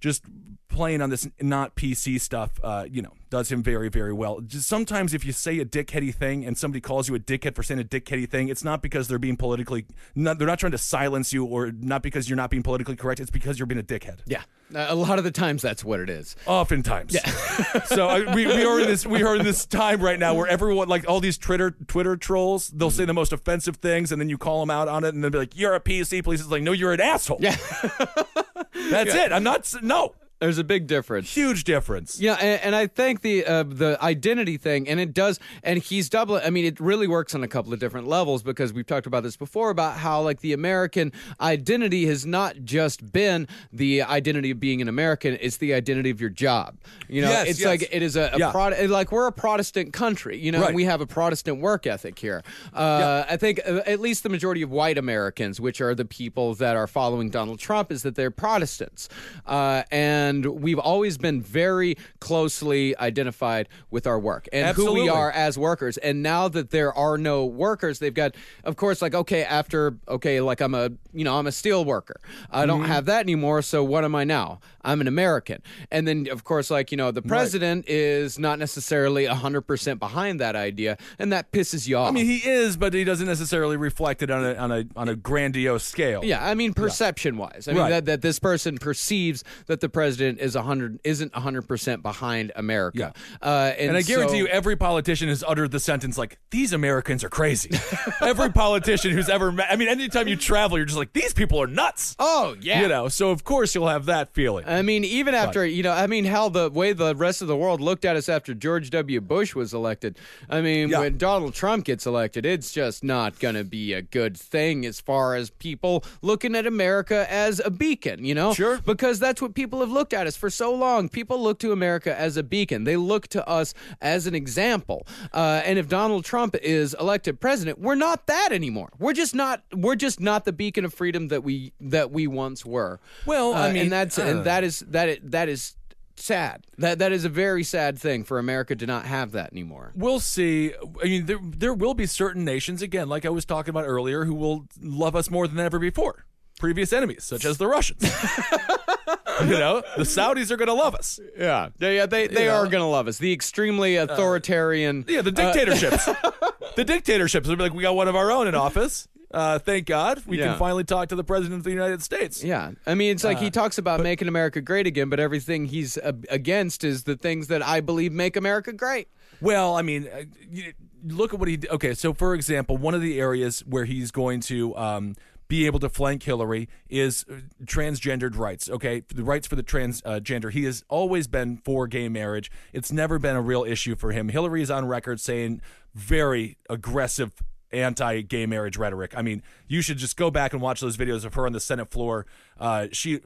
just 0.00 0.24
playing 0.68 1.02
on 1.02 1.10
this 1.10 1.28
not 1.40 1.74
PC 1.74 2.20
stuff, 2.20 2.52
uh, 2.62 2.86
you 2.90 3.02
know, 3.02 3.12
does 3.28 3.50
him 3.50 3.62
very 3.62 3.88
very 3.88 4.12
well. 4.12 4.40
Just 4.40 4.68
sometimes 4.68 5.12
if 5.12 5.24
you 5.24 5.32
say 5.32 5.58
a 5.58 5.64
dickheady 5.64 6.14
thing 6.14 6.44
and 6.44 6.56
somebody 6.56 6.80
calls 6.80 7.08
you 7.08 7.14
a 7.14 7.18
dickhead 7.18 7.54
for 7.54 7.62
saying 7.62 7.80
a 7.80 7.84
dickheady 7.84 8.28
thing, 8.28 8.48
it's 8.48 8.64
not 8.64 8.82
because 8.82 9.08
they're 9.08 9.18
being 9.18 9.36
politically. 9.36 9.86
Not, 10.14 10.38
they're 10.38 10.48
not 10.48 10.58
trying 10.58 10.72
to 10.72 10.78
silence 10.78 11.32
you, 11.32 11.44
or 11.44 11.70
not 11.72 12.02
because 12.02 12.28
you're 12.28 12.36
not 12.36 12.50
being 12.50 12.62
politically 12.62 12.96
correct. 12.96 13.20
It's 13.20 13.30
because 13.30 13.58
you're 13.58 13.66
being 13.66 13.80
a 13.80 13.84
dickhead. 13.84 14.20
Yeah. 14.26 14.42
A 14.72 14.94
lot 14.94 15.18
of 15.18 15.24
the 15.24 15.32
times 15.32 15.62
that's 15.62 15.84
what 15.84 15.98
it 15.98 16.08
is. 16.08 16.36
Oftentimes. 16.46 17.12
Yeah. 17.12 17.28
so 17.86 18.08
uh, 18.08 18.32
we, 18.34 18.46
we 18.46 18.64
are 18.64 18.80
in 18.80 18.86
this 18.86 19.04
we 19.04 19.24
are 19.24 19.34
in 19.34 19.44
this 19.44 19.66
time 19.66 20.00
right 20.00 20.18
now 20.18 20.34
where 20.34 20.46
everyone 20.46 20.88
like 20.88 21.08
all 21.08 21.18
these 21.20 21.38
Twitter 21.38 21.72
Twitter 21.88 22.16
trolls 22.16 22.68
they'll 22.68 22.90
say 22.90 23.04
the 23.04 23.12
most 23.12 23.32
offensive 23.32 23.76
things 23.78 24.12
and 24.12 24.20
then 24.20 24.28
you 24.28 24.38
call 24.38 24.60
them 24.60 24.70
out 24.70 24.86
on 24.86 25.02
it 25.02 25.12
and 25.12 25.24
they'll 25.24 25.30
be 25.30 25.38
like 25.38 25.58
you're 25.58 25.74
a 25.74 25.80
PC 25.80 26.22
police. 26.22 26.40
It's 26.40 26.50
like 26.50 26.62
no 26.62 26.70
you're 26.70 26.92
an 26.92 27.00
asshole. 27.00 27.38
Yeah. 27.40 27.56
That's 28.74 29.14
it. 29.14 29.32
I'm 29.32 29.42
not 29.42 29.72
no 29.82 30.14
There's 30.40 30.58
a 30.58 30.64
big 30.64 30.86
difference. 30.86 31.32
huge 31.34 31.64
difference. 31.64 32.18
Yeah, 32.20 32.34
and, 32.34 32.60
and 32.62 32.74
I 32.74 32.86
think 32.86 33.20
the 33.20 33.44
uh, 33.44 33.62
the 33.62 33.98
identity 34.02 34.56
thing, 34.56 34.88
and 34.88 34.98
it 34.98 35.12
does, 35.12 35.38
and 35.62 35.78
he's 35.78 36.08
doubling. 36.08 36.42
I 36.44 36.48
mean, 36.50 36.64
it 36.64 36.80
really 36.80 37.06
works 37.06 37.34
on 37.34 37.42
a 37.44 37.48
couple 37.48 37.74
of 37.74 37.78
different 37.78 38.06
levels 38.08 38.42
because 38.42 38.72
we've 38.72 38.86
talked 38.86 39.06
about 39.06 39.22
this 39.22 39.36
before 39.36 39.68
about 39.68 39.98
how 39.98 40.22
like 40.22 40.40
the 40.40 40.54
American 40.54 41.12
identity 41.42 42.06
has 42.06 42.24
not 42.24 42.56
just 42.64 43.12
been 43.12 43.48
the 43.70 44.02
identity 44.02 44.50
of 44.50 44.58
being 44.60 44.80
an 44.80 44.88
American; 44.88 45.36
it's 45.40 45.58
the 45.58 45.74
identity 45.74 46.08
of 46.10 46.20
your 46.22 46.30
job. 46.30 46.78
You 47.06 47.20
know, 47.22 47.28
Yes, 47.28 47.48
it's 47.50 47.60
yes. 47.60 47.66
like 47.66 47.88
it 47.92 48.02
is 48.02 48.16
a, 48.16 48.30
a 48.32 48.38
Yeah. 48.38 48.50
Like 48.88 49.12
we're 49.12 49.26
a 49.26 49.32
Protestant 49.32 49.92
country. 49.92 50.38
You 50.38 50.52
know, 50.52 50.60
Right. 50.60 50.68
and 50.68 50.76
we 50.76 50.84
have 50.84 51.02
a 51.02 51.06
Protestant 51.06 51.60
work 51.60 51.86
ethic 51.86 52.18
here. 52.18 52.42
Uh, 52.72 53.24
I 53.28 53.36
think 53.36 53.60
uh, 53.66 53.80
at 53.84 54.00
least 54.00 54.22
the 54.22 54.30
majority 54.30 54.62
of 54.62 54.70
white 54.70 54.96
Americans, 54.96 55.60
which 55.60 55.82
are 55.82 55.94
the 55.94 56.06
people 56.06 56.54
that 56.54 56.76
are 56.76 56.86
following 56.86 57.28
Donald 57.28 57.58
Trump, 57.58 57.92
is 57.92 58.02
that 58.04 58.14
they're 58.14 58.30
Protestants, 58.30 59.08
uh, 59.46 59.82
and 59.90 60.29
we've 60.46 60.78
always 60.78 61.18
been 61.18 61.40
very 61.42 61.96
closely 62.20 62.96
identified 62.98 63.68
with 63.90 64.06
our 64.06 64.18
work 64.18 64.48
and 64.52 64.76
who 64.76 64.92
we 64.92 65.08
are 65.08 65.30
as 65.30 65.58
workers. 65.58 65.96
And 65.98 66.22
now 66.22 66.48
that 66.48 66.70
there 66.70 66.92
are 66.92 67.18
no 67.18 67.44
workers, 67.44 67.98
they've 67.98 68.14
got, 68.14 68.34
of 68.64 68.76
course, 68.76 69.02
like 69.02 69.14
okay, 69.14 69.42
after 69.44 69.96
okay, 70.08 70.40
like 70.40 70.60
I'm 70.60 70.74
a 70.74 70.90
you 71.12 71.24
know 71.24 71.38
I'm 71.38 71.46
a 71.46 71.52
steel 71.52 71.84
worker. 71.84 72.20
I 72.50 72.66
don't 72.66 72.84
have 72.84 73.06
that 73.06 73.20
anymore. 73.20 73.62
So 73.62 73.82
what 73.84 74.04
am 74.04 74.14
I 74.14 74.24
now? 74.24 74.60
I'm 74.82 75.00
an 75.00 75.08
American. 75.08 75.62
And 75.90 76.06
then 76.08 76.26
of 76.30 76.44
course, 76.44 76.70
like 76.70 76.90
you 76.90 76.96
know, 76.96 77.10
the 77.10 77.22
president 77.22 77.86
is 77.88 78.38
not 78.38 78.58
necessarily 78.58 79.26
hundred 79.26 79.62
percent 79.62 80.00
behind 80.00 80.40
that 80.40 80.56
idea, 80.56 80.96
and 81.18 81.32
that 81.32 81.52
pisses 81.52 81.86
you 81.88 81.96
off. 81.96 82.08
I 82.08 82.12
mean 82.12 82.26
he 82.26 82.38
is, 82.38 82.76
but 82.76 82.94
he 82.94 83.04
doesn't 83.04 83.26
necessarily 83.26 83.76
reflect 83.76 84.22
it 84.22 84.30
on 84.30 84.44
a 84.44 84.54
on 84.54 84.72
a 84.72 84.84
on 84.96 85.08
a 85.08 85.16
grandiose 85.16 85.84
scale. 85.84 86.24
Yeah, 86.24 86.44
I 86.44 86.54
mean 86.54 86.74
perception 86.74 87.36
wise. 87.36 87.66
I 87.68 87.72
mean 87.72 87.80
Right. 87.82 87.90
that, 87.90 88.04
that 88.06 88.22
this 88.22 88.38
person 88.38 88.76
perceives 88.78 89.42
that 89.66 89.80
the 89.80 89.88
president 89.88 90.38
is 90.40 90.54
100, 90.54 91.00
isn't 91.04 91.34
hundred 91.34 91.62
percent 91.68 92.02
behind 92.02 92.52
America. 92.56 93.12
Uh, 93.42 93.72
and, 93.78 93.88
And 93.88 93.96
I 93.96 94.02
guarantee 94.02 94.32
so- 94.32 94.36
you, 94.38 94.46
every 94.48 94.76
politician 94.76 95.28
has 95.28 95.42
uttered 95.46 95.70
the 95.70 95.80
sentence 95.80 96.18
like, 96.18 96.38
"These 96.50 96.72
Americans 96.72 97.24
are 97.24 97.28
crazy." 97.30 97.70
every 98.20 98.50
politician 98.52 99.12
who's 99.12 99.28
ever 99.28 99.50
met. 99.52 99.68
I 99.70 99.76
mean, 99.76 99.88
anytime 99.88 100.28
you 100.28 100.36
travel, 100.36 100.76
you're 100.78 100.84
just 100.86 100.98
like. 100.98 100.99
Like 101.00 101.12
these 101.12 101.34
people 101.34 101.60
are 101.60 101.66
nuts. 101.66 102.14
Oh 102.18 102.54
yeah. 102.60 102.82
You 102.82 102.88
know, 102.88 103.08
so 103.08 103.30
of 103.30 103.42
course 103.44 103.74
you'll 103.74 103.88
have 103.88 104.06
that 104.06 104.32
feeling. 104.32 104.64
I 104.66 104.82
mean, 104.82 105.04
even 105.04 105.34
after 105.34 105.60
But- 105.62 105.72
you 105.72 105.82
know, 105.82 105.92
I 105.92 106.06
mean, 106.06 106.24
how 106.26 106.48
the 106.48 106.70
way 106.70 106.92
the 106.92 107.14
rest 107.14 107.42
of 107.42 107.48
the 107.48 107.56
world 107.56 107.80
looked 107.80 108.04
at 108.04 108.16
us 108.16 108.28
after 108.28 108.54
George 108.54 108.90
W. 108.90 109.20
Bush 109.20 109.54
was 109.54 109.74
elected. 109.74 110.18
I 110.48 110.60
mean, 110.60 110.90
when 110.90 111.18
Donald 111.18 111.54
Trump 111.54 111.84
gets 111.86 112.06
elected, 112.06 112.46
it's 112.46 112.72
just 112.72 113.02
not 113.02 113.38
going 113.38 113.54
to 113.56 113.64
be 113.64 113.92
a 113.92 114.02
good 114.02 114.36
thing 114.36 114.86
as 114.86 115.00
far 115.00 115.34
as 115.34 115.50
people 115.50 116.04
looking 116.22 116.54
at 116.54 116.66
America 116.66 117.26
as 117.30 117.60
a 117.64 117.70
beacon. 117.70 118.24
You 118.24 118.34
know, 118.34 118.52
sure, 118.54 118.78
because 118.84 119.18
that's 119.18 119.40
what 119.42 119.54
people 119.54 119.80
have 119.80 119.90
looked 119.90 120.12
at 120.12 120.26
us 120.26 120.36
for 120.36 120.50
so 120.50 120.72
long. 120.74 121.08
People 121.08 121.42
look 121.42 121.58
to 121.60 121.72
America 121.72 122.18
as 122.18 122.36
a 122.36 122.42
beacon. 122.42 122.84
They 122.84 122.96
look 122.96 123.26
to 123.28 123.46
us 123.48 123.74
as 124.00 124.26
an 124.26 124.34
example. 124.34 125.06
Uh, 125.32 125.62
and 125.64 125.78
if 125.78 125.88
Donald 125.88 126.24
Trump 126.24 126.54
is 126.62 126.94
elected 127.00 127.40
president, 127.40 127.78
we're 127.80 127.94
not 127.94 128.26
that 128.26 128.50
anymore. 128.52 128.90
We're 128.98 129.12
just 129.14 129.34
not. 129.34 129.62
We're 129.74 129.96
just 129.96 130.20
not 130.20 130.44
the 130.44 130.52
beacon 130.52 130.84
of 130.84 130.89
freedom 130.90 131.28
that 131.28 131.42
we 131.42 131.72
that 131.80 132.10
we 132.10 132.26
once 132.26 132.64
were. 132.66 133.00
Well, 133.26 133.54
I 133.54 133.68
Uh, 133.70 133.72
mean, 133.72 133.82
and 133.84 133.92
that's 133.92 134.18
uh, 134.18 134.22
and 134.22 134.44
that 134.44 134.64
is 134.64 134.80
that 134.88 135.08
is, 135.08 135.18
that 135.24 135.48
is 135.48 135.74
sad. 136.16 136.66
That 136.78 136.98
that 136.98 137.12
is 137.12 137.24
a 137.24 137.28
very 137.28 137.64
sad 137.64 137.98
thing 137.98 138.24
for 138.24 138.38
America 138.38 138.76
to 138.76 138.86
not 138.86 139.06
have 139.06 139.32
that 139.32 139.52
anymore. 139.52 139.92
We'll 139.94 140.20
see. 140.20 140.72
I 141.02 141.04
mean, 141.06 141.26
there 141.26 141.38
there 141.42 141.74
will 141.74 141.94
be 141.94 142.06
certain 142.06 142.44
nations 142.44 142.82
again, 142.82 143.08
like 143.08 143.24
I 143.24 143.30
was 143.30 143.44
talking 143.44 143.70
about 143.70 143.84
earlier, 143.86 144.24
who 144.24 144.34
will 144.34 144.66
love 144.80 145.16
us 145.16 145.30
more 145.30 145.48
than 145.48 145.58
ever 145.58 145.78
before. 145.78 146.26
Previous 146.58 146.92
enemies, 146.92 147.24
such 147.24 147.46
as 147.46 147.56
the 147.56 147.66
Russians. 147.66 148.02
you 149.40 149.58
know, 149.58 149.82
the 149.96 150.02
Saudis 150.02 150.50
are 150.50 150.58
going 150.58 150.68
to 150.68 150.74
love 150.74 150.94
us. 150.94 151.18
Yeah, 151.38 151.70
they 151.78 151.96
yeah, 151.96 152.04
they, 152.04 152.26
they 152.26 152.44
You 152.44 152.50
are 152.50 152.64
going 152.64 152.82
to 152.82 152.84
love 152.84 153.08
us. 153.08 153.16
The 153.16 153.32
extremely 153.32 153.96
authoritarian. 153.96 155.06
Yeah, 155.08 155.22
the 155.22 155.30
uh, 155.30 155.52
dictatorships. 155.52 156.04
the 156.76 156.84
dictatorships 156.84 157.48
will 157.48 157.56
be 157.56 157.62
like, 157.62 157.72
we 157.72 157.82
got 157.82 157.96
one 157.96 158.08
of 158.08 158.16
our 158.16 158.30
own 158.30 158.46
in 158.46 158.54
office. 158.54 159.08
Uh, 159.32 159.58
thank 159.58 159.86
God 159.86 160.22
we 160.26 160.38
Yeah. 160.38 160.46
can 160.46 160.58
finally 160.58 160.82
talk 160.84 161.08
to 161.10 161.16
the 161.16 161.22
president 161.24 161.58
of 161.58 161.64
the 161.64 161.70
United 161.70 162.02
States. 162.02 162.42
Yeah, 162.42 162.72
I 162.86 162.94
mean, 162.94 163.12
it's 163.12 163.22
like 163.24 163.38
he 163.38 163.46
Uh, 163.46 163.50
talks 163.50 163.78
about 163.78 164.02
making 164.02 164.26
America 164.28 164.60
great 164.60 164.86
again, 164.86 165.08
but 165.08 165.20
everything 165.20 165.66
he's 165.66 165.96
uh, 165.98 166.12
against 166.28 166.82
is 166.82 167.04
the 167.04 167.16
things 167.16 167.46
that 167.46 167.62
I 167.64 167.80
believe 167.80 168.12
make 168.12 168.36
America 168.36 168.72
great. 168.72 169.08
Well, 169.40 169.76
I 169.76 169.82
mean, 169.82 170.08
uh, 170.12 170.24
you, 170.50 170.72
look 171.04 171.32
at 171.32 171.38
what 171.38 171.48
he. 171.48 171.58
Okay, 171.70 171.94
so 171.94 172.12
for 172.12 172.34
example, 172.34 172.76
one 172.76 172.94
of 172.94 173.02
the 173.02 173.20
areas 173.20 173.60
where 173.60 173.84
he's 173.84 174.10
going 174.10 174.40
to 174.40 174.76
um, 174.76 175.14
be 175.46 175.64
able 175.66 175.78
to 175.80 175.88
flank 175.88 176.24
Hillary 176.24 176.68
is 176.88 177.24
uh, 177.30 177.34
transgendered 177.64 178.36
rights. 178.36 178.68
Okay, 178.68 179.02
the 179.14 179.24
rights 179.24 179.46
for 179.46 179.54
the 179.56 179.62
transgender. 179.62 180.50
he 180.50 180.64
has 180.64 180.84
always 180.88 181.26
been 181.28 181.56
for 181.64 181.86
gay 181.86 182.08
marriage. 182.08 182.50
It's 182.72 182.90
never 182.92 183.18
been 183.20 183.36
a 183.36 183.40
real 183.42 183.62
issue 183.64 183.94
for 183.96 184.10
him. 184.12 184.28
Hillary 184.28 184.62
is 184.62 184.70
on 184.70 184.86
record 184.86 185.20
saying 185.20 185.60
very 185.94 186.56
aggressive 186.68 187.32
anti-gay 187.72 188.46
marriage 188.46 188.76
rhetoric. 188.76 189.12
I 189.16 189.22
mean, 189.22 189.42
you 189.68 189.82
should 189.82 189.98
just 189.98 190.16
go 190.16 190.30
back 190.30 190.52
and 190.52 190.60
watch 190.62 190.80
those 190.80 190.96
videos 190.96 191.24
of 191.24 191.34
her 191.34 191.46
on 191.46 191.52
the 191.52 191.60
Senate 191.60 191.90
floor. 191.90 192.26
Uh, 192.58 192.88
she 192.92 193.20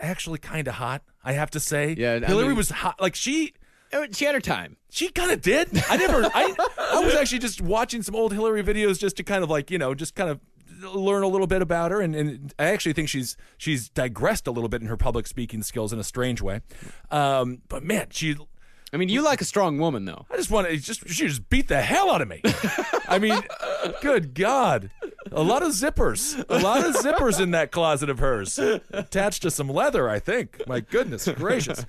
actually 0.00 0.38
kind 0.38 0.66
of 0.68 0.74
hot, 0.74 1.02
I 1.24 1.32
have 1.32 1.50
to 1.50 1.60
say. 1.60 1.94
Yeah, 1.98 2.20
I 2.22 2.26
Hillary 2.26 2.48
mean- 2.48 2.56
was 2.56 2.70
hot. 2.70 3.00
Like 3.00 3.14
she 3.14 3.52
She 4.12 4.24
had 4.24 4.34
her 4.34 4.40
time. 4.40 4.76
she 4.90 5.08
kind 5.10 5.30
of 5.30 5.42
did. 5.42 5.68
I 5.88 5.96
never. 5.96 6.24
I 6.24 6.54
I 6.78 7.00
was 7.04 7.14
actually 7.14 7.40
just 7.40 7.60
watching 7.60 8.02
some 8.02 8.14
old 8.14 8.32
Hillary 8.32 8.62
videos 8.62 8.98
just 8.98 9.16
to 9.18 9.22
kind 9.22 9.42
of 9.44 9.50
like 9.50 9.70
you 9.70 9.78
know 9.78 9.94
just 9.94 10.14
kind 10.14 10.30
of 10.30 10.40
learn 10.94 11.22
a 11.22 11.28
little 11.28 11.46
bit 11.46 11.60
about 11.60 11.90
her, 11.90 12.00
and, 12.00 12.14
and 12.14 12.54
I 12.58 12.66
actually 12.68 12.94
think 12.94 13.10
she's 13.10 13.36
she's 13.58 13.90
digressed 13.90 14.46
a 14.46 14.50
little 14.50 14.68
bit 14.70 14.80
in 14.80 14.86
her 14.88 14.96
public 14.96 15.26
speaking 15.26 15.62
skills 15.62 15.92
in 15.92 15.98
a 15.98 16.04
strange 16.04 16.40
way. 16.40 16.62
Um, 17.10 17.60
but 17.68 17.82
man, 17.82 18.06
she. 18.10 18.36
I 18.92 18.96
mean, 18.96 19.08
you 19.08 19.22
like 19.22 19.40
a 19.40 19.44
strong 19.44 19.78
woman, 19.78 20.04
though. 20.04 20.26
I 20.30 20.36
just 20.36 20.50
want 20.50 20.68
to 20.68 20.76
just 20.76 21.08
she 21.08 21.28
just 21.28 21.48
beat 21.48 21.68
the 21.68 21.80
hell 21.80 22.10
out 22.10 22.22
of 22.22 22.28
me. 22.28 22.42
I 23.08 23.18
mean, 23.18 23.40
good 24.00 24.34
God, 24.34 24.90
a 25.30 25.42
lot 25.42 25.62
of 25.62 25.68
zippers, 25.68 26.44
a 26.48 26.58
lot 26.58 26.84
of 26.84 26.96
zippers 26.96 27.40
in 27.40 27.52
that 27.52 27.70
closet 27.70 28.10
of 28.10 28.18
hers, 28.18 28.58
attached 28.58 29.42
to 29.42 29.50
some 29.50 29.68
leather. 29.68 30.08
I 30.08 30.18
think. 30.18 30.62
My 30.66 30.80
goodness 30.80 31.28
gracious. 31.28 31.86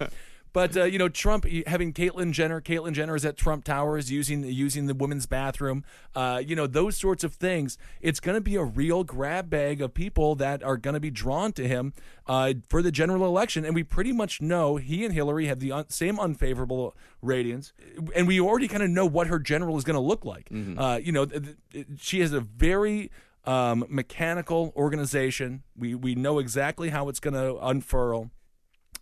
But 0.54 0.76
uh, 0.76 0.84
you 0.84 0.98
know, 1.00 1.08
Trump 1.10 1.46
having 1.66 1.94
Caitlyn 1.94 2.32
Jenner. 2.32 2.60
Caitlyn 2.62 2.94
Jenner 2.94 3.16
is 3.16 3.24
at 3.26 3.38
Trump 3.38 3.64
Towers 3.64 4.12
using 4.12 4.44
using 4.44 4.88
the 4.88 4.94
women's 4.94 5.26
bathroom. 5.26 5.84
Uh, 6.14 6.42
you 6.46 6.56
know, 6.56 6.68
those 6.68 6.98
sorts 6.98 7.24
of 7.24 7.34
things. 7.36 7.78
It's 8.02 8.20
going 8.20 8.36
to 8.36 8.42
be 8.42 8.56
a 8.56 8.64
real 8.64 9.04
grab 9.04 9.50
bag 9.50 9.82
of 9.82 9.94
people 9.94 10.36
that 10.36 10.62
are 10.64 10.78
going 10.78 10.94
to 10.94 11.00
be 11.00 11.12
drawn 11.12 11.54
to 11.54 11.68
him 11.68 11.94
uh, 12.28 12.54
for 12.70 12.82
the 12.82 12.92
general 12.92 13.26
election. 13.26 13.64
And 13.64 13.74
we 13.74 13.84
pretty 13.84 14.12
much 14.12 14.42
know 14.42 14.76
he 14.76 15.06
and 15.06 15.14
Hillary 15.14 15.46
have 15.48 15.60
the 15.60 15.72
un- 15.72 15.90
same 15.90 16.20
unfavorable 16.20 16.96
ratings, 17.22 17.72
and 18.16 18.28
we 18.28 18.40
already 18.42 18.68
kind 18.68 18.84
of 18.84 18.90
know 18.90 19.06
what 19.06 19.28
her 19.28 19.40
general 19.40 19.78
is 19.78 19.84
going 19.84 19.96
to 19.96 20.02
look 20.02 20.26
like. 20.26 20.50
Uh, 20.52 20.98
you 21.02 21.12
know, 21.12 21.26
th- 21.26 21.44
th- 21.72 21.86
she 21.98 22.20
has 22.20 22.34
a 22.34 22.42
very 22.42 23.10
um, 23.46 23.86
mechanical 23.88 24.74
organization. 24.76 25.64
We 25.78 25.96
we 25.96 26.14
know 26.16 26.40
exactly 26.40 26.90
how 26.90 27.08
it's 27.10 27.20
going 27.22 27.34
to 27.36 27.58
unfurl 27.66 28.32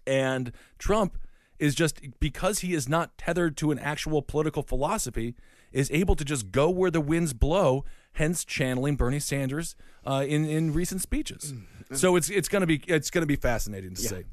and 0.06 0.52
Trump 0.78 1.18
is 1.60 1.76
just 1.76 2.00
because 2.20 2.60
he 2.60 2.74
is 2.74 2.88
not 2.90 3.18
tethered 3.18 3.58
to 3.58 3.72
an 3.72 3.80
actual 3.80 4.22
political 4.22 4.64
philosophy 4.64 5.36
is 5.72 5.92
able 5.92 6.16
to 6.16 6.26
just 6.26 6.52
go 6.52 6.70
where 6.70 6.90
the 6.90 7.02
winds 7.02 7.34
blow 7.34 7.86
hence 8.14 8.44
channeling 8.44 8.96
Bernie 8.96 9.20
Sanders 9.20 9.76
uh, 10.06 10.26
in 10.28 10.46
in 10.46 10.74
recent 10.74 11.02
speeches. 11.02 11.54
So 11.94 12.16
it's 12.16 12.30
it's 12.30 12.48
going 12.50 12.62
to 12.62 12.68
be 12.68 12.82
it's 12.88 13.10
going 13.10 13.22
to 13.24 13.28
be 13.28 13.36
fascinating 13.36 13.94
to 13.96 14.02
see. 14.02 14.24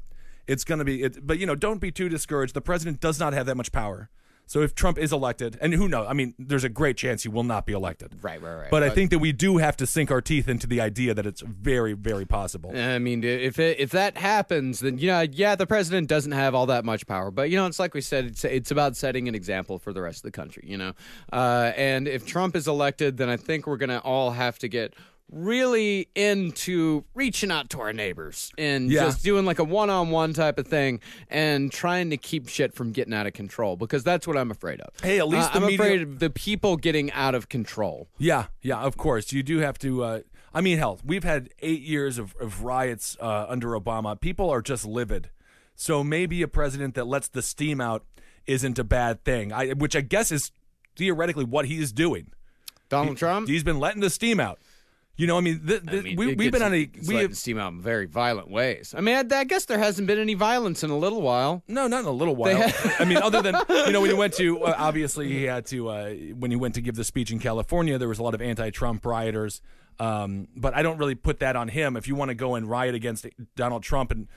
It's 0.47 0.63
going 0.63 0.79
to 0.79 0.85
be 0.85 1.03
it, 1.03 1.25
but 1.25 1.37
you 1.39 1.45
know 1.45 1.55
don't 1.55 1.79
be 1.79 1.91
too 1.91 2.09
discouraged. 2.09 2.53
The 2.53 2.61
president 2.61 2.99
does 3.01 3.19
not 3.19 3.33
have 3.33 3.45
that 3.47 3.55
much 3.57 3.71
power 3.71 4.09
so 4.47 4.61
if 4.61 4.73
Trump 4.73 4.97
is 4.97 5.13
elected 5.13 5.57
and 5.61 5.73
who 5.73 5.87
knows 5.87 6.07
I 6.09 6.13
mean 6.13 6.33
there's 6.39 6.63
a 6.63 6.69
great 6.69 6.97
chance 6.97 7.21
he 7.23 7.29
will 7.29 7.43
not 7.43 7.65
be 7.67 7.73
elected 7.73 8.15
Right, 8.21 8.41
right, 8.41 8.55
right. 8.55 8.71
but 8.71 8.81
I 8.81 8.87
But- 8.87 8.95
think 8.95 9.11
that 9.11 9.19
we 9.19 9.31
do 9.31 9.57
have 9.57 9.77
to 9.77 9.85
sink 9.85 10.09
our 10.09 10.21
teeth 10.21 10.47
into 10.49 10.65
the 10.65 10.81
idea 10.81 11.13
that 11.13 11.25
it's 11.27 11.41
very 11.41 11.93
very 11.93 12.25
possible 12.25 12.71
I 12.75 12.97
mean, 12.99 13.23
if 13.23 13.59
it, 13.59 13.79
if 13.79 13.91
that 13.91 14.17
happens, 14.17 14.79
then 14.79 14.97
you 14.97 15.07
know, 15.07 15.21
yeah, 15.21 15.55
the 15.55 15.67
president 15.67 16.07
doesn't 16.07 16.31
have 16.31 16.55
all 16.55 16.65
that 16.67 16.85
much 16.85 17.05
power, 17.05 17.29
but 17.31 17.49
you 17.49 17.57
know, 17.57 17.65
it's 17.67 17.79
like 17.79 17.93
we 17.93 18.01
said, 18.01 18.25
it's 18.25 18.43
it's 18.45 18.71
about 18.71 18.95
setting 18.95 19.27
an 19.27 19.35
example 19.35 19.77
for 19.77 19.91
the 19.93 20.01
rest 20.01 20.19
of 20.19 20.23
the 20.23 20.31
country, 20.31 20.63
you 20.67 20.77
know. 20.77 20.93
Uh, 21.31 21.71
and 21.75 22.07
if 22.07 22.25
Trump 22.25 22.55
is 22.55 22.67
elected, 22.67 23.17
then 23.17 23.29
I 23.29 23.37
think 23.37 23.67
we're 23.67 23.77
gonna 23.77 23.99
all 24.03 24.31
have 24.31 24.57
to 24.59 24.67
get 24.67 24.93
really 25.31 26.07
into 26.15 27.03
reaching 27.13 27.51
out 27.51 27.69
to 27.71 27.81
our 27.81 27.91
neighbors 27.91 28.51
and 28.57 28.89
Yeah. 28.89 29.05
just 29.05 29.23
doing 29.23 29.45
like 29.45 29.59
a 29.59 29.63
one-on-one 29.63 30.33
type 30.33 30.57
of 30.57 30.67
thing 30.67 31.01
and 31.29 31.71
trying 31.71 32.09
to 32.11 32.17
keep 32.17 32.47
shit 32.47 32.73
from 32.73 32.91
getting 32.91 33.13
out 33.13 33.27
of 33.27 33.33
control 33.33 33.75
because 33.75 34.03
that's 34.03 34.25
what 34.25 34.37
I'm 34.37 34.51
afraid 34.51 34.79
of. 34.79 34.93
Hey, 35.03 35.19
at 35.19 35.27
least 35.27 35.49
Uh, 35.49 35.59
the 35.59 35.65
I'm 35.65 35.71
media- 35.71 35.79
afraid 35.85 36.01
of 36.01 36.19
the 36.19 36.29
people 36.29 36.77
getting 36.77 37.11
out 37.11 37.35
of 37.35 37.49
control. 37.49 38.07
Yeah, 38.17 38.45
yeah, 38.61 38.77
of 38.79 38.95
course. 38.97 39.33
You 39.33 39.43
do 39.43 39.59
have 39.59 39.77
to. 39.79 40.03
Uh, 40.03 40.19
I 40.53 40.61
mean, 40.61 40.77
hell, 40.77 40.99
we've 41.03 41.25
had 41.25 41.49
eight 41.59 41.81
years 41.81 42.17
of, 42.17 42.33
of 42.39 42.63
riots 42.63 43.17
uh, 43.19 43.45
under 43.49 43.69
Obama. 43.71 44.19
People 44.19 44.49
are 44.49 44.61
just 44.61 44.85
livid. 44.85 45.29
So 45.75 46.03
maybe 46.03 46.41
a 46.41 46.47
president 46.47 46.95
that 46.95 47.05
lets 47.05 47.27
the 47.27 47.41
steam 47.41 47.79
out 47.81 48.05
isn't 48.47 48.79
a 48.79 48.83
bad 48.83 49.23
thing. 49.25 49.51
I, 49.51 49.71
which 49.73 49.95
I 49.95 50.01
guess 50.01 50.31
is 50.31 50.51
theoretically 50.95 51.43
what 51.45 51.65
he 51.65 51.79
is 51.79 51.91
doing. 51.91 52.31
Donald 52.89 53.17
Trump. 53.17 53.49
He's 53.49 53.63
been 53.65 53.77
letting 53.79 53.99
the 54.01 54.09
steam 54.09 54.39
out. 54.39 54.59
You 55.17 55.25
know, 55.25 55.35
I 55.35 55.41
mean, 55.41 55.61
th- 55.65 55.81
th- 55.81 55.99
I 55.99 56.03
mean, 56.03 56.15
we, 56.15 56.35
we've 56.35 56.51
been 56.51 56.61
on 56.61 56.73
a 56.75 56.81
it's 56.93 57.07
we 57.07 57.15
have 57.15 57.35
steam 57.35 57.57
out 57.57 57.73
in 57.73 57.81
very 57.81 58.05
violent 58.05 58.51
ways. 58.51 58.93
I 58.95 59.01
mean, 59.01 59.15
I, 59.15 59.39
I 59.39 59.43
guess 59.45 59.65
there 59.65 59.79
hasn't 59.79 60.07
been 60.07 60.19
any 60.19 60.35
violence 60.35 60.83
in 60.83 60.91
a 60.91 60.97
little 60.97 61.23
while. 61.23 61.63
No, 61.67 61.87
not 61.87 62.01
in 62.01 62.05
a 62.05 62.11
little 62.11 62.35
while. 62.35 62.55
ha- 62.55 62.95
I 62.99 63.05
mean, 63.05 63.17
other 63.17 63.41
than 63.41 63.55
you 63.69 63.91
know, 63.91 64.01
when 64.01 64.11
he 64.11 64.15
went 64.15 64.35
to 64.35 64.61
uh, 64.63 64.75
obviously 64.77 65.27
he 65.27 65.43
had 65.43 65.65
to 65.67 65.89
uh, 65.89 66.09
when 66.37 66.51
he 66.51 66.57
went 66.57 66.75
to 66.75 66.81
give 66.81 66.95
the 66.95 67.03
speech 67.03 67.31
in 67.31 67.39
California, 67.39 67.97
there 67.97 68.07
was 68.07 68.19
a 68.19 68.23
lot 68.23 68.35
of 68.35 68.41
anti-Trump 68.41 69.03
rioters. 69.05 69.61
Um, 69.99 70.47
but 70.55 70.75
I 70.75 70.83
don't 70.83 70.99
really 70.99 71.15
put 71.15 71.39
that 71.39 71.55
on 71.55 71.69
him. 71.69 71.97
If 71.97 72.07
you 72.07 72.13
want 72.13 72.29
to 72.29 72.35
go 72.35 72.53
and 72.53 72.69
riot 72.69 72.93
against 72.93 73.25
Donald 73.55 73.81
Trump, 73.81 74.11
and 74.11 74.27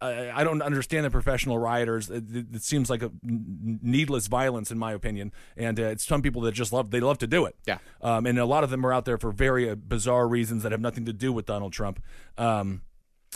I 0.00 0.44
don't 0.44 0.62
understand 0.62 1.04
the 1.04 1.10
professional 1.10 1.58
rioters. 1.58 2.08
It, 2.08 2.24
it, 2.32 2.46
it 2.54 2.62
seems 2.62 2.88
like 2.88 3.02
a 3.02 3.10
needless 3.22 4.28
violence, 4.28 4.70
in 4.70 4.78
my 4.78 4.92
opinion. 4.92 5.32
And 5.56 5.78
uh, 5.80 5.84
it's 5.84 6.06
some 6.06 6.22
people 6.22 6.42
that 6.42 6.52
just 6.52 6.72
love 6.72 6.90
they 6.90 7.00
love 7.00 7.18
to 7.18 7.26
do 7.26 7.46
it. 7.46 7.56
Yeah. 7.66 7.78
Um, 8.00 8.26
and 8.26 8.38
a 8.38 8.44
lot 8.44 8.64
of 8.64 8.70
them 8.70 8.86
are 8.86 8.92
out 8.92 9.04
there 9.04 9.18
for 9.18 9.32
very 9.32 9.68
uh, 9.68 9.74
bizarre 9.74 10.28
reasons 10.28 10.62
that 10.62 10.72
have 10.72 10.80
nothing 10.80 11.04
to 11.06 11.12
do 11.12 11.32
with 11.32 11.46
Donald 11.46 11.72
Trump. 11.72 12.00
Um, 12.36 12.82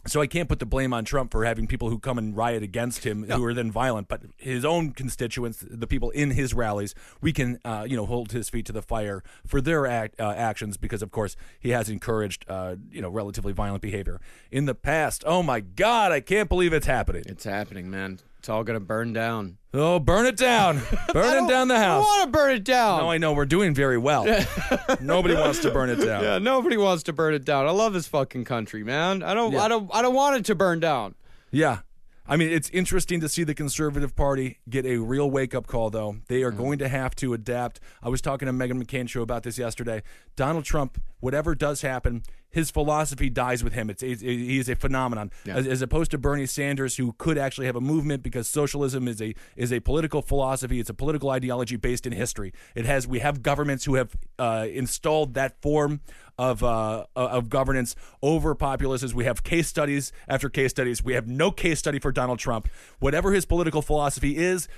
so 0.06 0.20
I 0.20 0.26
can't 0.26 0.48
put 0.48 0.58
the 0.58 0.66
blame 0.66 0.92
on 0.92 1.04
Trump 1.04 1.30
for 1.30 1.44
having 1.44 1.66
people 1.66 1.90
who 1.90 1.98
come 1.98 2.18
and 2.18 2.36
riot 2.36 2.62
against 2.62 3.04
him 3.04 3.24
who 3.24 3.44
are 3.44 3.54
then 3.54 3.70
violent, 3.70 4.08
but 4.08 4.22
his 4.36 4.64
own 4.64 4.92
constituents, 4.92 5.64
the 5.68 5.86
people 5.86 6.10
in 6.10 6.32
his 6.32 6.54
rallies, 6.54 6.94
we 7.20 7.32
can 7.32 7.58
uh, 7.64 7.86
you 7.88 7.96
know 7.96 8.06
hold 8.06 8.32
his 8.32 8.48
feet 8.48 8.66
to 8.66 8.72
the 8.72 8.82
fire 8.82 9.22
for 9.46 9.60
their 9.60 9.86
act, 9.86 10.20
uh, 10.20 10.32
actions 10.36 10.76
because 10.76 11.02
of 11.02 11.10
course 11.10 11.36
he 11.60 11.70
has 11.70 11.88
encouraged 11.88 12.44
uh, 12.48 12.76
you 12.90 13.00
know 13.00 13.08
relatively 13.08 13.52
violent 13.52 13.82
behavior 13.82 14.20
in 14.50 14.66
the 14.66 14.74
past. 14.74 15.22
Oh 15.26 15.42
my 15.42 15.60
God, 15.60 16.12
I 16.12 16.20
can't 16.20 16.48
believe 16.48 16.72
it's 16.72 16.86
happening. 16.86 17.24
It's 17.26 17.44
happening, 17.44 17.90
man. 17.90 18.18
It's 18.42 18.48
all 18.48 18.64
gonna 18.64 18.80
burn 18.80 19.12
down. 19.12 19.58
Oh, 19.72 20.00
burn 20.00 20.26
it 20.26 20.36
down, 20.36 20.82
burn 21.12 21.44
it 21.44 21.48
down 21.48 21.68
the 21.68 21.78
house. 21.78 22.04
I 22.04 22.08
want 22.18 22.22
to 22.24 22.36
burn 22.36 22.50
it 22.50 22.64
down. 22.64 22.98
No, 22.98 23.08
I 23.08 23.16
know 23.16 23.34
we're 23.34 23.46
doing 23.46 23.72
very 23.72 23.96
well. 23.96 24.24
Nobody 25.00 25.36
wants 25.36 25.60
to 25.60 25.70
burn 25.70 25.90
it 25.90 26.04
down. 26.04 26.24
yeah, 26.24 26.38
nobody 26.38 26.76
wants 26.76 27.04
to 27.04 27.12
burn 27.12 27.34
it 27.34 27.44
down. 27.44 27.68
I 27.68 27.70
love 27.70 27.92
this 27.92 28.08
fucking 28.08 28.44
country, 28.44 28.82
man. 28.82 29.22
I 29.22 29.32
don't, 29.32 29.52
Yeah. 29.52 29.62
I 29.62 29.68
don't, 29.68 29.88
I 29.94 30.02
don't 30.02 30.16
want 30.16 30.38
it 30.38 30.44
to 30.46 30.56
burn 30.56 30.80
down. 30.80 31.14
Yeah. 31.52 31.82
I 32.26 32.36
mean, 32.36 32.50
it's 32.50 32.68
interesting 32.70 33.20
to 33.20 33.28
see 33.28 33.44
the 33.44 33.54
Conservative 33.54 34.16
Party 34.16 34.58
get 34.68 34.86
a 34.86 34.96
real 34.96 35.30
wake 35.30 35.54
up 35.54 35.68
call, 35.68 35.90
though. 35.90 36.16
They 36.26 36.42
are 36.42 36.50
mm-hmm. 36.50 36.60
going 36.60 36.78
to 36.80 36.88
have 36.88 37.14
to 37.16 37.32
adapt. 37.32 37.78
I 38.02 38.08
was 38.08 38.20
talking 38.20 38.46
to 38.46 38.52
Meghan 38.52 38.82
McCain 38.82 39.08
show 39.08 39.22
about 39.22 39.44
this 39.44 39.56
yesterday. 39.56 40.02
Donald 40.34 40.64
Trump, 40.64 41.00
whatever 41.20 41.54
does 41.54 41.82
happen, 41.82 42.24
his 42.52 42.70
philosophy 42.70 43.30
dies 43.30 43.64
with 43.64 43.72
him. 43.72 43.90
It's, 43.90 44.02
it's 44.02 44.20
he 44.20 44.58
is 44.58 44.68
a 44.68 44.76
phenomenon, 44.76 45.30
as, 45.46 45.66
as 45.66 45.82
opposed 45.82 46.10
to 46.12 46.18
Bernie 46.18 46.46
Sanders, 46.46 46.96
who 46.96 47.14
could 47.18 47.38
actually 47.38 47.66
have 47.66 47.76
a 47.76 47.80
movement 47.80 48.22
because 48.22 48.48
socialism 48.48 49.08
is 49.08 49.20
a 49.20 49.34
is 49.56 49.72
a 49.72 49.80
political 49.80 50.22
philosophy. 50.22 50.78
It's 50.78 50.90
a 50.90 50.94
political 50.94 51.30
ideology 51.30 51.76
based 51.76 52.06
in 52.06 52.12
history. 52.12 52.52
It 52.74 52.84
has 52.84 53.06
we 53.06 53.20
have 53.20 53.42
governments 53.42 53.84
who 53.84 53.94
have 53.94 54.16
uh, 54.38 54.66
installed 54.70 55.34
that 55.34 55.60
form 55.62 56.00
of 56.38 56.62
uh, 56.62 57.06
of 57.16 57.48
governance 57.48 57.94
over 58.22 58.54
populists. 58.54 59.14
We 59.14 59.24
have 59.24 59.42
case 59.42 59.68
studies 59.68 60.12
after 60.28 60.48
case 60.48 60.70
studies. 60.70 61.02
We 61.02 61.14
have 61.14 61.26
no 61.26 61.50
case 61.50 61.78
study 61.78 61.98
for 61.98 62.12
Donald 62.12 62.38
Trump. 62.38 62.68
Whatever 62.98 63.32
his 63.32 63.44
political 63.44 63.82
philosophy 63.82 64.36
is, 64.36 64.68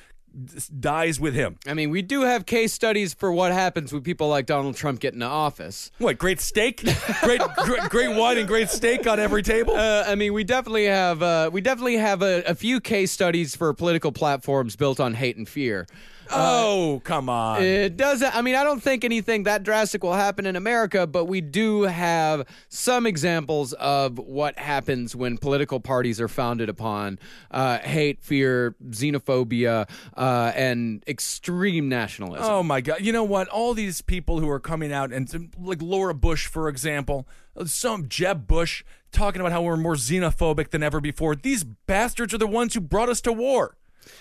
dies 0.81 1.21
with 1.21 1.35
him. 1.35 1.59
I 1.67 1.75
mean, 1.75 1.91
we 1.91 2.03
do 2.03 2.23
have 2.23 2.47
case 2.47 2.73
studies 2.73 3.15
for 3.15 3.33
what 3.33 3.53
happens 3.53 3.93
when 3.93 4.03
people 4.03 4.29
like 4.29 4.47
Donald 4.47 4.77
Trump 4.77 5.01
get 5.01 5.15
into 5.15 5.27
office. 5.27 5.91
What 5.99 6.19
great 6.19 6.41
steak, 6.41 6.85
great 7.23 7.41
great, 7.65 7.83
great 7.91 8.17
wine 8.17 8.39
and 8.39 8.49
great 8.49 8.69
steak 8.69 9.07
on 9.07 9.21
every 9.21 9.43
table. 9.43 9.75
Uh, 9.75 10.05
I 10.07 10.15
mean, 10.15 10.33
we 10.33 10.45
definitely 10.45 10.87
have 10.87 11.23
uh, 11.23 11.51
we 11.53 11.61
definitely 11.61 11.97
have 11.97 12.23
a, 12.23 12.43
a 12.43 12.55
few 12.55 12.81
case 12.81 13.13
studies 13.13 13.55
for 13.57 13.73
political 13.73 14.13
platforms 14.13 14.77
built 14.77 15.01
on 15.01 15.15
hate 15.15 15.37
and 15.37 15.49
fear. 15.49 15.87
Oh 16.31 17.01
come 17.05 17.29
on! 17.29 17.63
It 17.63 17.97
doesn't. 17.97 18.35
I 18.35 18.43
mean, 18.43 18.55
I 18.55 18.65
don't 18.65 18.83
think 18.83 19.05
anything 19.05 19.45
that 19.45 19.63
drastic 19.63 20.03
will 20.03 20.15
happen 20.15 20.47
in 20.47 20.57
America, 20.57 21.07
but 21.07 21.27
we 21.27 21.41
do 21.41 21.83
have 21.83 22.47
some 22.69 23.07
examples 23.07 23.73
of 23.75 24.19
what 24.19 24.59
happens 24.59 25.15
when 25.15 25.39
political 25.39 25.81
parties 25.81 26.21
are 26.21 26.29
founded 26.29 26.69
upon 26.69 27.19
uh, 27.51 27.79
hate, 27.79 28.23
fear, 28.23 28.75
xenophobia, 28.91 29.89
uh, 30.17 30.53
and 30.55 31.03
extreme 31.07 31.89
nationalism. 31.89 32.47
Oh 32.47 32.63
my 32.63 32.81
God! 32.81 33.01
You 33.01 33.13
know 33.13 33.25
what? 33.25 33.49
All 33.49 33.75
these 33.75 34.01
people 34.01 34.41
who 34.41 34.49
are 34.49 34.61
coming 34.61 34.93
out 34.93 35.13
and 35.13 35.53
like 35.59 35.83
Laura 35.83 36.15
Bush, 36.15 36.47
for 36.47 36.69
example, 36.69 37.27
some 37.67 38.09
Jeb 38.09 38.47
Bush 38.47 38.85
talking 39.13 39.41
about 39.41 39.53
how 39.53 39.63
we're 39.63 39.77
more 39.77 39.95
xenophobic 39.95 40.71
than 40.71 40.83
ever 40.83 41.01
before. 41.01 41.35
These 41.35 41.65
bastards 41.65 42.35
are 42.35 42.39
the 42.39 42.47
ones 42.47 42.75
who 42.75 42.81
brought 42.81 43.09
us 43.09 43.21
to 43.23 43.33
war. 43.33 43.77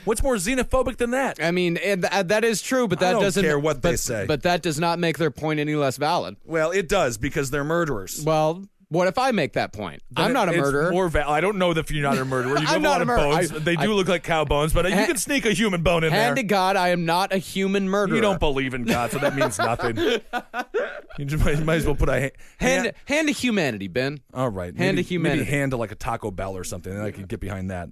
What's 0.06 0.22
more 0.22 0.36
xenophobic 0.36 0.98
than 0.98 1.12
that? 1.12 1.42
I 1.42 1.52
mean, 1.52 1.78
and 1.78 2.02
th- 2.04 2.14
uh, 2.14 2.24
that 2.24 2.44
is 2.44 2.62
true, 2.62 2.88
but 2.88 3.00
I 3.00 3.06
that 3.06 3.12
don't 3.14 3.22
doesn't 3.22 3.44
care 3.44 3.58
what 3.58 3.82
but, 3.82 3.90
they 3.92 3.96
say. 3.96 4.26
But 4.26 4.44
that 4.44 4.62
does 4.62 4.80
not 4.80 5.00
make 5.00 5.18
their 5.18 5.32
point 5.32 5.60
any 5.60 5.76
less 5.76 5.98
valid. 5.98 6.38
Well, 6.46 6.72
it 6.72 6.90
does 6.90 7.18
because 7.18 7.52
they're 7.52 7.64
murderers. 7.64 8.24
Well, 8.26 8.68
what 8.94 9.08
if 9.08 9.18
I 9.18 9.32
make 9.32 9.54
that 9.54 9.74
point? 9.74 10.02
Then 10.12 10.26
I'm 10.26 10.34
not 10.34 10.50
a 10.50 10.52
it's 10.52 10.60
murderer. 10.62 10.92
More 10.92 11.10
val- 11.10 11.30
I 11.30 11.42
don't 11.42 11.58
know 11.58 11.72
if 11.72 11.90
you're 11.92 12.04
not 12.04 12.18
a 12.18 12.26
murderer. 12.26 12.52
You 12.52 12.58
I'm 12.60 12.66
have 12.66 12.82
not 12.82 13.00
a 13.00 13.04
a 13.04 13.06
murderer. 13.06 13.32
bones. 13.36 13.52
I- 13.52 13.60
they 13.60 13.76
do 13.76 13.92
I- 13.92 13.96
look 13.96 14.08
like 14.08 14.24
cow 14.24 14.46
bones, 14.46 14.72
but 14.74 14.86
uh, 14.86 14.90
you 14.90 15.06
can 15.06 15.18
sneak 15.18 15.46
a 15.46 15.52
human 15.52 15.82
bone 15.82 16.04
in 16.04 16.12
Hand 16.12 16.20
there. 16.20 16.26
Hand 16.26 16.36
to 16.38 16.44
God, 16.44 16.76
I 16.76 16.90
am 16.90 17.06
not 17.06 17.34
a 17.34 17.38
human 17.38 17.90
murderer. 17.90 18.16
You 18.16 18.22
don't 18.22 18.40
believe 18.40 18.74
in 18.74 18.84
God, 18.84 19.12
so 19.12 19.18
that 19.20 19.36
means 19.36 19.58
nothing. 19.58 19.98
you 21.18 21.26
just 21.26 21.44
might, 21.44 21.60
might 21.64 21.76
as 21.76 21.86
well 21.86 21.96
put 21.96 22.10
a 22.10 22.22
ha- 22.22 22.30
hand 22.60 22.94
hand 23.06 23.28
to 23.28 23.34
humanity, 23.34 23.88
Ben. 23.88 24.20
All 24.34 24.50
right, 24.50 24.76
hand 24.76 24.96
maybe, 24.96 25.04
to 25.04 25.10
humanity. 25.10 25.42
Maybe 25.44 25.52
hand 25.52 25.72
to 25.72 25.78
like 25.78 25.92
a 25.92 25.96
Taco 25.96 26.32
Bell 26.32 26.56
or 26.56 26.64
something. 26.64 26.94
And 26.94 27.02
I 27.02 27.12
could 27.12 27.28
get 27.28 27.40
behind 27.40 27.72
that. 27.72 27.90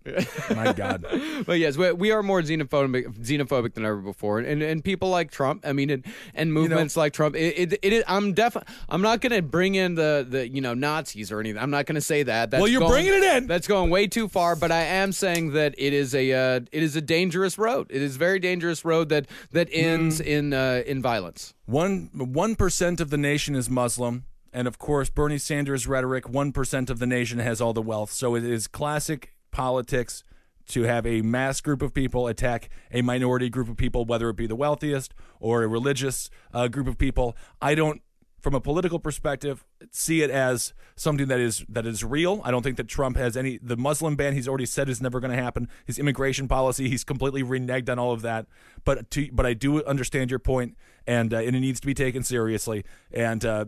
My 0.55 0.73
God. 0.73 1.05
But 1.45 1.59
yes, 1.59 1.77
we, 1.77 1.91
we 1.91 2.11
are 2.11 2.21
more 2.23 2.41
xenophobic, 2.41 3.17
xenophobic 3.19 3.73
than 3.73 3.85
ever 3.85 3.97
before, 3.97 4.39
and 4.39 4.61
and 4.61 4.83
people 4.83 5.09
like 5.09 5.31
Trump. 5.31 5.65
I 5.65 5.73
mean, 5.73 5.89
and, 5.89 6.05
and 6.33 6.53
movements 6.53 6.95
like 6.95 7.13
Trump. 7.13 7.35
It, 7.35 7.73
it, 7.73 7.79
it 7.83 8.03
I'm 8.07 8.33
def. 8.33 8.55
I'm 8.89 9.01
not 9.01 9.21
going 9.21 9.33
to 9.33 9.41
bring 9.41 9.75
in 9.75 9.95
the 9.95 10.25
the 10.27 10.47
you 10.47 10.61
know 10.61 10.73
Nazis 10.91 11.31
or 11.31 11.39
anything. 11.39 11.61
I'm 11.61 11.69
not 11.71 11.85
going 11.85 11.95
to 11.95 12.01
say 12.13 12.23
that. 12.23 12.51
That's 12.51 12.61
Well, 12.61 12.69
you're 12.69 12.79
going- 12.81 12.91
bringing 12.91 13.13
it 13.13 13.23
in. 13.37 13.47
That's 13.47 13.67
going 13.67 13.89
way 13.89 14.07
too 14.07 14.27
far. 14.27 14.55
But 14.55 14.71
I 14.71 14.81
am 14.83 15.11
saying 15.11 15.53
that 15.53 15.73
it 15.77 15.93
is 15.93 16.13
a 16.13 16.25
uh, 16.31 16.59
it 16.71 16.83
is 16.83 16.95
a 16.95 17.01
dangerous 17.01 17.57
road. 17.57 17.87
It 17.89 18.01
is 18.01 18.15
a 18.15 18.19
very 18.19 18.39
dangerous 18.39 18.83
road 18.85 19.09
that 19.09 19.27
that 19.51 19.67
ends 19.71 20.19
Mm. 20.21 20.25
in 20.25 20.53
uh, 20.53 20.83
in 20.85 21.01
violence. 21.01 21.53
One 21.65 22.09
one 22.13 22.55
percent 22.55 22.99
of 22.99 23.09
the 23.09 23.17
nation 23.17 23.55
is 23.55 23.69
Muslim, 23.69 24.25
and 24.53 24.67
of 24.67 24.77
course 24.77 25.09
Bernie 25.09 25.37
Sanders' 25.37 25.87
rhetoric: 25.87 26.27
one 26.29 26.51
percent 26.51 26.89
of 26.89 26.99
the 26.99 27.07
nation 27.07 27.39
has 27.39 27.61
all 27.61 27.73
the 27.73 27.81
wealth. 27.81 28.11
So 28.11 28.35
it 28.35 28.43
is 28.43 28.67
classic 28.67 29.33
politics 29.51 30.23
to 30.67 30.83
have 30.83 31.05
a 31.05 31.21
mass 31.21 31.59
group 31.59 31.81
of 31.81 31.93
people 31.93 32.27
attack 32.27 32.69
a 32.91 33.01
minority 33.01 33.49
group 33.49 33.67
of 33.67 33.75
people, 33.77 34.05
whether 34.05 34.29
it 34.29 34.35
be 34.37 34.47
the 34.47 34.55
wealthiest 34.55 35.13
or 35.39 35.63
a 35.63 35.67
religious 35.67 36.29
uh, 36.53 36.67
group 36.67 36.87
of 36.87 36.97
people. 36.97 37.35
I 37.61 37.75
don't. 37.75 38.01
From 38.41 38.55
a 38.55 38.59
political 38.59 38.97
perspective, 38.97 39.63
see 39.91 40.23
it 40.23 40.31
as 40.31 40.73
something 40.95 41.27
that 41.27 41.39
is 41.39 41.63
that 41.69 41.85
is 41.85 42.03
real. 42.03 42.41
I 42.43 42.49
don't 42.49 42.63
think 42.63 42.77
that 42.77 42.87
Trump 42.87 43.15
has 43.17 43.37
any. 43.37 43.59
The 43.61 43.77
Muslim 43.77 44.15
ban 44.15 44.33
he's 44.33 44.47
already 44.47 44.65
said 44.65 44.89
is 44.89 44.99
never 44.99 45.19
going 45.19 45.29
to 45.29 45.41
happen. 45.41 45.67
His 45.85 45.99
immigration 45.99 46.47
policy, 46.47 46.89
he's 46.89 47.03
completely 47.03 47.43
reneged 47.43 47.87
on 47.87 47.99
all 47.99 48.11
of 48.11 48.23
that. 48.23 48.47
But 48.83 49.11
to, 49.11 49.29
but 49.31 49.45
I 49.45 49.53
do 49.53 49.83
understand 49.85 50.31
your 50.31 50.39
point, 50.39 50.75
and 51.05 51.33
uh, 51.33 51.37
and 51.37 51.55
it 51.55 51.59
needs 51.59 51.79
to 51.81 51.87
be 51.87 51.93
taken 51.93 52.23
seriously. 52.23 52.83
And 53.11 53.45
uh, 53.45 53.65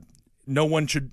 no 0.48 0.66
one 0.66 0.88
should 0.88 1.12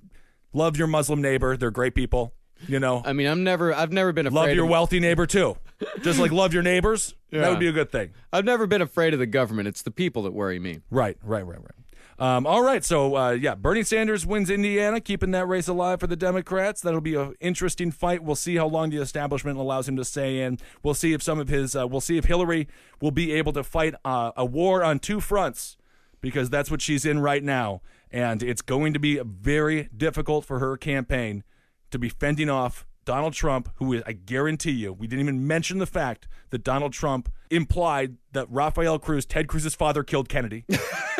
love 0.53 0.75
your 0.75 0.87
Muslim 0.87 1.21
neighbor. 1.21 1.55
They're 1.55 1.71
great 1.71 1.93
people. 1.93 2.33
You 2.67 2.79
know, 2.79 3.01
I 3.03 3.13
mean, 3.13 3.27
I'm 3.27 3.43
never 3.43 3.73
I've 3.73 3.91
never 3.91 4.11
been 4.11 4.27
afraid 4.27 4.39
love 4.39 4.55
your 4.55 4.65
of, 4.65 4.71
wealthy 4.71 4.99
neighbor 4.99 5.25
too. 5.25 5.57
Just 6.01 6.19
like 6.19 6.31
love 6.31 6.53
your 6.53 6.63
neighbors. 6.63 7.15
Yeah. 7.31 7.41
That 7.41 7.49
would 7.49 7.59
be 7.59 7.67
a 7.67 7.71
good 7.71 7.91
thing. 7.91 8.11
I've 8.31 8.45
never 8.45 8.67
been 8.67 8.81
afraid 8.81 9.13
of 9.13 9.19
the 9.19 9.25
government. 9.25 9.67
It's 9.67 9.81
the 9.81 9.91
people 9.91 10.23
that 10.23 10.33
worry 10.33 10.59
me. 10.59 10.79
Right, 10.91 11.17
right, 11.23 11.45
right, 11.45 11.59
right. 11.59 11.71
Um, 12.19 12.45
all 12.45 12.61
right, 12.61 12.83
so 12.83 13.15
uh, 13.15 13.31
yeah, 13.31 13.55
Bernie 13.55 13.83
Sanders 13.83 14.25
wins 14.25 14.49
Indiana, 14.49 15.01
keeping 15.01 15.31
that 15.31 15.47
race 15.47 15.67
alive 15.67 15.99
for 15.99 16.07
the 16.07 16.15
Democrats. 16.15 16.81
That'll 16.81 17.01
be 17.01 17.15
an 17.15 17.33
interesting 17.39 17.91
fight. 17.91 18.23
We'll 18.23 18.35
see 18.35 18.55
how 18.55 18.67
long 18.67 18.91
the 18.91 18.97
establishment 18.97 19.57
allows 19.57 19.87
him 19.87 19.95
to 19.97 20.05
stay 20.05 20.41
in. 20.41 20.59
We'll 20.83 20.93
see 20.93 21.13
if 21.13 21.23
some 21.23 21.39
of 21.39 21.47
his, 21.47 21.75
uh, 21.75 21.87
we'll 21.87 22.01
see 22.01 22.17
if 22.17 22.25
Hillary 22.25 22.67
will 23.01 23.11
be 23.11 23.31
able 23.33 23.53
to 23.53 23.63
fight 23.63 23.95
uh, 24.05 24.31
a 24.37 24.45
war 24.45 24.83
on 24.83 24.99
two 24.99 25.19
fronts, 25.19 25.77
because 26.21 26.49
that's 26.49 26.69
what 26.69 26.81
she's 26.81 27.05
in 27.05 27.19
right 27.19 27.43
now, 27.43 27.81
and 28.11 28.43
it's 28.43 28.61
going 28.61 28.93
to 28.93 28.99
be 28.99 29.19
very 29.19 29.89
difficult 29.95 30.45
for 30.45 30.59
her 30.59 30.77
campaign 30.77 31.43
to 31.89 31.97
be 31.97 32.09
fending 32.09 32.49
off 32.49 32.85
Donald 33.05 33.33
Trump, 33.33 33.69
who 33.75 33.93
is, 33.93 34.03
I 34.05 34.13
guarantee 34.13 34.71
you, 34.71 34.93
we 34.93 35.07
didn't 35.07 35.21
even 35.21 35.47
mention 35.47 35.79
the 35.79 35.85
fact 35.85 36.27
that 36.51 36.63
Donald 36.63 36.93
Trump 36.93 37.31
implied 37.49 38.17
that 38.33 38.47
Rafael 38.49 38.99
Cruz, 38.99 39.25
Ted 39.25 39.47
Cruz's 39.47 39.75
father, 39.75 40.03
killed 40.03 40.29
Kennedy. 40.29 40.65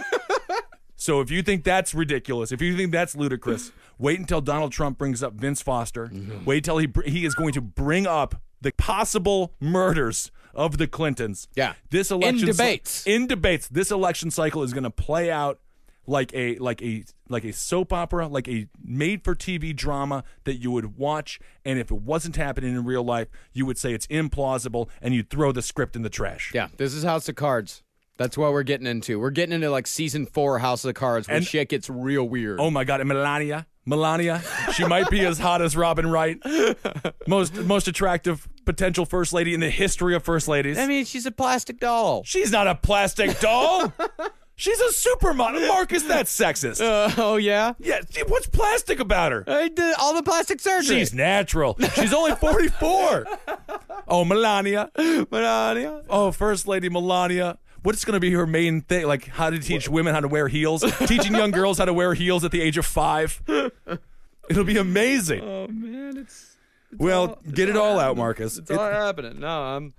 So 1.02 1.20
if 1.20 1.32
you 1.32 1.41
think 1.41 1.64
that's 1.64 1.95
ridiculous, 1.95 2.52
if 2.52 2.62
you 2.62 2.78
think 2.78 2.91
that's 2.91 3.16
ludicrous, 3.16 3.72
wait 3.97 4.20
until 4.20 4.39
Donald 4.39 4.72
Trump 4.72 4.99
brings 4.99 5.24
up 5.24 5.34
Vince 5.34 5.60
Foster. 5.60 6.10
Mm-hmm. 6.10 6.45
Wait 6.45 6.64
till 6.64 6.78
he 6.78 6.88
he 7.06 7.26
is 7.26 7.34
going 7.34 7.54
to 7.54 7.62
bring 7.62 8.06
up 8.06 8.36
the 8.62 8.72
possible 8.74 9.56
murders 9.60 10.30
of 10.54 10.78
the 10.78 10.86
Clintons. 10.86 11.47
Yeah. 11.56 11.74
This 11.89 12.12
election 12.12 12.54
cy- 12.54 12.66
debates. 12.66 13.08
in 13.08 13.26
debates, 13.26 13.68
this 13.68 13.89
election 13.89 14.30
cycle 14.30 14.62
is 14.62 14.74
going 14.74 14.84
to 14.84 14.91
play 14.91 15.32
out 15.32 15.60
like 16.06 16.32
a 16.36 16.58
like 16.58 16.84
a 16.84 17.04
like 17.28 17.45
a 17.45 17.52
soap 17.52 17.91
opera, 17.91 18.28
like 18.28 18.47
a 18.47 18.68
made 18.80 19.24
for 19.24 19.34
TV 19.34 19.76
drama 19.76 20.24
that 20.43 20.58
you 20.58 20.70
would 20.70 20.97
watch 20.99 21.39
and 21.66 21.80
if 21.80 21.89
it 21.89 21.99
wasn't 21.99 22.36
happening 22.36 22.76
in 22.76 22.86
real 22.86 23.04
life, 23.04 23.28
you 23.54 23.66
would 23.66 23.80
say 23.80 23.91
it's 23.95 24.06
implausible 24.06 24.88
and 25.02 25.16
you'd 25.16 25.32
throw 25.32 25.52
the 25.52 25.64
script 25.64 25.95
in 25.95 26.04
the 26.04 26.12
trash. 26.12 26.52
Yeah, 26.54 26.68
this 26.78 26.93
is 26.93 27.04
House 27.04 27.28
of 27.28 27.34
Cards. 27.34 27.82
That's 28.22 28.38
what 28.38 28.51
we're 28.53 28.63
getting 28.63 28.88
into. 28.88 29.19
We're 29.19 29.32
getting 29.32 29.53
into 29.53 29.69
like 29.69 29.88
season 29.88 30.26
four 30.26 30.59
House 30.59 30.86
of 30.86 30.93
Cards 30.93 31.28
where 31.28 31.38
And- 31.38 31.45
shit 31.45 31.69
gets 31.69 31.89
real 31.89 32.28
weird. 32.30 32.59
Oh 32.59 32.69
my 32.72 32.84
god, 32.84 32.99
and 33.01 33.07
Melania, 33.09 33.65
Melania, 33.86 34.41
she 34.74 34.86
might 34.86 35.09
be 35.09 35.26
as 35.26 35.39
hot 35.39 35.61
as 35.61 35.76
Robin 35.76 36.07
Wright, 36.07 36.38
most 37.28 37.55
most 37.55 37.88
attractive 37.88 38.47
potential 38.65 39.05
first 39.05 39.34
lady 39.34 39.53
in 39.53 39.59
the 39.59 39.69
history 39.72 40.13
of 40.15 40.24
first 40.24 40.47
ladies. 40.47 40.78
I 40.78 40.86
mean, 40.86 41.05
she's 41.05 41.26
a 41.26 41.32
plastic 41.32 41.80
doll. 41.80 42.24
She's 42.26 42.51
not 42.51 42.67
a 42.67 42.76
plastic 42.76 43.39
doll. 43.39 43.91
She's 44.55 44.80
a 44.80 44.89
supermodel. 45.09 45.67
Marcus, 45.67 46.03
that's 46.03 46.38
sexist. 46.38 46.80
Uh, 46.82 47.11
oh 47.17 47.38
yeah, 47.38 47.74
yeah, 47.80 48.01
what's 48.28 48.45
plastic 48.45 48.99
about 48.99 49.32
her? 49.32 49.43
I 49.47 49.69
did 49.69 49.95
all 49.99 50.13
the 50.13 50.22
plastic 50.22 50.59
surgery. 50.59 50.97
She's 50.99 51.13
natural. 51.15 51.76
She's 51.95 52.13
only 52.13 52.36
44. 52.36 53.26
Oh, 54.07 54.24
Melania. 54.24 54.91
Melania. 55.32 56.03
Oh, 56.09 56.32
First 56.32 56.67
Lady 56.67 56.89
Melania. 56.89 57.57
What's 57.84 58.05
going 58.05 58.13
to 58.13 58.19
be 58.19 58.32
her 58.32 58.45
main 58.45 58.82
thing? 58.82 59.07
Like 59.07 59.25
how 59.27 59.49
to 59.49 59.57
teach 59.59 59.89
women 59.89 60.13
how 60.13 60.19
to 60.19 60.27
wear 60.27 60.47
heels? 60.47 60.84
Teaching 61.07 61.34
young 61.34 61.51
girls 61.51 61.77
how 61.79 61.86
to 61.86 61.93
wear 61.93 62.13
heels 62.13 62.43
at 62.43 62.51
the 62.51 62.61
age 62.61 62.77
of 62.77 62.86
five? 62.86 63.41
It'll 64.49 64.63
be 64.63 64.77
amazing. 64.77 65.41
Oh 65.43 65.67
man, 65.67 66.17
it's 66.17 66.57
well, 66.97 67.38
get 67.51 67.69
it 67.69 67.77
all 67.77 67.97
out, 67.99 68.17
Marcus. 68.17 68.57
it's 68.57 68.69
It- 68.69 68.77
all 68.77 68.89
happening. 68.89 69.39
No, 69.39 69.47
I'm. 69.63 69.93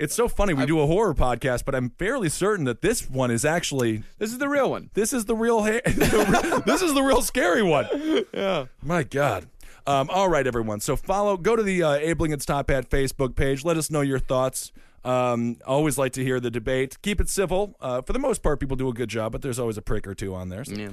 it's 0.00 0.14
so 0.14 0.28
funny. 0.28 0.54
We 0.54 0.64
do 0.66 0.80
a 0.80 0.86
horror 0.86 1.14
podcast, 1.14 1.64
but 1.66 1.74
I'm 1.74 1.90
fairly 1.90 2.28
certain 2.30 2.64
that 2.64 2.80
this 2.80 3.08
one 3.10 3.30
is 3.30 3.44
actually 3.44 4.02
This 4.18 4.32
is 4.32 4.38
the 4.38 4.48
real 4.48 4.70
one. 4.70 4.90
this 4.94 5.12
is 5.12 5.26
the 5.26 5.34
real 5.36 5.62
ha- 5.62 5.80
this 6.66 6.80
is 6.82 6.94
the 6.94 7.02
real 7.02 7.22
scary 7.22 7.62
one. 7.62 7.86
Yeah. 8.32 8.66
My 8.82 9.02
God. 9.02 9.46
Um, 9.86 10.10
all 10.10 10.28
right, 10.28 10.46
everyone. 10.46 10.80
So 10.80 10.96
follow, 10.96 11.36
go 11.36 11.54
to 11.54 11.62
the 11.62 11.82
uh, 11.82 11.92
Abe 11.92 12.20
Lincoln's 12.20 12.44
Top 12.46 12.70
Hat 12.70 12.90
Facebook 12.90 13.36
page. 13.36 13.64
Let 13.64 13.76
us 13.76 13.88
know 13.90 14.00
your 14.00 14.18
thoughts. 14.18 14.72
Um, 15.06 15.56
always 15.66 15.96
like 15.98 16.12
to 16.14 16.24
hear 16.24 16.40
the 16.40 16.50
debate. 16.50 17.00
Keep 17.02 17.20
it 17.20 17.28
civil. 17.28 17.76
Uh, 17.80 18.02
for 18.02 18.12
the 18.12 18.18
most 18.18 18.42
part, 18.42 18.58
people 18.60 18.76
do 18.76 18.88
a 18.88 18.92
good 18.92 19.08
job, 19.08 19.32
but 19.32 19.40
there's 19.42 19.58
always 19.58 19.76
a 19.76 19.82
prick 19.82 20.06
or 20.06 20.14
two 20.14 20.34
on 20.34 20.48
there. 20.48 20.64
So 20.64 20.74
Yeah. 20.74 20.88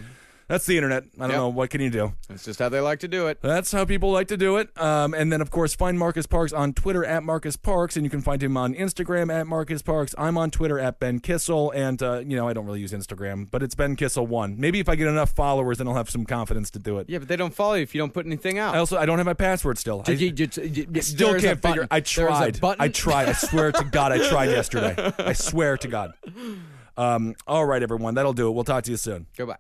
That's 0.48 0.66
the 0.66 0.76
internet. 0.78 1.04
I 1.16 1.22
don't 1.22 1.30
Yep. 1.30 1.38
know 1.38 1.50
what 1.50 1.70
can 1.70 1.80
you 1.82 1.90
do. 1.90 2.14
That's 2.28 2.44
just 2.46 2.60
how 2.60 2.70
they 2.70 2.80
like 2.82 3.00
to 3.00 3.08
do 3.08 3.28
it. 3.28 3.40
That's 3.42 3.72
how 3.72 3.86
people 3.86 4.12
like 4.12 4.28
to 4.28 4.38
do 4.38 4.58
it. 4.58 4.70
Um, 4.80 5.14
and 5.14 5.32
then, 5.32 5.42
of 5.42 5.50
course, 5.52 5.74
find 5.74 5.98
Marcus 5.98 6.26
Parks 6.28 6.52
on 6.54 6.74
Twitter 6.74 7.04
at 7.06 7.24
Marcus 7.24 7.56
Parks, 7.56 7.96
and 7.96 8.06
you 8.06 8.10
can 8.10 8.22
find 8.22 8.44
him 8.44 8.58
on 8.58 8.74
Instagram 8.76 9.34
at 9.34 9.48
Marcus 9.48 9.82
Parks. 9.82 10.14
I'm 10.18 10.38
on 10.38 10.52
Twitter 10.52 10.78
at 10.80 11.00
Ben 11.00 11.20
Kissel, 11.20 11.72
and 11.74 12.02
uh, 12.04 12.20
you 12.20 12.36
know 12.36 12.48
I 12.48 12.54
don't 12.54 12.66
really 12.66 12.82
use 12.82 12.92
Instagram, 12.92 13.48
but 13.50 13.64
it's 13.64 13.74
Ben 13.74 13.96
Kissel 13.96 14.28
one. 14.28 14.56
Maybe 14.60 14.80
if 14.80 14.90
I 14.90 14.96
get 14.96 15.08
enough 15.08 15.32
followers, 15.32 15.78
then 15.78 15.88
I'll 15.88 15.96
have 15.96 16.10
some 16.10 16.26
confidence 16.26 16.70
to 16.72 16.80
do 16.80 17.00
it. 17.00 17.10
Yeah, 17.10 17.20
but 17.20 17.28
they 17.30 17.36
don't 17.38 17.54
follow 17.54 17.76
you 17.76 17.84
if 17.84 17.96
you 17.96 18.00
don't 18.00 18.14
put 18.14 18.26
anything 18.26 18.60
out. 18.60 18.76
I 18.76 18.80
also 18.80 18.98
I 18.98 19.06
don't 19.06 19.18
have 19.20 19.26
my 19.26 19.34
password 19.34 19.78
still. 19.78 20.04
I, 20.08 20.12
you- 20.12 20.32
did- 20.32 20.52
did- 20.52 20.98
I 20.98 21.00
still 21.02 21.30
there 21.30 21.38
is 21.38 21.44
a 21.44 21.48
can't 21.48 21.62
figure. 21.62 21.88
I 21.90 22.00
There 22.02 22.30
is 22.30 22.38
a 22.40 22.52
tried. 22.52 22.76
I 22.80 22.88
tried. 22.90 23.30
I 23.30 23.34
swear 23.34 23.72
to 23.72 23.84
God, 23.86 24.12
I 24.12 24.28
tried 24.30 24.50
yesterday. 24.50 24.96
I 25.20 25.34
swear 25.34 25.78
to 25.78 25.88
God. 25.88 26.14
Um, 26.98 27.34
all 27.48 27.66
right, 27.66 27.82
everyone, 27.82 28.14
that'll 28.16 28.34
do 28.34 28.48
it. 28.50 28.52
We'll 28.52 28.64
talk 28.66 28.84
to 28.84 28.92
you 28.92 28.98
soon. 28.98 29.26
Goodbye. 29.38 29.58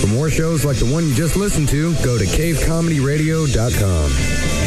For 0.00 0.08
more 0.08 0.30
shows 0.30 0.64
like 0.64 0.78
the 0.78 0.90
one 0.90 1.08
you 1.08 1.14
just 1.14 1.36
listened 1.36 1.68
to, 1.68 1.94
go 2.04 2.18
to 2.18 2.24
cavecomedyradio.com. 2.24 4.64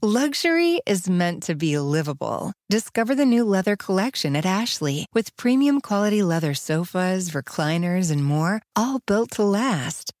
Luxury 0.00 0.80
is 0.86 1.10
meant 1.10 1.42
to 1.42 1.56
be 1.56 1.76
livable. 1.76 2.52
Discover 2.70 3.16
the 3.16 3.26
new 3.26 3.44
leather 3.44 3.74
collection 3.74 4.36
at 4.36 4.46
Ashley 4.46 5.06
with 5.12 5.36
premium 5.36 5.80
quality 5.80 6.22
leather 6.22 6.54
sofas, 6.54 7.30
recliners, 7.30 8.12
and 8.12 8.24
more, 8.24 8.62
all 8.76 9.00
built 9.06 9.32
to 9.32 9.42
last. 9.42 10.12